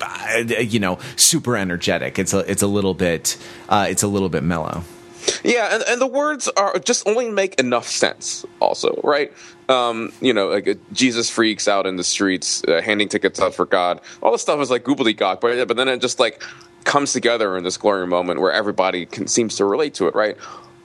uh, 0.00 0.38
you 0.38 0.80
know 0.80 0.98
super 1.16 1.56
energetic. 1.56 2.18
It's 2.18 2.32
a 2.32 2.38
it's 2.50 2.62
a 2.62 2.66
little 2.66 2.94
bit 2.94 3.36
uh, 3.68 3.86
it's 3.88 4.02
a 4.02 4.08
little 4.08 4.28
bit 4.28 4.42
mellow. 4.42 4.84
Yeah, 5.44 5.74
and, 5.74 5.84
and 5.86 6.00
the 6.00 6.06
words 6.06 6.48
are 6.48 6.78
just 6.78 7.06
only 7.06 7.30
make 7.30 7.54
enough 7.60 7.86
sense. 7.86 8.44
Also, 8.60 9.00
right? 9.04 9.32
Um, 9.68 10.12
you 10.20 10.32
know, 10.32 10.48
like 10.48 10.68
uh, 10.68 10.74
Jesus 10.92 11.30
freaks 11.30 11.68
out 11.68 11.86
in 11.86 11.96
the 11.96 12.04
streets, 12.04 12.64
uh, 12.64 12.82
handing 12.82 13.08
tickets 13.08 13.40
out 13.40 13.54
for 13.54 13.66
God. 13.66 14.00
All 14.22 14.32
this 14.32 14.42
stuff 14.42 14.60
is 14.60 14.70
like 14.70 14.84
gobbledygook, 14.84 15.40
but 15.40 15.68
but 15.68 15.76
then 15.76 15.88
it 15.88 16.00
just 16.00 16.18
like 16.18 16.42
comes 16.84 17.12
together 17.12 17.56
in 17.56 17.64
this 17.64 17.76
glory 17.76 18.06
moment 18.06 18.40
where 18.40 18.52
everybody 18.52 19.06
can, 19.06 19.28
seems 19.28 19.56
to 19.56 19.64
relate 19.64 19.94
to 19.94 20.08
it, 20.08 20.14
right? 20.14 20.36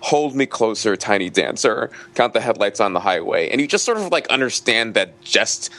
Hold 0.02 0.36
me 0.36 0.46
closer, 0.46 0.96
tiny 0.96 1.30
dancer. 1.30 1.90
Count 2.14 2.34
the 2.34 2.42
headlights 2.42 2.80
on 2.80 2.94
the 2.94 3.00
highway, 3.00 3.50
and 3.50 3.60
you 3.60 3.68
just 3.68 3.84
sort 3.84 3.98
of 3.98 4.12
like 4.12 4.28
understand 4.28 4.94
that 4.94 5.20
just 5.22 5.72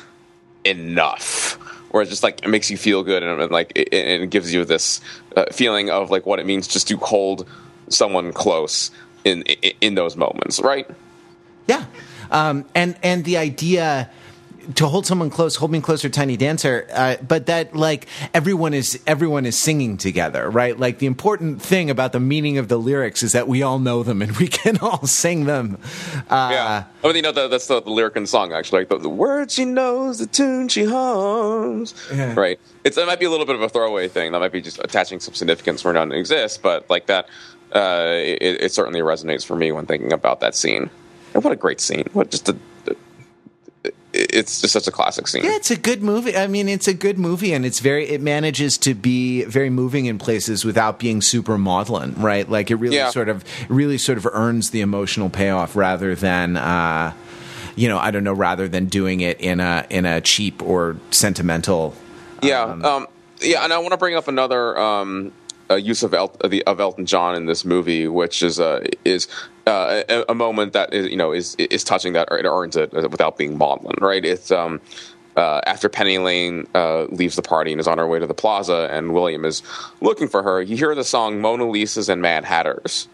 enough. 0.68 1.54
Where 1.90 2.02
it 2.02 2.08
just 2.10 2.22
like 2.22 2.42
it 2.44 2.48
makes 2.48 2.70
you 2.70 2.76
feel 2.76 3.02
good 3.02 3.22
and, 3.22 3.40
and 3.40 3.50
like 3.50 3.72
it, 3.74 3.88
and 3.92 4.22
it 4.22 4.30
gives 4.30 4.52
you 4.52 4.64
this 4.64 5.00
uh, 5.36 5.46
feeling 5.50 5.88
of 5.88 6.10
like 6.10 6.26
what 6.26 6.38
it 6.38 6.44
means 6.44 6.68
just 6.68 6.86
to 6.88 6.96
hold 6.98 7.48
someone 7.88 8.32
close 8.32 8.90
in 9.24 9.42
in, 9.42 9.72
in 9.80 9.94
those 9.94 10.14
moments 10.14 10.60
right? 10.60 10.86
Yeah, 11.66 11.84
um, 12.30 12.66
and 12.74 12.96
and 13.02 13.24
the 13.24 13.38
idea 13.38 14.10
to 14.74 14.86
hold 14.86 15.06
someone 15.06 15.30
close, 15.30 15.56
hold 15.56 15.70
me 15.70 15.80
closer, 15.80 16.08
tiny 16.08 16.36
dancer. 16.36 16.86
Uh, 16.92 17.16
but 17.26 17.46
that 17.46 17.74
like 17.74 18.06
everyone 18.34 18.74
is 18.74 19.00
everyone 19.06 19.46
is 19.46 19.56
singing 19.56 19.96
together, 19.96 20.50
right? 20.50 20.78
Like 20.78 20.98
the 20.98 21.06
important 21.06 21.62
thing 21.62 21.90
about 21.90 22.12
the 22.12 22.20
meaning 22.20 22.58
of 22.58 22.68
the 22.68 22.76
lyrics 22.76 23.22
is 23.22 23.32
that 23.32 23.48
we 23.48 23.62
all 23.62 23.78
know 23.78 24.02
them 24.02 24.20
and 24.22 24.36
we 24.38 24.48
can 24.48 24.78
all 24.78 25.06
sing 25.06 25.44
them. 25.46 25.78
Uh, 26.28 26.48
yeah 26.52 26.84
i 27.02 27.06
mean 27.06 27.16
you 27.16 27.22
know 27.22 27.32
the, 27.32 27.46
that's 27.48 27.66
the, 27.68 27.80
the 27.80 27.90
lyric 27.90 28.16
in 28.16 28.24
the 28.24 28.26
song 28.26 28.52
actually 28.52 28.80
like 28.80 28.88
the, 28.88 28.98
the 28.98 29.08
word 29.08 29.50
she 29.50 29.64
knows 29.64 30.18
the 30.18 30.26
tune 30.26 30.68
she 30.68 30.84
hums 30.84 31.94
Yeah. 32.12 32.34
right 32.34 32.58
it's 32.84 32.96
it 32.98 33.06
might 33.06 33.20
be 33.20 33.24
a 33.26 33.30
little 33.30 33.46
bit 33.46 33.54
of 33.54 33.62
a 33.62 33.68
throwaway 33.68 34.08
thing 34.08 34.32
that 34.32 34.38
might 34.40 34.52
be 34.52 34.60
just 34.60 34.78
attaching 34.80 35.20
some 35.20 35.34
significance 35.34 35.84
where 35.84 35.94
none 35.94 36.12
exists 36.12 36.58
but 36.58 36.88
like 36.90 37.06
that 37.06 37.28
uh, 37.72 38.08
it, 38.14 38.62
it 38.62 38.72
certainly 38.72 39.00
resonates 39.00 39.44
for 39.44 39.54
me 39.56 39.70
when 39.72 39.86
thinking 39.86 40.12
about 40.12 40.40
that 40.40 40.54
scene 40.54 40.90
and 41.34 41.44
what 41.44 41.52
a 41.52 41.56
great 41.56 41.80
scene 41.80 42.04
what 42.12 42.30
just 42.30 42.48
a 42.48 42.56
it's 44.28 44.60
just 44.60 44.72
such 44.72 44.86
a 44.86 44.90
classic 44.90 45.26
scene 45.28 45.44
Yeah, 45.44 45.56
it's 45.56 45.70
a 45.70 45.76
good 45.76 46.02
movie. 46.02 46.36
I 46.36 46.46
mean, 46.46 46.68
it's 46.68 46.88
a 46.88 46.94
good 46.94 47.18
movie, 47.18 47.52
and 47.52 47.64
it's 47.66 47.80
very. 47.80 48.08
It 48.08 48.20
manages 48.20 48.76
to 48.78 48.94
be 48.94 49.44
very 49.44 49.70
moving 49.70 50.06
in 50.06 50.18
places 50.18 50.64
without 50.64 50.98
being 50.98 51.20
super 51.22 51.56
maudlin, 51.58 52.14
right? 52.16 52.48
Like 52.48 52.70
it 52.70 52.76
really 52.76 52.96
Yeah. 52.96 53.10
sort 53.10 53.28
of, 53.28 53.44
really 53.68 53.98
sort 53.98 54.18
of 54.18 54.26
earns 54.32 54.70
the 54.70 54.80
emotional 54.80 55.30
payoff 55.30 55.74
rather 55.76 56.14
than, 56.14 56.56
uh, 56.56 57.12
you 57.76 57.88
know, 57.88 57.98
I 57.98 58.10
don't 58.10 58.24
know, 58.24 58.32
rather 58.32 58.68
than 58.68 58.86
doing 58.86 59.20
it 59.20 59.40
in 59.40 59.60
a 59.60 59.86
in 59.90 60.04
a 60.06 60.20
cheap 60.20 60.62
or 60.62 60.96
sentimental. 61.10 61.94
Yeah, 62.42 62.62
um, 62.62 63.06
yeah, 63.40 63.64
and 63.64 63.72
I 63.72 63.78
want 63.78 63.92
to 63.92 63.96
bring 63.96 64.14
up 64.16 64.28
another 64.28 64.78
um, 64.78 65.32
uh, 65.70 65.74
use 65.74 66.02
of, 66.02 66.14
El- 66.14 66.36
of, 66.40 66.80
Elton 66.80 67.06
John 67.06 67.34
in 67.34 67.46
this 67.46 67.64
movie, 67.64 68.08
which 68.08 68.42
is 68.42 68.58
uh, 68.60 68.84
is 69.04 69.28
uh, 69.66 70.02
a, 70.08 70.24
a 70.30 70.34
moment 70.34 70.72
that 70.72 70.92
is, 70.92 71.08
you 71.08 71.16
know 71.16 71.32
is 71.32 71.54
is 71.56 71.84
touching 71.84 72.12
that 72.14 72.28
it 72.30 72.46
earns 72.46 72.76
it 72.76 72.92
without 72.92 73.36
being 73.36 73.56
maudlin, 73.58 73.96
right? 74.00 74.24
It's 74.24 74.50
um, 74.50 74.80
uh, 75.36 75.60
after 75.66 75.88
Penny 75.88 76.18
Lane 76.18 76.66
uh, 76.74 77.04
leaves 77.04 77.36
the 77.36 77.42
party 77.42 77.72
and 77.72 77.80
is 77.80 77.86
on 77.86 77.98
her 77.98 78.06
way 78.06 78.18
to 78.18 78.26
the 78.26 78.34
plaza, 78.34 78.88
and 78.90 79.12
William 79.12 79.44
is 79.44 79.62
looking 80.00 80.28
for 80.28 80.42
her, 80.42 80.60
you 80.60 80.76
hear 80.76 80.94
the 80.94 81.04
song 81.04 81.40
"Mona 81.40 81.68
Lisa's 81.68 82.08
and 82.08 82.20
Mad 82.22 82.44
Hatters." 82.44 83.08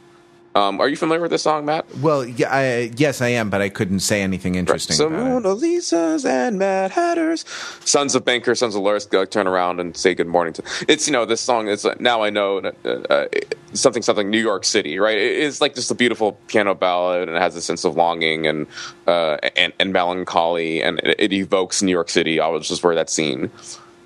Um, 0.57 0.81
are 0.81 0.89
you 0.89 0.97
familiar 0.97 1.21
with 1.21 1.33
this 1.33 1.43
song, 1.43 1.65
Matt? 1.65 1.85
Well, 1.99 2.25
yeah, 2.25 2.49
I, 2.55 2.93
yes, 2.97 3.21
I 3.21 3.29
am, 3.31 3.51
but 3.51 3.61
I 3.61 3.69
couldn't 3.69 4.01
say 4.01 4.23
anything 4.23 4.55
interesting. 4.55 4.95
So 4.95 5.09
about 5.09 5.19
it. 5.19 5.25
Mona 5.25 5.53
Lisa's 5.53 6.25
and 6.25 6.61
Mad 6.61 6.93
Hatters, 6.93 7.45
sons 7.85 8.15
of 8.15 8.25
bankers, 8.25 8.61
sons 8.61 8.77
of 8.77 8.83
lawyers, 8.83 9.05
go 9.05 9.25
turn 9.25 9.49
around 9.49 9.81
and 9.81 9.97
say 9.97 10.15
good 10.15 10.29
morning 10.29 10.53
to. 10.55 10.63
It's 10.87 11.09
you 11.09 11.13
know 11.13 11.25
this 11.25 11.41
song 11.41 11.67
is 11.67 11.85
uh, 11.85 11.95
now 11.99 12.23
I 12.23 12.31
know 12.31 12.59
uh, 12.59 12.89
uh, 12.89 13.27
something 13.73 14.03
something 14.03 14.31
New 14.31 14.41
York 14.41 14.65
City, 14.65 14.99
right? 15.01 15.19
It- 15.19 15.43
It's 15.45 15.61
like 15.61 15.75
just 15.75 15.91
a 15.91 15.95
beautiful 15.95 16.33
piano 16.47 16.75
ballad, 16.75 17.27
and 17.29 17.37
it 17.37 17.41
has 17.41 17.57
a 17.57 17.61
sense 17.61 17.85
of 17.85 17.97
longing 17.97 18.47
and 18.47 18.69
uh, 19.09 19.39
and, 19.57 19.73
and 19.81 19.93
melancholy, 19.93 20.83
and 20.83 21.01
it, 21.01 21.17
it 21.19 21.33
evokes 21.33 21.83
New 21.83 21.91
York 21.91 22.09
City, 22.09 22.39
I 22.39 22.47
was 22.47 22.69
just 22.69 22.85
where 22.85 22.95
that 22.95 23.11
scene 23.11 23.51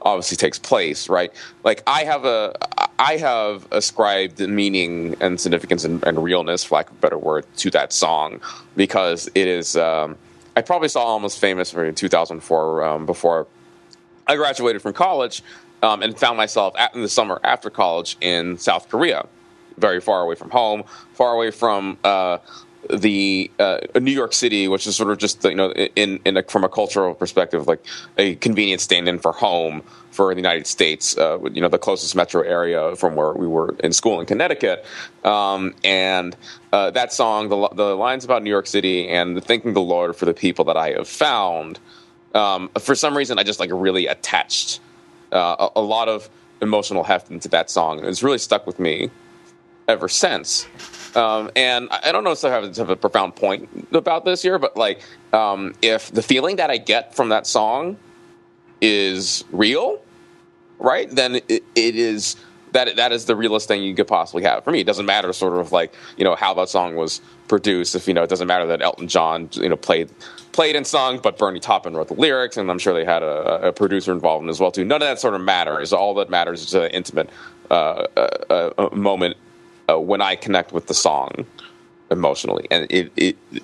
obviously 0.09 0.37
takes 0.37 0.59
place, 0.59 1.09
right? 1.09 1.33
Like 1.65 1.83
I 1.87 2.05
have 2.05 2.25
a, 2.25 2.55
I 2.99 3.17
have 3.17 3.67
ascribed 3.71 4.41
meaning 4.41 5.17
and 5.21 5.41
significance 5.41 5.85
and, 5.85 6.05
and 6.05 6.23
realness, 6.23 6.65
for 6.65 6.77
lack 6.77 6.91
of 6.91 6.97
a 6.97 7.01
better 7.01 7.19
word, 7.19 7.47
to 7.59 7.71
that 7.71 7.93
song 7.93 8.41
because 8.77 9.29
it 9.35 9.47
is. 9.47 9.77
Um, 9.77 10.17
I 10.57 10.63
probably 10.63 10.89
saw 10.89 11.05
Almost 11.05 11.39
Famous 11.39 11.73
in 11.73 11.95
2004 11.95 12.85
um, 12.85 13.07
before 13.07 13.47
I 14.27 14.35
graduated 14.35 14.83
from 14.83 14.93
college 14.93 15.43
um, 15.83 16.03
and 16.03 16.19
found 16.19 16.37
myself 16.37 16.75
at, 16.77 16.95
in 16.95 17.03
the 17.03 17.09
summer 17.09 17.41
after 17.45 17.71
college 17.71 18.17
in 18.21 18.59
South 18.59 18.89
Korea, 18.89 19.27
very 19.77 20.01
far 20.01 20.23
away 20.23 20.35
from 20.35 20.51
home, 20.51 20.83
far 21.13 21.33
away 21.33 21.53
from 21.53 21.97
uh, 22.03 22.39
the 22.91 23.51
uh, 23.59 23.79
New 24.01 24.12
York 24.12 24.33
City, 24.33 24.68
which 24.68 24.87
is 24.87 24.97
sort 24.97 25.11
of 25.11 25.18
just 25.18 25.45
you 25.45 25.55
know 25.55 25.72
in 25.72 26.20
in 26.24 26.37
a, 26.37 26.43
from 26.43 26.64
a 26.64 26.68
cultural 26.68 27.14
perspective, 27.14 27.66
like 27.66 27.85
a 28.16 28.37
convenient 28.37 28.81
stand-in 28.81 29.18
for 29.18 29.33
home 29.33 29.83
for 30.11 30.35
the 30.35 30.41
United 30.41 30.66
States. 30.66 31.16
Uh, 31.16 31.39
you 31.53 31.61
know, 31.61 31.68
the 31.68 31.79
closest 31.79 32.14
metro 32.16 32.43
area 32.43 32.97
from 32.97 33.14
where 33.14 33.33
we 33.33 33.47
were 33.47 33.74
in 33.81 33.93
school 33.93 34.20
in 34.20 34.26
Connecticut, 34.26 34.85
um, 35.24 35.74
and 35.85 36.37
uh, 36.72 36.91
that 36.93 37.12
song, 37.12 37.49
the 37.49 37.68
the 37.74 37.97
lines 37.97 38.24
about 38.24 38.43
New 38.43 38.51
York 38.51 38.66
City 38.66 39.09
and 39.09 39.43
thanking 39.45 39.74
the 39.74 39.83
Lord 39.83 40.16
for 40.16 40.24
the 40.24 40.35
people 40.35 40.64
that 40.66 40.76
I 40.76 40.91
have 40.93 41.09
found. 41.09 41.79
Um, 42.35 42.68
for 42.81 42.95
some 42.95 43.16
reason, 43.16 43.39
I 43.39 43.43
just 43.43 43.59
like 43.59 43.70
really 43.72 44.07
attached 44.07 44.81
uh, 45.33 45.68
a, 45.74 45.81
a 45.81 45.83
lot 45.83 46.09
of 46.09 46.29
emotional 46.61 47.05
heft 47.05 47.31
into 47.31 47.49
that 47.49 47.70
song, 47.70 47.99
and 47.99 48.09
it's 48.09 48.22
really 48.22 48.39
stuck 48.39 48.66
with 48.66 48.79
me 48.79 49.11
ever 49.89 50.09
since. 50.09 50.66
Um, 51.19 51.51
and 51.57 51.89
I 51.91 52.12
don't 52.12 52.23
know 52.23 52.31
if 52.31 52.45
I 52.45 52.51
have, 52.51 52.91
a 52.91 52.95
profound 52.95 53.35
point 53.35 53.69
about 53.91 54.25
this 54.25 54.41
here, 54.41 54.57
but 54.57 54.77
like, 54.77 55.01
um, 55.33 55.75
if 55.83 56.12
the 56.12 56.23
feeling 56.23 56.57
that 56.57 56.71
I 56.71 56.77
get 56.77 57.12
from 57.16 57.31
that 57.31 57.45
song 57.45 57.97
is 58.81 59.43
real, 59.51 60.01
right? 60.79 61.11
Then 61.11 61.37
it, 61.49 61.64
it 61.75 61.97
is 61.97 62.37
that 62.71 62.95
that 62.97 63.11
is 63.11 63.25
the 63.25 63.35
realest 63.35 63.66
thing 63.66 63.83
you 63.83 63.97
could 63.97 64.07
possibly 64.07 64.45
have 64.45 64.62
for 64.62 64.71
me. 64.71 64.81
It 64.81 64.87
doesn't 64.87 65.07
matter, 65.07 65.33
sort 65.33 65.59
of 65.59 65.73
like 65.73 65.93
you 66.16 66.25
know 66.25 66.37
how 66.37 66.55
that 66.55 66.69
song 66.69 66.95
was 66.95 67.21
produced. 67.49 67.97
If 67.97 68.07
you 68.07 68.14
know, 68.14 68.23
it 68.23 68.31
doesn't 68.31 68.47
matter 68.47 68.66
that 68.66 68.81
Elton 68.81 69.09
John 69.09 69.49
you 69.55 69.69
know 69.69 69.77
played 69.77 70.11
played 70.53 70.77
and 70.77 70.87
sung, 70.87 71.19
but 71.19 71.37
Bernie 71.37 71.59
Taupin 71.59 71.97
wrote 71.97 72.09
the 72.09 72.14
lyrics, 72.14 72.57
and 72.57 72.71
I'm 72.71 72.79
sure 72.79 72.95
they 72.95 73.05
had 73.05 73.25
a, 73.25 73.69
a 73.69 73.73
producer 73.73 74.12
involved 74.12 74.45
in 74.45 74.51
as 74.51 74.61
well 74.61 74.71
too. 74.71 74.85
None 74.85 75.03
of 75.03 75.09
that 75.09 75.19
sort 75.19 75.35
of 75.35 75.41
matters. 75.41 75.93
All 75.93 76.14
that 76.14 76.31
matters 76.31 76.62
is 76.62 76.75
an 76.75 76.91
intimate 76.93 77.31
uh, 77.71 78.07
uh, 78.16 78.71
uh, 78.79 78.89
moment 78.93 79.37
uh, 79.89 79.99
when 79.99 80.20
I 80.20 80.36
connect 80.36 80.72
with 80.72 80.86
the 80.86 80.95
song 80.95 81.47
emotionally, 82.11 82.66
and 82.70 82.86
it, 82.91 83.12
it, 83.16 83.36
it 83.53 83.62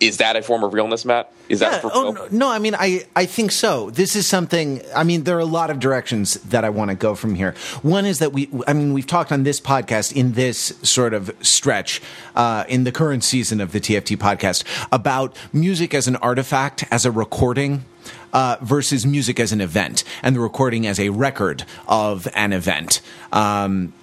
is 0.00 0.18
that 0.18 0.36
a 0.36 0.42
form 0.42 0.62
of 0.62 0.74
realness, 0.74 1.04
Matt? 1.04 1.32
Is 1.48 1.60
that 1.60 1.80
for 1.80 1.90
oh, 1.92 2.12
no, 2.12 2.28
no, 2.30 2.48
I 2.48 2.58
mean, 2.58 2.74
I, 2.74 3.06
I 3.16 3.26
think 3.26 3.50
so. 3.52 3.90
This 3.90 4.14
is 4.14 4.26
something, 4.26 4.82
I 4.94 5.02
mean, 5.02 5.24
there 5.24 5.36
are 5.36 5.40
a 5.40 5.46
lot 5.46 5.70
of 5.70 5.80
directions 5.80 6.34
that 6.34 6.64
I 6.64 6.68
want 6.68 6.90
to 6.90 6.94
go 6.94 7.14
from 7.14 7.34
here. 7.34 7.54
One 7.82 8.04
is 8.04 8.18
that 8.18 8.32
we, 8.32 8.50
I 8.66 8.74
mean, 8.74 8.92
we've 8.92 9.06
talked 9.06 9.32
on 9.32 9.44
this 9.44 9.60
podcast 9.60 10.14
in 10.14 10.32
this 10.32 10.74
sort 10.82 11.14
of 11.14 11.34
stretch, 11.40 12.02
uh, 12.36 12.64
in 12.68 12.84
the 12.84 12.92
current 12.92 13.24
season 13.24 13.60
of 13.60 13.72
the 13.72 13.80
TFT 13.80 14.16
podcast 14.16 14.64
about 14.92 15.36
music 15.52 15.94
as 15.94 16.06
an 16.06 16.16
artifact, 16.16 16.84
as 16.90 17.04
a 17.04 17.10
recording. 17.10 17.84
Uh, 18.30 18.58
versus 18.60 19.06
music 19.06 19.40
as 19.40 19.52
an 19.52 19.60
event, 19.60 20.04
and 20.22 20.36
the 20.36 20.40
recording 20.40 20.86
as 20.86 21.00
a 21.00 21.08
record 21.08 21.64
of 21.86 22.28
an 22.34 22.52
event. 22.52 23.00
Um, 23.32 23.94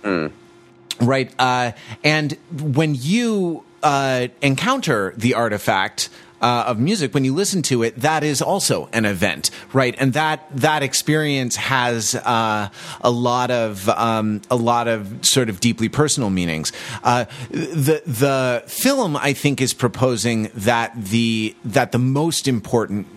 right? 1.02 1.34
Uh, 1.40 1.72
and 2.04 2.34
when 2.60 2.96
you 2.96 3.64
uh, 3.84 4.28
encounter 4.42 5.14
the 5.18 5.34
artifact 5.34 6.10
uh, 6.42 6.66
of 6.68 6.80
music, 6.80 7.14
when 7.14 7.24
you 7.24 7.34
listen 7.34 7.62
to 7.64 7.82
it, 7.84 7.96
that 8.02 8.24
is 8.24 8.42
also 8.42 8.90
an 8.94 9.06
event, 9.06 9.50
right? 9.74 9.96
And 9.98 10.14
that 10.14 10.46
that 10.58 10.84
experience 10.84 11.56
has 11.56 12.14
uh, 12.14 12.70
a 13.02 13.10
lot 13.10 13.52
of 13.52 13.88
um, 13.90 14.42
a 14.52 14.56
lot 14.56 14.88
of 14.88 15.26
sort 15.26 15.50
of 15.50 15.60
deeply 15.60 15.90
personal 15.90 16.30
meanings. 16.30 16.72
Uh, 17.04 17.26
the 17.50 18.02
the 18.06 18.64
film, 18.68 19.16
I 19.16 19.34
think, 19.34 19.62
is 19.62 19.74
proposing 19.74 20.52
that 20.54 20.94
the 20.96 21.56
that 21.64 21.92
the 21.92 22.00
most 22.00 22.48
important 22.48 23.08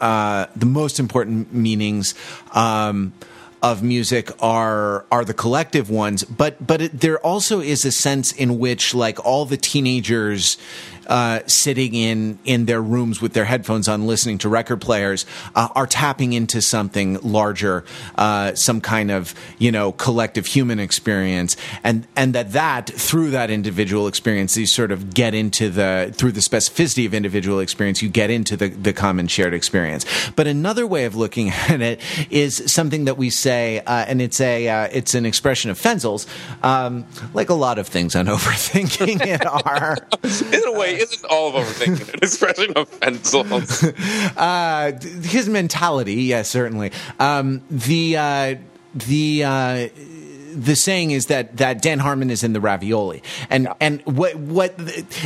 uh, 0.00 0.46
the 0.54 0.66
most 0.66 0.98
important 0.98 1.52
meanings 1.52 2.14
um, 2.52 3.12
of 3.62 3.82
music 3.82 4.30
are 4.40 5.04
are 5.10 5.24
the 5.24 5.34
collective 5.34 5.90
ones, 5.90 6.24
but 6.24 6.66
but 6.66 6.80
it, 6.80 7.00
there 7.00 7.18
also 7.18 7.60
is 7.60 7.84
a 7.84 7.92
sense 7.92 8.32
in 8.32 8.58
which 8.58 8.94
like 8.94 9.24
all 9.24 9.44
the 9.44 9.56
teenagers. 9.56 10.56
Uh, 11.06 11.40
sitting 11.46 11.92
in 11.92 12.38
in 12.44 12.66
their 12.66 12.80
rooms 12.80 13.20
with 13.20 13.32
their 13.32 13.46
headphones 13.46 13.88
on, 13.88 14.06
listening 14.06 14.38
to 14.38 14.48
record 14.48 14.80
players, 14.80 15.26
uh, 15.56 15.66
are 15.74 15.86
tapping 15.86 16.34
into 16.34 16.62
something 16.62 17.18
larger, 17.22 17.84
uh, 18.14 18.54
some 18.54 18.80
kind 18.80 19.10
of 19.10 19.34
you 19.58 19.72
know 19.72 19.90
collective 19.90 20.46
human 20.46 20.78
experience, 20.78 21.56
and 21.82 22.06
and 22.14 22.32
that 22.32 22.52
that 22.52 22.86
through 22.86 23.30
that 23.30 23.50
individual 23.50 24.06
experience, 24.06 24.56
you 24.56 24.66
sort 24.66 24.92
of 24.92 25.12
get 25.12 25.34
into 25.34 25.68
the 25.68 26.14
through 26.16 26.30
the 26.30 26.40
specificity 26.40 27.06
of 27.06 27.12
individual 27.12 27.58
experience, 27.58 28.02
you 28.02 28.08
get 28.08 28.30
into 28.30 28.56
the 28.56 28.68
the 28.68 28.92
common 28.92 29.26
shared 29.26 29.52
experience. 29.52 30.06
But 30.36 30.46
another 30.46 30.86
way 30.86 31.06
of 31.06 31.16
looking 31.16 31.48
at 31.68 31.80
it 31.80 32.00
is 32.30 32.62
something 32.72 33.06
that 33.06 33.18
we 33.18 33.30
say, 33.50 33.80
uh, 33.80 34.04
and 34.06 34.22
it's 34.22 34.40
a 34.40 34.68
uh, 34.68 34.88
it's 34.92 35.14
an 35.14 35.26
expression 35.26 35.70
of 35.70 35.78
Fenzel's, 35.78 36.26
um, 36.62 37.04
like 37.34 37.50
a 37.50 37.54
lot 37.54 37.78
of 37.78 37.88
things 37.88 38.14
on 38.14 38.26
overthinking 38.36 39.26
it 39.26 39.44
are. 39.46 39.96
In 40.56 40.74
a 40.74 40.78
way, 40.78 40.96
isn't 40.96 41.24
all 41.28 41.48
of 41.48 41.54
overthinking 41.64 42.14
an 42.14 42.20
expression 42.22 42.72
of 42.76 42.88
Fenzel's? 43.00 43.82
uh, 44.36 44.92
his 45.28 45.48
mentality, 45.48 46.14
yes, 46.14 46.48
certainly. 46.48 46.92
Um, 47.18 47.62
the 47.70 48.16
uh, 48.16 48.54
the 48.94 49.44
uh, 49.44 49.88
the 50.54 50.76
saying 50.76 51.10
is 51.10 51.26
that 51.26 51.56
that 51.58 51.82
Dan 51.82 51.98
Harmon 51.98 52.30
is 52.30 52.42
in 52.42 52.52
the 52.52 52.60
ravioli, 52.60 53.22
and 53.48 53.68
and 53.80 54.02
what 54.02 54.36
what 54.36 54.74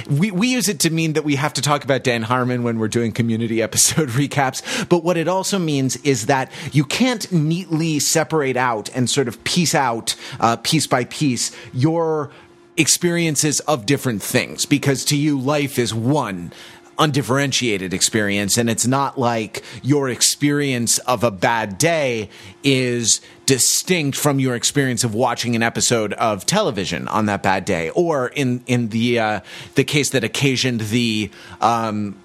we 0.09 0.31
we 0.31 0.49
use 0.49 0.69
it 0.69 0.81
to 0.81 0.91
mean 0.91 1.15
that 1.15 1.25
we 1.25 1.37
have 1.37 1.55
to 1.55 1.63
talk 1.63 1.85
about 1.85 2.05
Dan 2.05 2.23
Harmon 2.23 2.63
when 2.63 2.79
we're 2.79 2.89
doing 2.89 3.13
community 3.13 3.63
episode 3.69 4.11
recaps. 4.11 4.89
But 4.89 5.05
what 5.05 5.17
it 5.17 5.29
also 5.29 5.59
means 5.59 5.97
is 5.99 6.27
that 6.27 6.51
you 6.73 6.85
can't 6.85 7.31
neatly 7.33 7.99
separate 8.01 8.57
out 8.57 8.89
and 8.95 9.09
sort 9.09 9.29
of 9.29 9.43
piece 9.45 9.75
out 9.75 10.17
uh, 10.41 10.57
piece 10.57 10.87
by 10.87 11.05
piece 11.05 11.55
your 11.73 12.31
experiences 12.77 13.61
of 13.61 13.87
different 13.87 14.23
things. 14.23 14.67
Because 14.67 15.05
to 15.07 15.17
you 15.17 15.39
life 15.39 15.79
is 15.79 15.95
one 15.95 16.53
undifferentiated 16.99 17.93
experience 17.93 18.57
and 18.57 18.71
it's 18.71 18.87
not 18.87 19.19
like 19.19 19.65
your 19.83 20.09
experience 20.09 20.99
of 21.01 21.25
a 21.25 21.31
bad 21.31 21.79
day 21.79 22.29
is 22.63 23.21
distinct 23.47 24.17
from 24.17 24.39
your 24.39 24.55
experience 24.55 25.05
of 25.05 25.15
watching 25.15 25.55
an 25.55 25.63
episode 25.63 26.13
of 26.15 26.47
television 26.47 27.09
on 27.09 27.27
that 27.27 27.43
bad 27.43 27.65
day 27.65 27.91
or 27.91 28.29
in 28.29 28.63
in 28.67 28.89
the 28.89 29.19
uh, 29.19 29.41
the 29.75 29.85
case 29.85 30.11
that 30.11 30.25
occasioned 30.25 30.81
the 30.81 31.31
um, 31.61 32.17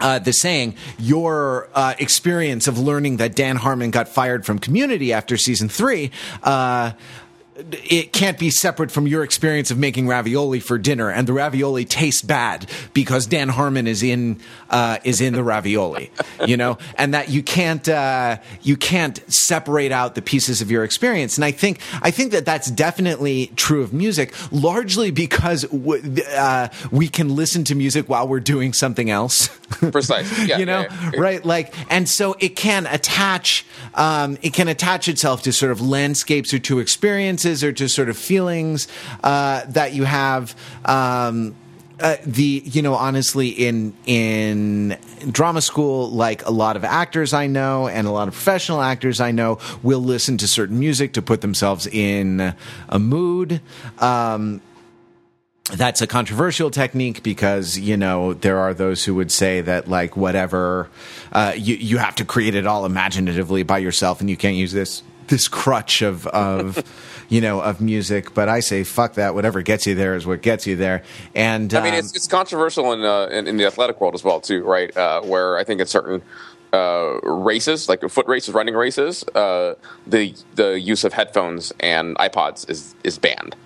uh, 0.00 0.18
the 0.18 0.32
saying, 0.32 0.74
your 0.98 1.68
uh, 1.74 1.94
experience 1.98 2.66
of 2.66 2.78
learning 2.78 3.16
that 3.16 3.34
Dan 3.34 3.56
Harmon 3.56 3.90
got 3.90 4.08
fired 4.08 4.44
from 4.44 4.58
Community 4.58 5.12
after 5.12 5.36
season 5.36 5.68
three, 5.68 6.10
uh, 6.42 6.92
it 7.56 8.12
can't 8.12 8.38
be 8.38 8.50
separate 8.50 8.90
from 8.90 9.06
your 9.06 9.22
experience 9.22 9.70
of 9.70 9.78
making 9.78 10.06
ravioli 10.06 10.60
for 10.60 10.76
dinner, 10.78 11.10
and 11.10 11.26
the 11.26 11.32
ravioli 11.32 11.84
tastes 11.84 12.22
bad 12.22 12.70
because 12.92 13.26
Dan 13.26 13.48
Harmon 13.48 13.86
is 13.86 14.02
in 14.02 14.40
uh, 14.68 14.98
is 15.04 15.20
in 15.20 15.32
the 15.32 15.42
ravioli, 15.42 16.10
you 16.46 16.56
know, 16.56 16.76
and 16.96 17.14
that 17.14 17.30
you 17.30 17.42
can't 17.42 17.88
uh, 17.88 18.36
you 18.62 18.76
can't 18.76 19.20
separate 19.32 19.92
out 19.92 20.14
the 20.14 20.22
pieces 20.22 20.60
of 20.60 20.70
your 20.70 20.84
experience. 20.84 21.38
And 21.38 21.44
I 21.44 21.50
think 21.50 21.80
I 22.02 22.10
think 22.10 22.32
that 22.32 22.44
that's 22.44 22.70
definitely 22.70 23.52
true 23.56 23.82
of 23.82 23.92
music, 23.92 24.34
largely 24.52 25.10
because 25.10 25.62
w- 25.62 26.22
uh, 26.36 26.68
we 26.90 27.08
can 27.08 27.34
listen 27.34 27.64
to 27.64 27.74
music 27.74 28.08
while 28.08 28.28
we're 28.28 28.40
doing 28.40 28.72
something 28.74 29.08
else. 29.08 29.48
Precisely. 29.70 30.46
Yeah, 30.46 30.58
you 30.58 30.66
know, 30.66 30.80
yeah, 30.80 31.10
yeah. 31.14 31.20
right? 31.20 31.44
Like, 31.44 31.74
and 31.90 32.08
so 32.08 32.36
it 32.38 32.50
can 32.50 32.86
attach, 32.86 33.64
um, 33.94 34.38
it 34.42 34.52
can 34.52 34.68
attach 34.68 35.08
itself 35.08 35.42
to 35.42 35.52
sort 35.52 35.72
of 35.72 35.80
landscapes 35.80 36.52
or 36.52 36.58
to 36.60 36.78
experiences 36.78 37.45
or 37.46 37.72
to 37.72 37.88
sort 37.88 38.08
of 38.08 38.16
feelings 38.16 38.88
uh, 39.22 39.64
that 39.68 39.92
you 39.92 40.04
have. 40.04 40.56
Um, 40.84 41.54
uh, 41.98 42.16
the 42.26 42.62
you 42.66 42.82
know 42.82 42.94
honestly 42.94 43.48
in 43.48 43.94
in 44.04 44.98
drama 45.30 45.62
school 45.62 46.10
like 46.10 46.44
a 46.44 46.50
lot 46.50 46.76
of 46.76 46.84
actors 46.84 47.32
i 47.32 47.46
know 47.46 47.88
and 47.88 48.06
a 48.06 48.10
lot 48.10 48.28
of 48.28 48.34
professional 48.34 48.82
actors 48.82 49.18
i 49.18 49.30
know 49.30 49.58
will 49.82 50.00
listen 50.00 50.36
to 50.36 50.46
certain 50.46 50.78
music 50.78 51.14
to 51.14 51.22
put 51.22 51.40
themselves 51.40 51.86
in 51.86 52.54
a 52.90 52.98
mood 52.98 53.62
um, 53.98 54.60
that's 55.72 56.00
a 56.00 56.06
controversial 56.06 56.70
technique 56.70 57.22
because 57.22 57.78
you 57.78 57.96
know 57.96 58.34
there 58.34 58.58
are 58.58 58.74
those 58.74 59.04
who 59.04 59.14
would 59.14 59.32
say 59.32 59.60
that 59.62 59.88
like 59.88 60.16
whatever 60.16 60.88
uh, 61.32 61.52
you 61.56 61.74
you 61.76 61.98
have 61.98 62.14
to 62.14 62.24
create 62.24 62.54
it 62.54 62.66
all 62.66 62.84
imaginatively 62.84 63.62
by 63.62 63.78
yourself 63.78 64.20
and 64.20 64.28
you 64.28 64.36
can't 64.36 64.56
use 64.56 64.72
this 64.72 65.02
this 65.28 65.48
crutch 65.48 66.02
of 66.02 66.26
of 66.28 66.84
you 67.28 67.40
know 67.40 67.60
of 67.60 67.80
music 67.80 68.34
but 68.34 68.48
i 68.48 68.60
say 68.60 68.84
fuck 68.84 69.14
that 69.14 69.34
whatever 69.34 69.62
gets 69.62 69.86
you 69.86 69.94
there 69.94 70.14
is 70.14 70.26
what 70.26 70.42
gets 70.42 70.66
you 70.66 70.76
there 70.76 71.02
and 71.34 71.74
I 71.74 71.82
mean, 71.82 71.92
um, 71.94 71.98
it's, 71.98 72.14
it's 72.14 72.26
controversial 72.26 72.92
in, 72.92 73.04
uh, 73.04 73.26
in 73.26 73.46
in 73.46 73.56
the 73.56 73.66
athletic 73.66 74.00
world 74.00 74.14
as 74.14 74.24
well 74.24 74.40
too, 74.40 74.64
right? 74.64 74.94
Uh, 74.96 75.20
where 75.22 75.58
I 75.58 75.64
think 75.64 75.80
in 75.80 75.86
certain 75.86 76.22
uh, 76.72 77.18
races, 77.22 77.88
like 77.88 78.08
foot 78.08 78.26
races, 78.26 78.54
running 78.54 78.74
races, 78.74 79.24
uh, 79.34 79.74
the 80.06 80.34
the 80.54 80.78
use 80.80 81.04
of 81.04 81.12
headphones 81.12 81.72
and 81.80 82.16
iPods 82.16 82.68
is 82.68 82.94
is 83.04 83.18
banned 83.18 83.56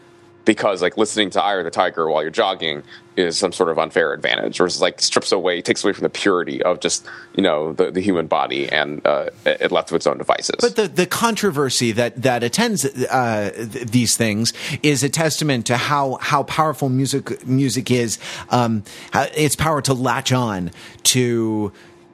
because 0.50 0.82
like 0.82 0.96
listening 0.96 1.30
to 1.30 1.40
of 1.40 1.64
the 1.64 1.70
Tiger 1.70 2.10
while 2.10 2.22
you're 2.22 2.30
jogging 2.32 2.82
is 3.16 3.38
some 3.38 3.52
sort 3.52 3.68
of 3.68 3.78
unfair 3.78 4.12
advantage, 4.12 4.58
or 4.58 4.66
like 4.80 5.00
strips 5.00 5.30
away, 5.30 5.62
takes 5.62 5.84
away 5.84 5.92
from 5.92 6.02
the 6.02 6.10
purity 6.10 6.60
of 6.60 6.80
just 6.80 7.06
you 7.36 7.42
know 7.44 7.72
the, 7.72 7.92
the 7.92 8.00
human 8.00 8.26
body 8.26 8.68
and 8.68 9.00
uh, 9.06 9.30
it 9.44 9.70
left 9.70 9.90
to 9.90 9.94
its 9.94 10.08
own 10.08 10.18
devices. 10.18 10.56
But 10.60 10.74
the, 10.74 10.88
the 10.88 11.06
controversy 11.06 11.92
that 11.92 12.20
that 12.22 12.42
attends 12.42 12.84
uh, 12.84 13.52
th- 13.54 13.86
these 13.86 14.16
things 14.16 14.52
is 14.82 15.04
a 15.04 15.08
testament 15.08 15.66
to 15.66 15.76
how 15.76 16.18
how 16.20 16.42
powerful 16.42 16.88
music 16.88 17.46
music 17.46 17.88
is. 17.88 18.18
Um, 18.48 18.82
its 19.14 19.54
power 19.54 19.80
to 19.82 19.94
latch 19.94 20.32
on 20.32 20.72
to 21.04 21.72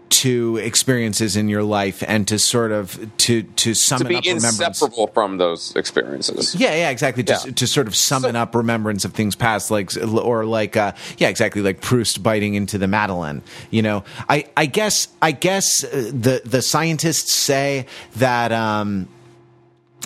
to 0.09 0.57
experiences 0.59 1.37
in 1.37 1.49
your 1.49 1.63
life 1.63 2.03
and 2.07 2.27
to 2.29 2.39
sort 2.39 2.73
of 2.73 2.99
to 3.19 3.43
to 3.43 3.75
to 3.75 4.05
be 4.05 4.17
up 4.17 4.25
remembrance. 4.25 4.59
inseparable 4.59 5.09
from 5.09 5.39
those 5.39 5.75
experiences. 5.77 6.55
Yeah, 6.55 6.75
yeah, 6.75 6.91
exactly. 6.91 7.23
To, 7.25 7.33
Yeah. 7.45 7.53
to 7.53 7.67
sort 7.67 7.87
of 7.87 7.97
summon 7.97 8.35
So- 8.35 8.41
up 8.41 8.55
remembrance 8.55 9.05
of 9.05 9.13
things 9.15 9.35
past, 9.35 9.71
like 9.71 9.91
or 9.97 10.45
like, 10.45 10.77
uh, 10.77 10.93
yeah, 11.19 11.29
exactly, 11.29 11.61
like 11.61 11.81
Proust 11.81 12.23
biting 12.23 12.55
into 12.55 12.79
the 12.79 12.87
Madeleine. 12.87 13.43
You 13.71 13.83
know, 13.83 14.05
I, 14.29 14.47
I 14.57 14.67
guess, 14.67 15.09
I 15.21 15.33
guess 15.33 15.83
uh, 15.85 16.11
the 16.13 16.41
the 16.45 16.63
scientists 16.63 17.33
say 17.33 17.87
that. 18.17 18.53
Um, 18.53 19.09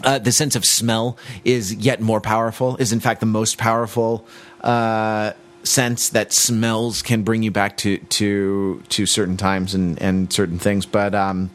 uh, 0.05 0.19
the 0.19 0.33
sense 0.33 0.57
of 0.57 0.65
smell 0.65 1.19
is 1.45 1.75
yet 1.75 2.01
more 2.01 2.23
powerful. 2.23 2.75
Is 2.79 2.91
in 2.93 3.01
fact 3.01 3.21
the 3.21 3.27
most 3.27 3.59
powerful 3.59 4.25
uh, 4.63 5.33
sense 5.63 6.09
that 6.11 6.33
smells 6.33 7.03
can 7.03 7.23
bring 7.23 7.43
you 7.43 7.51
back 7.51 7.77
to 7.79 7.99
to 7.99 8.83
to 8.89 9.07
certain 9.07 9.37
times 9.37 9.75
and 9.75 10.01
and 10.01 10.33
certain 10.33 10.59
things. 10.59 10.87
But 10.87 11.15
um, 11.15 11.51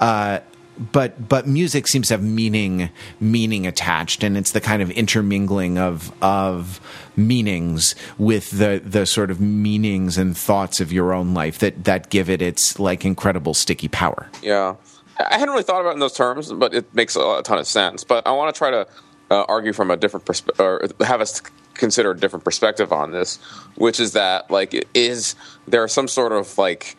uh, 0.00 0.40
but 0.78 1.28
but 1.28 1.46
music 1.46 1.86
seems 1.86 2.08
to 2.08 2.14
have 2.14 2.22
meaning 2.22 2.90
meaning 3.20 3.66
attached, 3.66 4.22
and 4.22 4.36
it's 4.36 4.52
the 4.52 4.60
kind 4.60 4.82
of 4.82 4.90
intermingling 4.90 5.78
of 5.78 6.12
of 6.22 6.80
meanings 7.16 7.94
with 8.18 8.50
the 8.50 8.80
the 8.84 9.06
sort 9.06 9.30
of 9.30 9.40
meanings 9.40 10.18
and 10.18 10.36
thoughts 10.36 10.80
of 10.80 10.92
your 10.92 11.12
own 11.12 11.34
life 11.34 11.58
that 11.58 11.84
that 11.84 12.10
give 12.10 12.28
it 12.28 12.42
its 12.42 12.78
like 12.78 13.04
incredible 13.04 13.54
sticky 13.54 13.88
power. 13.88 14.28
Yeah, 14.42 14.76
I 15.18 15.38
hadn't 15.38 15.50
really 15.50 15.62
thought 15.62 15.80
about 15.80 15.90
it 15.90 15.94
in 15.94 16.00
those 16.00 16.16
terms, 16.16 16.52
but 16.52 16.74
it 16.74 16.94
makes 16.94 17.16
a, 17.16 17.20
a 17.20 17.42
ton 17.42 17.58
of 17.58 17.66
sense. 17.66 18.04
But 18.04 18.26
I 18.26 18.32
want 18.32 18.54
to 18.54 18.58
try 18.58 18.70
to 18.70 18.86
uh, 19.30 19.44
argue 19.48 19.72
from 19.72 19.90
a 19.90 19.96
different 19.96 20.26
perspective, 20.26 20.60
or 20.60 20.88
have 21.04 21.20
us 21.20 21.40
consider 21.74 22.12
a 22.12 22.16
different 22.16 22.44
perspective 22.44 22.92
on 22.92 23.12
this, 23.12 23.36
which 23.76 24.00
is 24.00 24.12
that 24.12 24.50
like 24.50 24.86
is 24.94 25.34
there 25.66 25.86
some 25.88 26.08
sort 26.08 26.32
of 26.32 26.56
like 26.58 26.96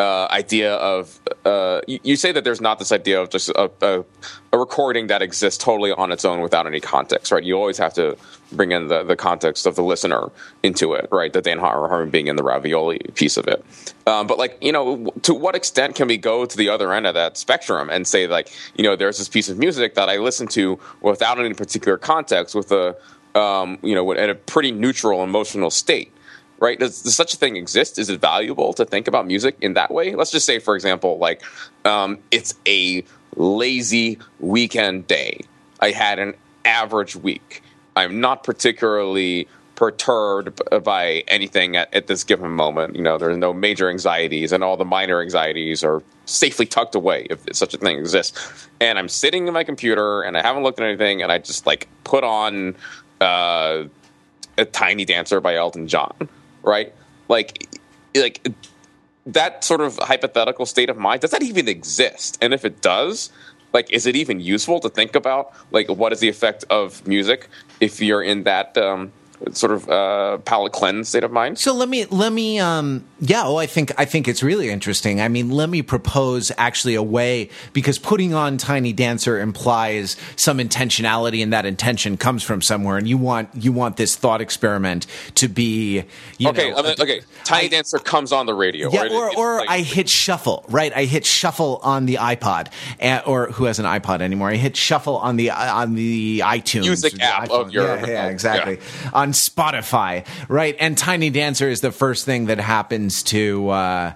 uh, 0.00 0.26
idea 0.30 0.76
of 0.76 1.20
uh, 1.44 1.82
you, 1.86 2.00
you 2.02 2.16
say 2.16 2.32
that 2.32 2.42
there's 2.42 2.60
not 2.60 2.78
this 2.78 2.90
idea 2.90 3.20
of 3.20 3.28
just 3.28 3.50
a, 3.50 3.70
a, 3.82 4.04
a 4.50 4.58
recording 4.58 5.08
that 5.08 5.20
exists 5.20 5.62
totally 5.62 5.92
on 5.92 6.10
its 6.10 6.24
own 6.24 6.40
without 6.40 6.66
any 6.66 6.80
context, 6.80 7.30
right? 7.30 7.44
You 7.44 7.56
always 7.56 7.76
have 7.76 7.92
to 7.94 8.16
bring 8.50 8.72
in 8.72 8.88
the, 8.88 9.02
the 9.02 9.14
context 9.14 9.66
of 9.66 9.74
the 9.74 9.82
listener 9.82 10.30
into 10.62 10.94
it, 10.94 11.06
right? 11.12 11.30
The 11.30 11.42
Dan 11.42 11.58
Harmon 11.58 12.08
being 12.08 12.28
in 12.28 12.36
the 12.36 12.42
ravioli 12.42 12.98
piece 13.14 13.36
of 13.36 13.46
it. 13.46 13.62
Um, 14.06 14.26
but 14.26 14.38
like, 14.38 14.56
you 14.62 14.72
know, 14.72 15.12
to 15.22 15.34
what 15.34 15.54
extent 15.54 15.96
can 15.96 16.08
we 16.08 16.16
go 16.16 16.46
to 16.46 16.56
the 16.56 16.70
other 16.70 16.94
end 16.94 17.06
of 17.06 17.12
that 17.14 17.36
spectrum 17.36 17.90
and 17.90 18.06
say 18.06 18.26
like, 18.26 18.50
you 18.76 18.82
know, 18.82 18.96
there's 18.96 19.18
this 19.18 19.28
piece 19.28 19.50
of 19.50 19.58
music 19.58 19.96
that 19.96 20.08
I 20.08 20.16
listen 20.16 20.46
to 20.48 20.80
without 21.02 21.38
any 21.38 21.52
particular 21.52 21.98
context 21.98 22.54
with 22.54 22.72
a, 22.72 22.96
um, 23.38 23.78
you 23.82 23.94
know, 23.94 24.10
in 24.12 24.30
a 24.30 24.34
pretty 24.34 24.72
neutral 24.72 25.22
emotional 25.22 25.70
state 25.70 26.10
right? 26.60 26.78
Does, 26.78 27.02
does 27.02 27.16
such 27.16 27.34
a 27.34 27.36
thing 27.36 27.56
exist? 27.56 27.98
Is 27.98 28.08
it 28.08 28.20
valuable 28.20 28.72
to 28.74 28.84
think 28.84 29.08
about 29.08 29.26
music 29.26 29.56
in 29.60 29.74
that 29.74 29.90
way? 29.90 30.14
Let's 30.14 30.30
just 30.30 30.46
say, 30.46 30.58
for 30.58 30.76
example, 30.76 31.18
like 31.18 31.42
um, 31.84 32.18
it's 32.30 32.54
a 32.68 33.02
lazy 33.34 34.18
weekend 34.38 35.06
day. 35.06 35.40
I 35.80 35.90
had 35.90 36.18
an 36.18 36.34
average 36.64 37.16
week. 37.16 37.62
I'm 37.96 38.20
not 38.20 38.44
particularly 38.44 39.48
perturbed 39.74 40.60
by 40.84 41.24
anything 41.26 41.74
at, 41.74 41.92
at 41.94 42.06
this 42.06 42.22
given 42.22 42.50
moment. 42.50 42.94
You 42.94 43.02
know, 43.02 43.16
there's 43.16 43.38
no 43.38 43.54
major 43.54 43.88
anxieties, 43.88 44.52
and 44.52 44.62
all 44.62 44.76
the 44.76 44.84
minor 44.84 45.22
anxieties 45.22 45.82
are 45.82 46.02
safely 46.26 46.66
tucked 46.66 46.94
away 46.94 47.26
if 47.30 47.40
such 47.56 47.72
a 47.72 47.78
thing 47.78 47.98
exists. 47.98 48.68
And 48.80 48.98
I'm 48.98 49.08
sitting 49.08 49.48
in 49.48 49.54
my 49.54 49.64
computer, 49.64 50.20
and 50.22 50.36
I 50.36 50.42
haven't 50.42 50.62
looked 50.62 50.80
at 50.80 50.86
anything, 50.86 51.22
and 51.22 51.32
I 51.32 51.38
just 51.38 51.66
like 51.66 51.88
put 52.04 52.22
on. 52.22 52.76
Uh, 53.20 53.84
a 54.58 54.64
tiny 54.64 55.04
dancer 55.04 55.40
by 55.40 55.54
elton 55.54 55.86
john 55.86 56.28
right? 56.62 56.92
Like 57.28 57.68
like 58.14 58.48
that 59.26 59.62
sort 59.62 59.80
of 59.80 59.98
hypothetical 59.98 60.66
state 60.66 60.90
of 60.90 60.96
mind 60.96 61.20
does 61.20 61.30
that 61.30 61.42
even 61.42 61.68
exist? 61.68 62.38
And 62.40 62.52
if 62.52 62.64
it 62.64 62.80
does 62.80 63.30
like 63.72 63.90
is 63.92 64.06
it 64.06 64.16
even 64.16 64.40
useful 64.40 64.80
to 64.80 64.88
think 64.88 65.14
about 65.14 65.52
like 65.70 65.88
what 65.88 66.12
is 66.12 66.20
the 66.20 66.28
effect 66.28 66.64
of 66.70 67.06
music 67.06 67.48
if 67.80 68.00
you're 68.00 68.22
in 68.22 68.44
that 68.44 68.76
um, 68.76 69.12
sort 69.52 69.72
of 69.72 69.88
uh, 69.88 70.36
palate 70.38 70.72
cleanse 70.72 71.08
state 71.08 71.24
of 71.24 71.32
mind 71.32 71.58
So 71.58 71.72
let 71.74 71.88
me 71.88 72.04
let 72.06 72.32
me 72.32 72.58
um 72.58 73.04
yeah, 73.20 73.42
oh 73.44 73.56
I 73.56 73.66
think 73.66 73.92
I 73.98 74.04
think 74.06 74.28
it's 74.28 74.42
really 74.42 74.70
interesting. 74.70 75.20
I 75.20 75.28
mean, 75.28 75.50
let 75.50 75.68
me 75.68 75.82
propose 75.82 76.50
actually 76.56 76.94
a 76.94 77.02
way 77.02 77.50
because 77.74 77.98
putting 77.98 78.32
on 78.32 78.56
Tiny 78.56 78.92
Dancer 78.94 79.38
implies 79.38 80.16
some 80.36 80.58
intentionality 80.58 81.42
and 81.42 81.52
that 81.52 81.66
intention 81.66 82.16
comes 82.16 82.42
from 82.42 82.62
somewhere 82.62 82.96
and 82.96 83.06
you 83.08 83.18
want 83.18 83.48
you 83.54 83.72
want 83.72 83.96
this 83.96 84.16
thought 84.16 84.40
experiment 84.40 85.06
to 85.36 85.48
be 85.48 86.04
you 86.38 86.48
okay 86.48 86.70
know, 86.70 86.76
I 86.78 86.82
mean, 86.82 86.94
okay 86.98 87.20
tiny 87.44 87.66
I- 87.66 87.68
dancer 87.68 87.98
comes 87.98 88.32
on 88.32 88.46
the 88.46 88.54
radio 88.54 88.90
yeah, 88.90 89.02
right? 89.02 89.10
or, 89.12 89.26
It's 89.28 89.36
or 89.36 89.56
like- 89.58 89.68
I 89.70 89.78
hit 89.80 90.08
shuffle, 90.08 90.64
right? 90.68 90.92
I 90.94 91.04
hit 91.04 91.24
shuffle 91.26 91.80
on 91.82 92.06
the 92.06 92.16
iPod, 92.16 92.68
and, 92.98 93.22
or 93.26 93.50
who 93.52 93.64
has 93.64 93.78
an 93.78 93.84
iPod 93.86 94.20
anymore? 94.20 94.50
I 94.50 94.56
hit 94.56 94.76
shuffle 94.76 95.16
on 95.18 95.36
the 95.36 95.50
on 95.50 95.94
the 95.94 96.40
iTunes 96.40 96.82
Music 96.82 97.14
the 97.14 97.22
app 97.22 97.50
of 97.50 97.70
your- 97.72 97.84
yeah, 97.96 98.06
yeah, 98.06 98.26
uh, 98.26 98.28
exactly 98.30 98.78
on 99.12 99.29
Spotify, 99.32 100.26
right? 100.48 100.76
And 100.78 100.96
Tiny 100.96 101.30
Dancer 101.30 101.68
is 101.68 101.80
the 101.80 101.92
first 101.92 102.24
thing 102.24 102.46
that 102.46 102.58
happens 102.58 103.22
to. 103.24 103.68
Uh, 103.70 104.12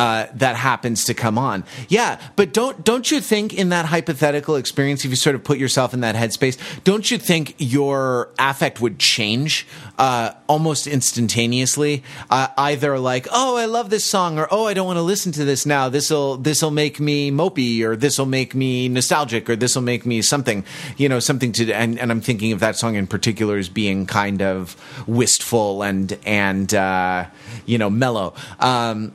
uh, 0.00 0.26
that 0.32 0.56
happens 0.56 1.04
to 1.04 1.12
come 1.12 1.36
on, 1.36 1.62
yeah. 1.90 2.18
But 2.34 2.54
don't 2.54 2.82
don't 2.86 3.10
you 3.10 3.20
think 3.20 3.52
in 3.52 3.68
that 3.68 3.84
hypothetical 3.84 4.56
experience, 4.56 5.04
if 5.04 5.10
you 5.10 5.16
sort 5.16 5.36
of 5.36 5.44
put 5.44 5.58
yourself 5.58 5.92
in 5.92 6.00
that 6.00 6.14
headspace, 6.14 6.56
don't 6.84 7.10
you 7.10 7.18
think 7.18 7.54
your 7.58 8.30
affect 8.38 8.80
would 8.80 8.98
change 8.98 9.66
uh, 9.98 10.32
almost 10.46 10.86
instantaneously? 10.86 12.02
Uh, 12.30 12.48
either 12.56 12.98
like, 12.98 13.28
oh, 13.30 13.58
I 13.58 13.66
love 13.66 13.90
this 13.90 14.06
song, 14.06 14.38
or 14.38 14.48
oh, 14.50 14.64
I 14.66 14.72
don't 14.72 14.86
want 14.86 14.96
to 14.96 15.02
listen 15.02 15.32
to 15.32 15.44
this 15.44 15.66
now. 15.66 15.90
This'll 15.90 16.38
this'll 16.38 16.70
make 16.70 16.98
me 16.98 17.30
mopey, 17.30 17.82
or 17.82 17.94
this'll 17.94 18.24
make 18.24 18.54
me 18.54 18.88
nostalgic, 18.88 19.50
or 19.50 19.56
this'll 19.56 19.82
make 19.82 20.06
me 20.06 20.22
something, 20.22 20.64
you 20.96 21.10
know, 21.10 21.20
something 21.20 21.52
to. 21.52 21.70
And, 21.74 21.98
and 21.98 22.10
I'm 22.10 22.22
thinking 22.22 22.52
of 22.52 22.60
that 22.60 22.76
song 22.76 22.94
in 22.94 23.06
particular 23.06 23.58
as 23.58 23.68
being 23.68 24.06
kind 24.06 24.40
of 24.40 24.76
wistful 25.06 25.82
and 25.82 26.18
and 26.24 26.72
uh, 26.72 27.26
you 27.66 27.76
know 27.76 27.90
mellow. 27.90 28.32
Um, 28.60 29.12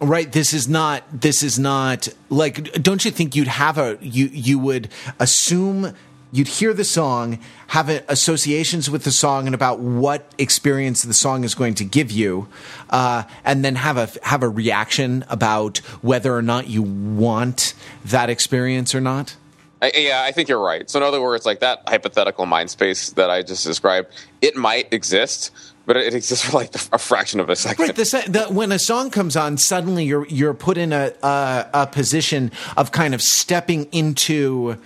right 0.00 0.32
this 0.32 0.52
is 0.52 0.68
not 0.68 1.02
this 1.12 1.42
is 1.42 1.58
not 1.58 2.08
like 2.28 2.72
don't 2.82 3.04
you 3.04 3.10
think 3.10 3.34
you'd 3.34 3.48
have 3.48 3.78
a 3.78 3.98
you 4.00 4.26
you 4.26 4.58
would 4.58 4.88
assume 5.18 5.94
you'd 6.32 6.48
hear 6.48 6.74
the 6.74 6.84
song 6.84 7.38
have 7.68 7.88
associations 8.08 8.90
with 8.90 9.04
the 9.04 9.10
song 9.10 9.46
and 9.46 9.54
about 9.54 9.78
what 9.78 10.30
experience 10.38 11.02
the 11.02 11.14
song 11.14 11.44
is 11.44 11.54
going 11.54 11.74
to 11.74 11.84
give 11.84 12.10
you 12.10 12.46
uh, 12.90 13.22
and 13.44 13.64
then 13.64 13.76
have 13.76 13.96
a 13.96 14.08
have 14.26 14.42
a 14.42 14.48
reaction 14.48 15.24
about 15.28 15.78
whether 16.02 16.34
or 16.34 16.42
not 16.42 16.66
you 16.66 16.82
want 16.82 17.74
that 18.04 18.28
experience 18.28 18.94
or 18.94 19.00
not 19.00 19.36
I, 19.82 19.92
yeah, 19.94 20.22
I 20.26 20.32
think 20.32 20.48
you're 20.48 20.58
right. 20.58 20.88
So 20.88 20.98
in 20.98 21.02
other 21.02 21.20
words, 21.20 21.44
like 21.44 21.60
that 21.60 21.82
hypothetical 21.86 22.46
mind 22.46 22.70
space 22.70 23.10
that 23.10 23.28
I 23.28 23.42
just 23.42 23.64
described, 23.64 24.08
it 24.40 24.56
might 24.56 24.90
exist, 24.92 25.50
but 25.86 25.96
it 25.96 26.12
exists 26.14 26.44
for 26.44 26.58
like 26.58 26.74
a 26.92 26.98
fraction 26.98 27.40
of 27.40 27.48
a 27.48 27.56
second. 27.56 27.86
Right. 27.86 27.96
The, 27.96 28.24
the, 28.28 28.52
when 28.52 28.72
a 28.72 28.78
song 28.78 29.10
comes 29.10 29.36
on, 29.36 29.56
suddenly 29.56 30.04
you're 30.04 30.26
you're 30.26 30.54
put 30.54 30.76
in 30.76 30.92
a, 30.92 31.14
a 31.22 31.66
a 31.72 31.86
position 31.86 32.50
of 32.76 32.90
kind 32.92 33.14
of 33.14 33.22
stepping 33.22 33.84
into, 33.92 34.76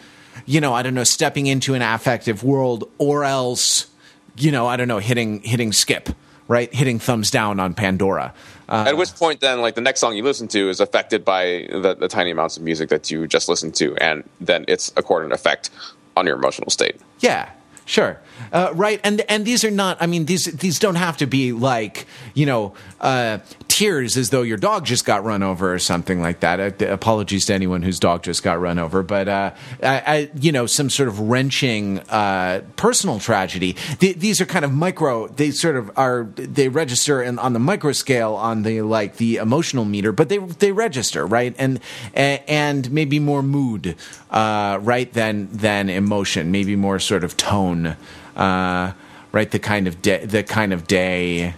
you 0.47 0.61
know, 0.61 0.73
I 0.73 0.83
don't 0.83 0.95
know, 0.95 1.05
stepping 1.05 1.47
into 1.47 1.75
an 1.75 1.83
affective 1.83 2.45
world, 2.45 2.85
or 2.99 3.25
else, 3.25 3.89
you 4.37 4.53
know, 4.53 4.67
I 4.67 4.77
don't 4.77 4.89
know, 4.89 5.01
hitting 5.01 5.41
hitting 5.41 5.73
skip. 5.73 6.11
right? 6.51 6.75
Hitting 6.75 6.99
thumbs 6.99 7.31
down 7.31 7.61
on 7.61 7.75
Pandora. 7.75 8.35
Uh, 8.69 8.85
At 8.89 8.97
which 8.97 9.15
point, 9.15 9.39
then, 9.41 9.61
like 9.61 9.77
the 9.77 9.81
next 9.81 10.01
song 10.01 10.17
you 10.17 10.25
listen 10.25 10.49
to 10.49 10.69
is 10.69 10.81
affected 10.81 11.25
by 11.25 11.69
the, 11.71 11.95
the 11.95 12.09
tiny 12.09 12.33
amounts 12.33 12.57
of 12.57 12.65
music 12.65 12.89
that 12.89 13.09
you 13.09 13.29
just 13.29 13.49
listened 13.49 13.77
to, 13.77 13.97
and 13.99 14.29
then 14.41 14.65
it's 14.67 14.93
a 14.97 15.03
coordinate 15.03 15.39
effect 15.39 15.71
on 16.17 16.27
your 16.27 16.37
emotional 16.37 16.69
state. 16.69 16.97
Yeah, 17.21 17.51
sure. 17.91 18.21
Uh, 18.53 18.73
right, 18.75 19.01
and 19.05 19.21
and 19.29 19.45
these 19.45 19.65
are 19.65 19.71
not. 19.71 20.01
I 20.01 20.07
mean, 20.07 20.25
these 20.27 20.45
these 20.47 20.79
don't 20.79 20.95
have 20.95 21.17
to 21.19 21.27
be 21.27 21.53
like 21.53 22.07
you 22.35 22.47
know 22.47 22.73
uh, 23.01 23.39
tears 23.81 24.19
as 24.19 24.29
though 24.29 24.43
your 24.43 24.59
dog 24.59 24.85
just 24.85 25.07
got 25.07 25.25
run 25.25 25.43
over 25.43 25.73
or 25.73 25.79
something 25.79 26.21
like 26.21 26.41
that. 26.41 26.83
Uh, 26.83 26.87
apologies 26.89 27.47
to 27.47 27.55
anyone 27.55 27.81
whose 27.81 27.99
dog 27.99 28.23
just 28.23 28.43
got 28.43 28.61
run 28.61 28.79
over, 28.79 29.03
but 29.03 29.27
uh, 29.27 29.53
I, 29.83 30.03
I, 30.07 30.31
you 30.39 30.53
know 30.53 30.67
some 30.67 30.91
sort 30.91 31.09
of 31.09 31.19
wrenching 31.19 32.01
uh, 32.11 32.61
personal 32.77 33.19
tragedy. 33.19 33.73
Th- 33.99 34.17
these 34.17 34.39
are 34.39 34.45
kind 34.45 34.67
of 34.67 34.73
micro. 34.73 35.29
They 35.29 35.51
sort 35.51 35.77
of 35.77 35.91
are. 35.97 36.25
They 36.35 36.69
register 36.69 37.23
in, 37.23 37.39
on 37.39 37.55
the 37.55 37.59
micro 37.59 37.93
scale 37.93 38.35
on 38.35 38.65
the 38.65 38.83
like 38.83 39.17
the 39.17 39.37
emotional 39.37 39.87
meter, 39.87 40.13
but 40.13 40.29
they 40.29 40.37
they 40.37 40.73
register 40.73 41.27
right 41.27 41.55
and 41.57 41.81
and 42.13 42.93
maybe 42.93 43.19
more 43.19 43.43
mood 43.43 43.97
uh, 44.31 44.79
right 44.83 45.11
than 45.15 45.49
than 45.53 45.89
emotion. 45.89 46.51
Maybe 46.51 46.77
more 46.77 46.99
sort 46.99 47.25
of 47.25 47.39
tone 47.39 47.97
uh, 48.37 48.93
right? 49.33 49.51
The 49.51 49.59
kind 49.59 49.87
of 49.87 50.03
day, 50.03 50.25
the 50.25 50.43
kind 50.43 50.73
of 50.73 50.87
day, 50.87 51.55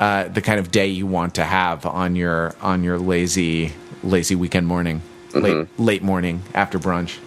uh, 0.00 0.28
the 0.28 0.40
kind 0.40 0.58
of 0.58 0.70
day 0.70 0.86
you 0.86 1.06
want 1.06 1.34
to 1.36 1.44
have 1.44 1.84
on 1.84 2.16
your 2.16 2.54
on 2.62 2.82
your 2.82 2.98
lazy 2.98 3.72
lazy 4.02 4.34
weekend 4.34 4.66
morning, 4.66 5.02
mm-hmm. 5.28 5.40
late 5.40 5.68
late 5.78 6.02
morning 6.02 6.42
after 6.54 6.78
brunch. 6.78 7.18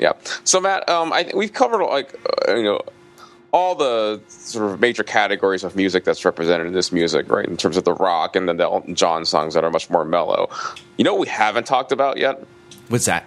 Yeah. 0.00 0.12
So 0.44 0.60
Matt, 0.60 0.88
um, 0.88 1.12
I 1.12 1.30
we've 1.34 1.52
covered 1.52 1.84
like 1.84 2.14
uh, 2.48 2.56
you 2.56 2.64
know 2.64 2.80
all 3.52 3.74
the 3.74 4.20
sort 4.28 4.70
of 4.72 4.80
major 4.80 5.04
categories 5.04 5.64
of 5.64 5.74
music 5.76 6.04
that's 6.04 6.24
represented 6.24 6.66
in 6.66 6.72
this 6.72 6.92
music, 6.92 7.30
right? 7.30 7.46
In 7.46 7.56
terms 7.56 7.76
of 7.76 7.84
the 7.84 7.94
rock 7.94 8.36
and 8.36 8.48
then 8.48 8.56
the 8.56 8.64
Elton 8.64 8.94
John 8.94 9.24
songs 9.24 9.54
that 9.54 9.64
are 9.64 9.70
much 9.70 9.88
more 9.88 10.04
mellow. 10.04 10.50
You 10.96 11.04
know 11.04 11.14
what 11.14 11.20
we 11.20 11.28
haven't 11.28 11.66
talked 11.66 11.92
about 11.92 12.18
yet? 12.18 12.44
What's 12.88 13.06
that? 13.06 13.24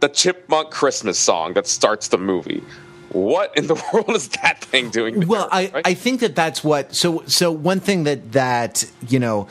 The 0.00 0.08
Chipmunk 0.08 0.70
Christmas 0.70 1.18
song 1.18 1.52
that 1.52 1.68
starts 1.68 2.08
the 2.08 2.18
movie 2.18 2.64
what 3.12 3.56
in 3.56 3.66
the 3.66 3.74
world 3.92 4.10
is 4.10 4.28
that 4.28 4.64
thing 4.64 4.90
doing? 4.90 5.20
There, 5.20 5.28
well, 5.28 5.48
I, 5.50 5.70
right? 5.72 5.86
I 5.86 5.94
think 5.94 6.20
that 6.20 6.34
that's 6.34 6.62
what. 6.64 6.94
So 6.94 7.22
so 7.26 7.52
one 7.52 7.80
thing 7.80 8.04
that 8.04 8.32
that 8.32 8.84
you 9.08 9.18
know 9.18 9.48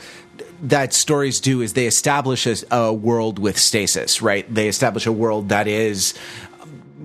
that 0.62 0.94
stories 0.94 1.40
do 1.40 1.60
is 1.60 1.72
they 1.72 1.86
establish 1.86 2.46
a, 2.46 2.56
a 2.74 2.92
world 2.92 3.38
with 3.38 3.58
stasis, 3.58 4.22
right? 4.22 4.52
They 4.52 4.68
establish 4.68 5.06
a 5.06 5.12
world 5.12 5.48
that 5.48 5.66
is 5.66 6.14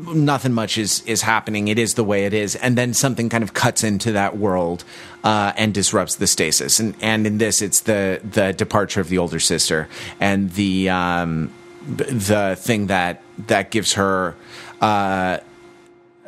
nothing 0.08 0.54
much 0.54 0.78
is 0.78 1.02
is 1.02 1.22
happening. 1.22 1.68
It 1.68 1.80
is 1.80 1.96
the 1.96 2.04
way 2.04 2.26
it 2.26 2.34
is, 2.34 2.56
and 2.56 2.78
then 2.78 2.94
something 2.94 3.30
kind 3.30 3.44
of 3.44 3.54
cuts 3.54 3.84
into 3.84 4.12
that 4.14 4.38
world 4.38 4.84
uh, 5.24 5.54
and 5.58 5.74
disrupts 5.74 6.16
the 6.16 6.28
stasis. 6.28 6.80
And 6.80 6.96
and 7.02 7.28
in 7.28 7.38
this, 7.38 7.62
it's 7.62 7.82
the 7.82 8.22
the 8.24 8.54
departure 8.54 9.02
of 9.02 9.10
the 9.10 9.18
older 9.18 9.40
sister 9.40 9.88
and 10.20 10.52
the 10.54 10.90
um, 10.90 11.52
the 11.88 12.56
thing 12.60 12.88
that 12.88 13.22
that 13.48 13.72
gives 13.72 13.94
her. 13.94 14.36
Uh, 14.82 15.40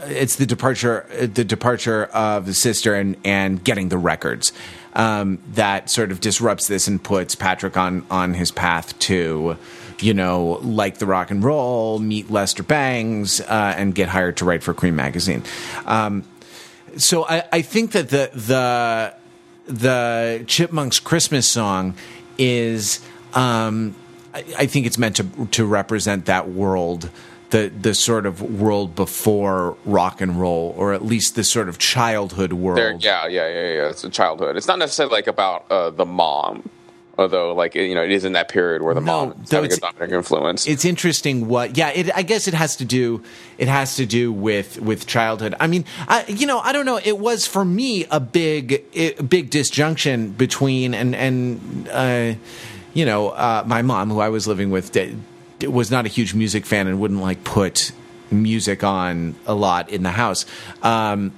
it's 0.01 0.37
the 0.37 0.45
departure 0.45 1.05
the 1.19 1.43
departure 1.43 2.05
of 2.05 2.45
the 2.45 2.53
sister 2.53 2.95
and 2.95 3.17
and 3.23 3.63
getting 3.63 3.89
the 3.89 3.97
records 3.97 4.53
um, 4.93 5.39
that 5.53 5.89
sort 5.89 6.11
of 6.11 6.19
disrupts 6.19 6.67
this 6.67 6.87
and 6.87 7.03
puts 7.03 7.35
Patrick 7.35 7.77
on 7.77 8.05
on 8.09 8.33
his 8.33 8.51
path 8.51 8.97
to 8.99 9.57
you 9.99 10.13
know 10.13 10.59
like 10.61 10.97
the 10.97 11.05
rock 11.05 11.31
and 11.31 11.43
roll 11.43 11.99
meet 11.99 12.29
Lester 12.29 12.63
Bangs 12.63 13.41
uh, 13.41 13.73
and 13.77 13.93
get 13.93 14.09
hired 14.09 14.37
to 14.37 14.45
write 14.45 14.63
for 14.63 14.73
Creem 14.73 14.93
magazine. 14.93 15.43
Um, 15.85 16.23
so 16.97 17.25
I, 17.25 17.43
I 17.51 17.61
think 17.61 17.91
that 17.91 18.09
the 18.09 18.31
the 18.33 19.13
the 19.67 20.43
Chipmunks 20.47 20.99
Christmas 20.99 21.47
song 21.47 21.95
is 22.37 22.99
um, 23.33 23.95
I, 24.33 24.43
I 24.59 24.65
think 24.65 24.85
it's 24.87 24.97
meant 24.97 25.17
to 25.17 25.47
to 25.51 25.65
represent 25.65 26.25
that 26.25 26.49
world 26.49 27.09
the 27.49 27.69
the 27.69 27.93
sort 27.93 28.25
of 28.25 28.41
world 28.41 28.95
before 28.95 29.77
rock 29.85 30.21
and 30.21 30.39
roll, 30.39 30.73
or 30.77 30.93
at 30.93 31.03
least 31.03 31.35
the 31.35 31.43
sort 31.43 31.69
of 31.69 31.77
childhood 31.77 32.53
world. 32.53 32.77
There, 32.77 32.95
yeah, 32.99 33.27
yeah, 33.27 33.47
yeah, 33.47 33.73
yeah. 33.73 33.89
It's 33.89 34.03
a 34.03 34.09
childhood. 34.09 34.55
It's 34.57 34.67
not 34.67 34.79
necessarily 34.79 35.13
like 35.13 35.27
about 35.27 35.65
uh, 35.71 35.89
the 35.89 36.05
mom. 36.05 36.69
Although, 37.17 37.53
like 37.53 37.75
you 37.75 37.95
know, 37.95 38.03
it 38.03 38.11
is 38.11 38.23
in 38.23 38.31
that 38.31 38.47
period 38.47 38.81
where 38.81 38.93
the 38.93 39.01
no, 39.01 39.25
mom 39.25 39.41
is 39.43 39.51
having 39.51 39.73
a 39.73 39.75
dominant 39.75 40.13
influence. 40.13 40.65
It's 40.65 40.85
interesting 40.85 41.49
what, 41.49 41.75
yeah. 41.75 41.89
It, 41.89 42.15
I 42.15 42.21
guess 42.21 42.47
it 42.47 42.53
has 42.53 42.77
to 42.77 42.85
do. 42.85 43.21
It 43.57 43.67
has 43.67 43.97
to 43.97 44.05
do 44.05 44.31
with 44.31 44.79
with 44.79 45.05
childhood. 45.05 45.53
I 45.59 45.67
mean, 45.67 45.83
I, 46.07 46.23
you 46.27 46.47
know, 46.47 46.59
I 46.59 46.71
don't 46.71 46.85
know. 46.85 46.97
It 47.03 47.19
was 47.19 47.45
for 47.45 47.65
me 47.65 48.05
a 48.09 48.21
big, 48.21 48.85
big 49.27 49.49
disjunction 49.49 50.31
between 50.31 50.93
and 50.93 51.15
and. 51.15 51.89
Uh, 51.89 52.33
you 52.91 53.05
know, 53.05 53.29
uh, 53.29 53.63
my 53.67 53.83
mom, 53.83 54.09
who 54.09 54.19
I 54.19 54.29
was 54.29 54.47
living 54.47 54.71
with, 54.71 54.91
was 55.68 55.91
not 55.91 56.05
a 56.05 56.10
huge 56.10 56.34
music 56.34 56.66
fan 56.66 56.88
and 56.88 56.99
wouldn't 56.99 57.22
like 57.22 57.43
put 57.43 57.91
music 58.32 58.84
on 58.84 59.36
a 59.45 59.53
lot 59.53 59.89
in 59.89 60.03
the 60.03 60.12
house. 60.12 60.45
Um, 60.82 61.34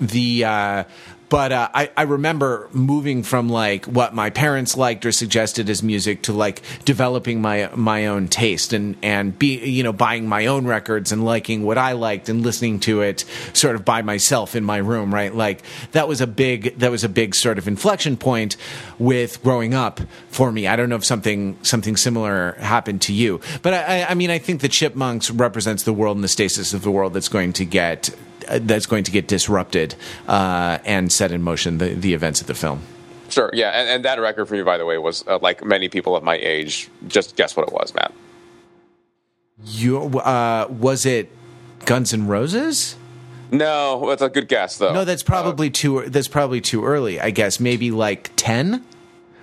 the 0.00 0.44
uh, 0.44 0.84
but 1.28 1.52
uh, 1.52 1.68
I, 1.74 1.90
I 1.96 2.02
remember 2.02 2.68
moving 2.72 3.22
from 3.22 3.48
like 3.48 3.84
what 3.86 4.14
my 4.14 4.30
parents 4.30 4.76
liked 4.76 5.04
or 5.04 5.12
suggested 5.12 5.68
as 5.68 5.82
music 5.82 6.22
to 6.22 6.32
like 6.32 6.62
developing 6.84 7.42
my 7.42 7.70
my 7.74 8.06
own 8.06 8.28
taste 8.28 8.72
and 8.72 8.96
and 9.02 9.38
be 9.38 9.58
you 9.58 9.82
know 9.82 9.92
buying 9.92 10.26
my 10.26 10.46
own 10.46 10.66
records 10.66 11.12
and 11.12 11.24
liking 11.24 11.64
what 11.64 11.78
I 11.78 11.92
liked 11.92 12.28
and 12.28 12.42
listening 12.42 12.80
to 12.80 13.02
it 13.02 13.24
sort 13.52 13.74
of 13.74 13.84
by 13.84 14.02
myself 14.02 14.54
in 14.54 14.64
my 14.64 14.78
room 14.78 15.14
right? 15.14 15.34
Like 15.34 15.62
that 15.92 16.08
was 16.08 16.20
a 16.20 16.26
big 16.26 16.78
that 16.78 16.90
was 16.90 17.04
a 17.04 17.08
big 17.08 17.34
sort 17.34 17.58
of 17.58 17.68
inflection 17.68 18.16
point 18.16 18.56
with 18.98 19.42
growing 19.42 19.74
up 19.74 20.00
for 20.28 20.50
me. 20.50 20.66
I 20.66 20.76
don't 20.76 20.88
know 20.88 20.96
if 20.96 21.04
something 21.04 21.58
something 21.62 21.96
similar 21.96 22.52
happened 22.52 23.02
to 23.02 23.12
you. 23.12 23.40
But 23.62 23.74
I, 23.74 24.04
I 24.04 24.14
mean 24.14 24.30
I 24.30 24.38
think 24.38 24.60
the 24.60 24.68
Chipmunks 24.68 25.30
represents 25.30 25.82
the 25.82 25.92
world 25.92 26.16
and 26.16 26.24
the 26.24 26.28
stasis 26.28 26.72
of 26.72 26.82
the 26.82 26.90
world 26.90 27.12
that's 27.12 27.28
going 27.28 27.52
to 27.54 27.64
get 27.64 28.10
that's 28.50 28.86
going 28.86 29.04
to 29.04 29.10
get 29.10 29.28
disrupted 29.28 29.94
uh, 30.26 30.78
and 30.84 31.10
set 31.12 31.32
in 31.32 31.42
motion 31.42 31.78
the, 31.78 31.90
the 31.90 32.14
events 32.14 32.40
of 32.40 32.46
the 32.46 32.54
film. 32.54 32.82
Sure, 33.28 33.50
yeah, 33.52 33.70
and, 33.70 33.88
and 33.88 34.04
that 34.04 34.18
record 34.20 34.46
for 34.46 34.54
me, 34.54 34.62
by 34.62 34.78
the 34.78 34.86
way, 34.86 34.96
was 34.96 35.26
uh, 35.26 35.38
like 35.42 35.62
many 35.64 35.88
people 35.88 36.16
of 36.16 36.22
my 36.22 36.36
age. 36.36 36.88
Just 37.08 37.36
guess 37.36 37.56
what 37.56 37.68
it 37.68 37.74
was, 37.74 37.94
Matt. 37.94 38.12
You 39.64 39.98
uh, 40.20 40.66
was 40.70 41.04
it 41.04 41.30
Guns 41.84 42.14
N' 42.14 42.26
Roses? 42.26 42.96
No, 43.50 44.08
that's 44.08 44.22
a 44.22 44.28
good 44.28 44.48
guess 44.48 44.78
though. 44.78 44.92
No, 44.92 45.04
that's 45.04 45.22
probably 45.22 45.68
uh, 45.68 45.72
too. 45.72 46.08
That's 46.08 46.28
probably 46.28 46.60
too 46.60 46.84
early. 46.84 47.20
I 47.20 47.30
guess 47.30 47.60
maybe 47.60 47.90
like 47.90 48.30
ten, 48.36 48.84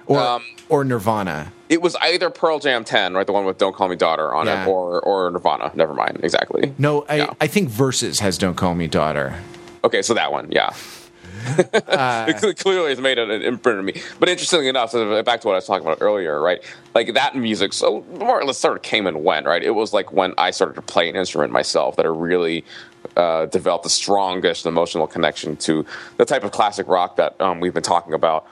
or 0.06 0.20
um, 0.20 0.44
or 0.70 0.84
Nirvana. 0.84 1.52
It 1.68 1.82
was 1.82 1.96
either 1.98 2.30
Pearl 2.30 2.60
Jam 2.60 2.84
10, 2.84 3.14
right, 3.14 3.26
the 3.26 3.34
one 3.34 3.46
with 3.46 3.58
"Don't 3.58 3.76
Call 3.76 3.88
Me 3.88 3.96
Daughter" 3.96 4.34
on 4.34 4.46
yeah. 4.46 4.64
it, 4.64 4.68
or 4.68 5.02
or 5.02 5.32
Nirvana. 5.32 5.72
Never 5.74 5.94
mind, 5.94 6.20
exactly. 6.24 6.74
No, 6.78 7.06
I, 7.10 7.16
yeah. 7.16 7.34
I 7.42 7.48
think 7.48 7.70
Versus 7.70 8.20
has 8.20 8.38
"Don't 8.38 8.56
Call 8.56 8.76
Me 8.76 8.88
Daughter." 8.88 9.40
Okay, 9.84 10.02
so 10.02 10.14
that 10.14 10.32
one, 10.32 10.52
yeah. 10.52 10.74
uh, 11.88 12.26
it 12.44 12.58
clearly 12.58 12.90
has 12.90 13.00
made 13.00 13.18
an 13.18 13.30
imprint 13.30 13.80
on 13.80 13.86
me. 13.86 14.02
But 14.20 14.30
interestingly 14.30 14.68
enough, 14.68 14.92
so 14.92 15.22
back 15.24 15.42
to 15.42 15.48
what 15.48 15.54
I 15.54 15.58
was 15.58 15.66
talking 15.66 15.86
about 15.86 16.00
earlier, 16.02 16.42
right? 16.42 16.64
Like 16.94 17.14
that 17.14 17.36
music, 17.36 17.74
so 17.74 18.04
more 18.14 18.40
or 18.40 18.46
less 18.46 18.58
sort 18.58 18.78
of 18.78 18.84
came 18.84 19.08
and 19.08 19.24
went, 19.24 19.46
right? 19.46 19.64
It 19.64 19.72
was 19.72 19.94
like 19.94 20.12
when 20.12 20.34
I 20.38 20.52
started 20.52 20.76
to 20.76 20.82
play 20.82 21.10
an 21.10 21.16
instrument 21.16 21.52
myself 21.52 21.96
that 21.98 22.06
I 22.06 22.10
really 22.10 22.66
uh, 23.16 23.46
developed 23.48 23.84
the 23.84 23.90
strongest 23.90 24.66
emotional 24.66 25.08
connection 25.08 25.56
to 25.58 25.86
the 26.18 26.26
type 26.26 26.44
of 26.44 26.52
classic 26.52 26.88
rock 26.88 27.16
that 27.18 27.40
um, 27.42 27.60
we've 27.60 27.74
been 27.74 27.84
talking 27.84 28.14
about 28.14 28.48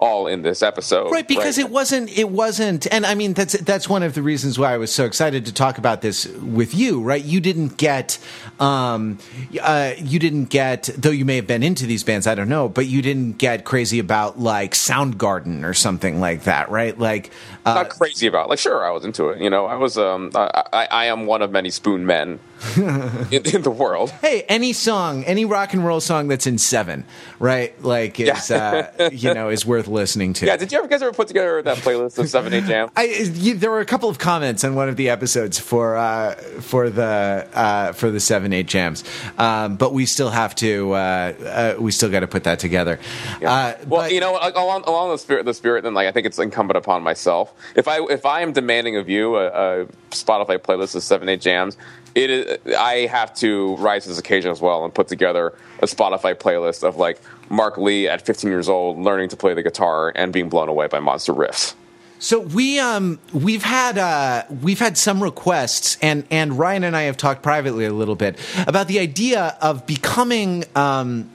all 0.00 0.26
in 0.26 0.42
this 0.42 0.62
episode. 0.62 1.10
Right, 1.10 1.26
because 1.26 1.58
right? 1.58 1.66
it 1.66 1.72
wasn't 1.72 2.16
it 2.16 2.30
wasn't 2.30 2.86
and 2.92 3.04
I 3.04 3.14
mean 3.14 3.34
that's 3.34 3.58
that's 3.60 3.88
one 3.88 4.02
of 4.02 4.14
the 4.14 4.22
reasons 4.22 4.58
why 4.58 4.72
I 4.72 4.76
was 4.76 4.94
so 4.94 5.04
excited 5.04 5.46
to 5.46 5.52
talk 5.52 5.78
about 5.78 6.02
this 6.02 6.26
with 6.26 6.74
you, 6.74 7.02
right? 7.02 7.22
You 7.22 7.40
didn't 7.40 7.76
get 7.76 8.18
um 8.60 9.18
uh 9.60 9.94
you 9.98 10.18
didn't 10.18 10.46
get 10.46 10.84
though 10.96 11.10
you 11.10 11.24
may 11.24 11.36
have 11.36 11.46
been 11.46 11.62
into 11.62 11.86
these 11.86 12.04
bands, 12.04 12.26
I 12.26 12.34
don't 12.34 12.48
know, 12.48 12.68
but 12.68 12.86
you 12.86 13.02
didn't 13.02 13.38
get 13.38 13.64
crazy 13.64 13.98
about 13.98 14.38
like 14.38 14.72
Soundgarden 14.72 15.64
or 15.64 15.74
something 15.74 16.20
like 16.20 16.44
that, 16.44 16.70
right? 16.70 16.96
Like 16.98 17.30
uh, 17.66 17.74
not 17.74 17.90
crazy 17.90 18.26
about. 18.26 18.48
Like 18.48 18.58
sure, 18.58 18.84
I 18.84 18.90
was 18.90 19.04
into 19.04 19.28
it, 19.28 19.40
you 19.40 19.50
know. 19.50 19.66
I 19.66 19.74
was 19.74 19.98
um 19.98 20.30
I 20.34 20.64
I, 20.72 20.86
I 20.90 21.04
am 21.06 21.26
one 21.26 21.42
of 21.42 21.50
many 21.50 21.70
spoon 21.70 22.06
men 22.06 22.38
in, 22.76 23.46
in, 23.54 23.62
the 23.62 23.70
world. 23.70 24.10
Hey, 24.10 24.42
any 24.48 24.72
song, 24.72 25.24
any 25.24 25.44
rock 25.44 25.74
and 25.74 25.84
roll 25.84 26.00
song 26.00 26.28
that's 26.28 26.46
in 26.46 26.58
seven, 26.58 27.04
right? 27.38 27.80
Like 27.82 28.18
is 28.18 28.50
yeah. 28.50 28.90
uh, 28.98 29.10
you 29.12 29.32
know 29.32 29.48
is 29.48 29.64
worth 29.64 29.86
listening 29.86 30.32
to. 30.34 30.46
Yeah. 30.46 30.56
Did 30.56 30.72
you 30.72 30.78
ever 30.78 30.88
guys 30.88 31.02
ever 31.02 31.12
put 31.12 31.28
together 31.28 31.62
that 31.62 31.78
playlist 31.78 32.18
of 32.18 32.28
seven 32.28 32.52
eight 32.52 32.64
jam? 32.64 32.90
I 32.96 33.04
you, 33.04 33.54
there 33.54 33.70
were 33.70 33.80
a 33.80 33.86
couple 33.86 34.08
of 34.08 34.18
comments 34.18 34.64
on 34.64 34.74
one 34.74 34.88
of 34.88 34.96
the 34.96 35.08
episodes 35.10 35.58
for 35.58 35.96
uh, 35.96 36.34
for 36.34 36.90
the 36.90 37.48
uh, 37.52 37.92
for 37.92 38.10
the 38.10 38.20
seven 38.20 38.52
eight 38.52 38.66
jams, 38.66 39.04
um, 39.38 39.76
but 39.76 39.92
we 39.92 40.04
still 40.04 40.30
have 40.30 40.54
to 40.56 40.92
uh, 40.92 40.96
uh, 40.96 41.74
we 41.78 41.92
still 41.92 42.10
got 42.10 42.20
to 42.20 42.28
put 42.28 42.44
that 42.44 42.58
together. 42.58 42.98
Yeah. 43.40 43.52
Uh, 43.52 43.78
well, 43.86 44.00
but, 44.02 44.12
you 44.12 44.20
know, 44.20 44.36
along 44.36 44.82
along 44.86 45.10
the 45.10 45.18
spirit 45.18 45.44
the 45.44 45.54
spirit, 45.54 45.84
then 45.84 45.94
like 45.94 46.08
I 46.08 46.12
think 46.12 46.26
it's 46.26 46.38
incumbent 46.38 46.76
upon 46.76 47.02
myself 47.02 47.54
if 47.76 47.86
I 47.86 48.04
if 48.06 48.26
I 48.26 48.40
am 48.40 48.52
demanding 48.52 48.96
of 48.96 49.08
you 49.08 49.36
a, 49.36 49.46
a 49.82 49.86
Spotify 50.10 50.58
playlist 50.58 50.94
of 50.94 51.02
seven 51.02 51.28
eight 51.28 51.40
jams 51.40 51.76
it 52.14 52.30
is, 52.30 52.74
I 52.74 53.06
have 53.06 53.34
to 53.36 53.76
rise 53.76 54.04
to 54.04 54.08
this 54.10 54.18
occasion 54.18 54.50
as 54.50 54.60
well 54.60 54.84
and 54.84 54.94
put 54.94 55.08
together 55.08 55.54
a 55.80 55.86
Spotify 55.86 56.34
playlist 56.34 56.82
of 56.82 56.96
like 56.96 57.20
Mark 57.50 57.78
Lee 57.78 58.08
at 58.08 58.24
15 58.24 58.50
years 58.50 58.68
old 58.68 58.98
learning 58.98 59.28
to 59.30 59.36
play 59.36 59.54
the 59.54 59.62
guitar 59.62 60.12
and 60.14 60.32
being 60.32 60.48
blown 60.48 60.68
away 60.68 60.86
by 60.86 61.00
monster 61.00 61.32
riffs. 61.32 61.74
So 62.20 62.40
we 62.40 62.80
um 62.80 63.20
we've 63.32 63.62
had 63.62 63.96
uh 63.96 64.42
we've 64.62 64.80
had 64.80 64.98
some 64.98 65.22
requests 65.22 65.96
and 66.02 66.24
and 66.30 66.58
Ryan 66.58 66.84
and 66.84 66.96
I 66.96 67.02
have 67.02 67.16
talked 67.16 67.42
privately 67.42 67.84
a 67.84 67.92
little 67.92 68.16
bit 68.16 68.38
about 68.66 68.88
the 68.88 68.98
idea 68.98 69.56
of 69.60 69.86
becoming 69.86 70.64
um 70.74 71.30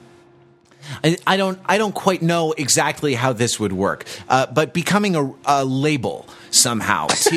I, 1.02 1.16
I 1.26 1.36
don't 1.38 1.58
I 1.64 1.78
don't 1.78 1.94
quite 1.94 2.20
know 2.20 2.52
exactly 2.52 3.14
how 3.14 3.32
this 3.32 3.58
would 3.58 3.72
work, 3.72 4.04
uh, 4.28 4.46
but 4.46 4.74
becoming 4.74 5.16
a, 5.16 5.32
a 5.46 5.64
label 5.64 6.28
somehow, 6.54 7.06
T, 7.08 7.36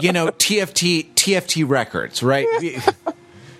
you 0.00 0.12
know 0.12 0.28
TFT 0.28 1.06
TFT 1.14 1.68
Records, 1.68 2.22
right? 2.22 2.46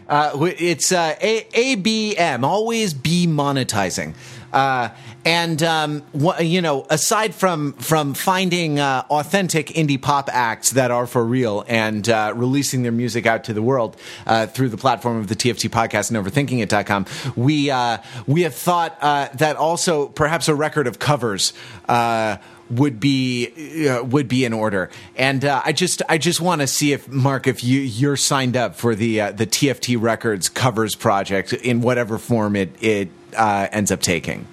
Uh, 0.09 0.51
it's 0.59 0.91
uh, 0.91 1.15
A- 1.21 1.45
ABM, 1.77 2.43
always 2.43 2.93
be 2.95 3.29
monetizing. 3.29 4.13
Uh, 4.53 4.89
and 5.25 5.63
um, 5.63 6.03
wh- 6.21 6.41
you 6.41 6.61
know, 6.61 6.85
aside 6.91 7.33
from 7.33 7.75
from 7.75 8.15
finding 8.15 8.81
uh, 8.81 9.05
authentic 9.09 9.69
indie 9.69 10.03
pop 10.03 10.29
acts 10.33 10.71
that 10.71 10.91
are 10.91 11.07
for 11.07 11.25
real 11.25 11.65
and 11.69 12.09
uh, 12.09 12.33
releasing 12.35 12.83
their 12.83 12.91
music 12.91 13.25
out 13.25 13.45
to 13.45 13.53
the 13.53 13.63
world 13.63 13.97
uh, 14.27 14.47
through 14.47 14.71
the 14.71 14.77
platform 14.77 15.19
of 15.19 15.29
the 15.29 15.37
TFT 15.37 15.71
podcast 15.71 16.11
and 16.11 16.19
overthinkingit.com, 16.27 17.07
we 17.37 17.71
uh, 17.71 17.99
we 18.27 18.43
have 18.43 18.57
thought 18.57 18.99
uh, 19.01 19.29
that 19.35 19.55
also 19.55 20.09
perhaps 20.09 20.49
a 20.49 20.55
record 20.57 20.89
of 20.89 20.99
covers 20.99 21.53
uh, 21.89 22.39
would 22.71 23.01
be 23.01 23.89
uh, 23.89 24.03
would 24.05 24.29
be 24.29 24.45
in 24.45 24.53
order. 24.53 24.91
And 25.17 25.45
uh, 25.45 25.63
I 25.65 25.73
just 25.73 26.03
I 26.09 26.19
just 26.19 26.41
want 26.41 26.61
to 26.61 26.67
see 26.67 26.93
if 26.93 27.09
Mark, 27.09 27.47
if 27.47 27.65
you 27.65 27.81
you're 27.81 28.17
signed 28.17 28.57
up 28.57 28.75
for 28.77 28.95
the 28.95 29.21
uh, 29.21 29.33
the 29.33 29.47
TFT 29.47 30.01
Records 30.01 30.49
covers 30.49 30.95
project 30.95 31.53
in 31.53 31.81
whatever 31.81 32.19
form 32.19 32.57
it 32.57 32.71
it 32.83 33.09
uh, 33.37 33.69
ends 33.73 33.91
up 33.91 34.01
taking. 34.01 34.47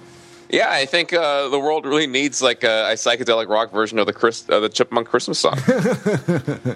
Yeah, 0.49 0.69
I 0.69 0.85
think 0.85 1.11
uh, 1.11 1.49
the 1.49 1.59
world 1.59 1.85
really 1.85 2.07
needs 2.07 2.41
like 2.41 2.63
a, 2.63 2.91
a 2.91 2.93
psychedelic 2.93 3.49
rock 3.49 3.69
version 3.69 3.99
of 3.99 4.05
the 4.05 4.13
Chris, 4.13 4.49
uh, 4.49 4.61
the 4.61 4.69
Chipmunk 4.69 5.09
Christmas 5.09 5.39
song 5.39 5.55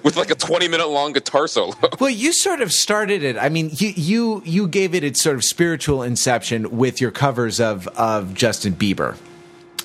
with 0.02 0.14
like 0.16 0.30
a 0.30 0.34
twenty 0.34 0.68
minute 0.68 0.88
long 0.88 1.12
guitar 1.12 1.46
solo. 1.46 1.74
Well, 1.98 2.10
you 2.10 2.32
sort 2.32 2.60
of 2.60 2.72
started 2.72 3.22
it. 3.22 3.38
I 3.38 3.48
mean, 3.48 3.70
you 3.72 3.92
you 3.96 4.42
you 4.44 4.68
gave 4.68 4.94
it 4.94 5.04
its 5.04 5.22
sort 5.22 5.36
of 5.36 5.44
spiritual 5.44 6.02
inception 6.02 6.76
with 6.76 7.00
your 7.00 7.10
covers 7.10 7.60
of 7.60 7.88
of 7.88 8.34
Justin 8.34 8.74
Bieber 8.74 9.16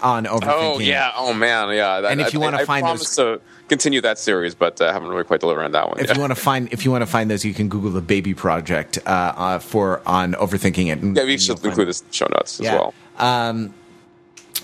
on 0.02 0.26
overthinking. 0.26 0.76
Oh 0.76 0.80
yeah, 0.80 1.12
oh 1.16 1.34
man, 1.34 1.70
yeah. 1.76 2.08
And 2.10 2.22
if 2.22 2.34
you 2.34 2.40
wanna 2.40 2.58
I, 2.58 2.66
find 2.66 2.86
I 2.86 2.92
those- 2.96 3.16
to 3.16 3.42
continue 3.68 4.00
that 4.02 4.18
series, 4.18 4.56
but 4.56 4.80
uh, 4.80 4.92
haven't 4.94 5.10
really 5.10 5.24
quite 5.26 5.40
delivered 5.42 5.64
on 5.64 5.72
that 5.74 5.90
one. 5.90 6.00
If 6.00 6.08
yet. 6.08 6.16
you 6.16 6.22
want 6.22 6.32
to 6.32 6.40
find 6.42 6.72
if 6.72 6.86
you 6.86 6.92
want 6.92 7.02
to 7.02 7.06
find 7.08 7.30
those, 7.30 7.44
you 7.44 7.54
can 7.54 7.68
Google 7.70 7.92
the 7.92 8.02
Baby 8.02 8.34
Project 8.34 9.00
uh, 9.06 9.10
uh, 9.10 9.60
for 9.60 10.02
on 10.06 10.34
overthinking 10.34 10.88
it. 10.88 11.00
and- 11.00 11.16
yeah, 11.18 11.24
we 11.26 11.38
should 11.38 11.64
include 11.66 11.88
this 11.88 12.02
the 12.02 12.14
show 12.14 12.28
notes 12.32 12.60
as 12.60 12.66
Yeah. 12.66 12.74
well. 12.76 12.94
Um, 13.18 13.74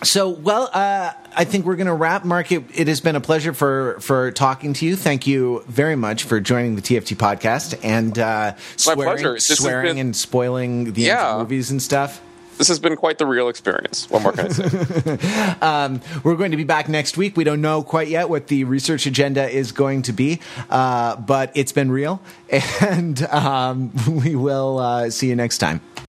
so, 0.02 0.28
well, 0.30 0.70
uh, 0.74 1.12
I 1.36 1.46
think 1.46 1.66
we're 1.66 1.76
going 1.78 1.88
to 1.88 1.94
wrap. 1.94 2.26
Mark, 2.26 2.52
it, 2.52 2.64
it 2.74 2.88
has 2.88 3.00
been 3.00 3.16
a 3.16 3.22
pleasure 3.22 3.54
for 3.54 3.98
for 4.02 4.32
talking 4.32 4.74
to 4.74 4.86
you. 4.86 4.96
Thank 4.98 5.28
you 5.28 5.64
very 5.68 5.96
much 5.96 6.24
for 6.24 6.40
joining 6.42 6.76
the 6.76 6.82
TFT 6.82 7.16
podcast 7.16 7.80
and 7.84 8.18
uh, 8.20 8.56
swearing, 8.76 9.04
pleasure. 9.04 9.34
This 9.36 9.48
has 9.50 9.60
swearing 9.60 9.96
been- 9.96 9.98
and 10.08 10.16
spoiling 10.16 10.94
the 10.94 11.04
Yeah. 11.04 11.38
movies 11.38 11.72
and 11.72 11.82
stuff. 11.82 12.22
This 12.58 12.68
has 12.68 12.80
been 12.80 12.96
quite 12.96 13.18
the 13.18 13.26
real 13.26 13.50
experience. 13.50 14.10
What 14.10 14.22
more 14.22 14.32
can 14.32 14.48
I 14.48 14.50
say? 14.50 15.54
Um, 15.62 16.02
we're 16.24 16.36
going 16.36 16.52
to 16.52 16.58
be 16.58 16.64
back 16.64 16.90
next 16.90 17.18
week. 17.18 17.38
We 17.38 17.44
don't 17.44 17.62
know 17.62 17.84
quite 17.84 18.08
yet 18.08 18.30
what 18.30 18.48
the 18.48 18.64
research 18.66 19.06
agenda 19.06 19.50
is 19.50 19.72
going 19.72 20.02
to 20.04 20.14
be, 20.14 20.40
uh, 20.70 21.16
but 21.16 21.52
it's 21.56 21.72
been 21.72 21.92
real, 21.92 22.22
and 22.82 23.22
um, 23.28 23.92
we 24.24 24.36
will 24.36 24.80
uh, 24.80 25.10
see 25.10 25.30
you 25.30 25.36
next 25.36 25.60
time. 25.60 25.82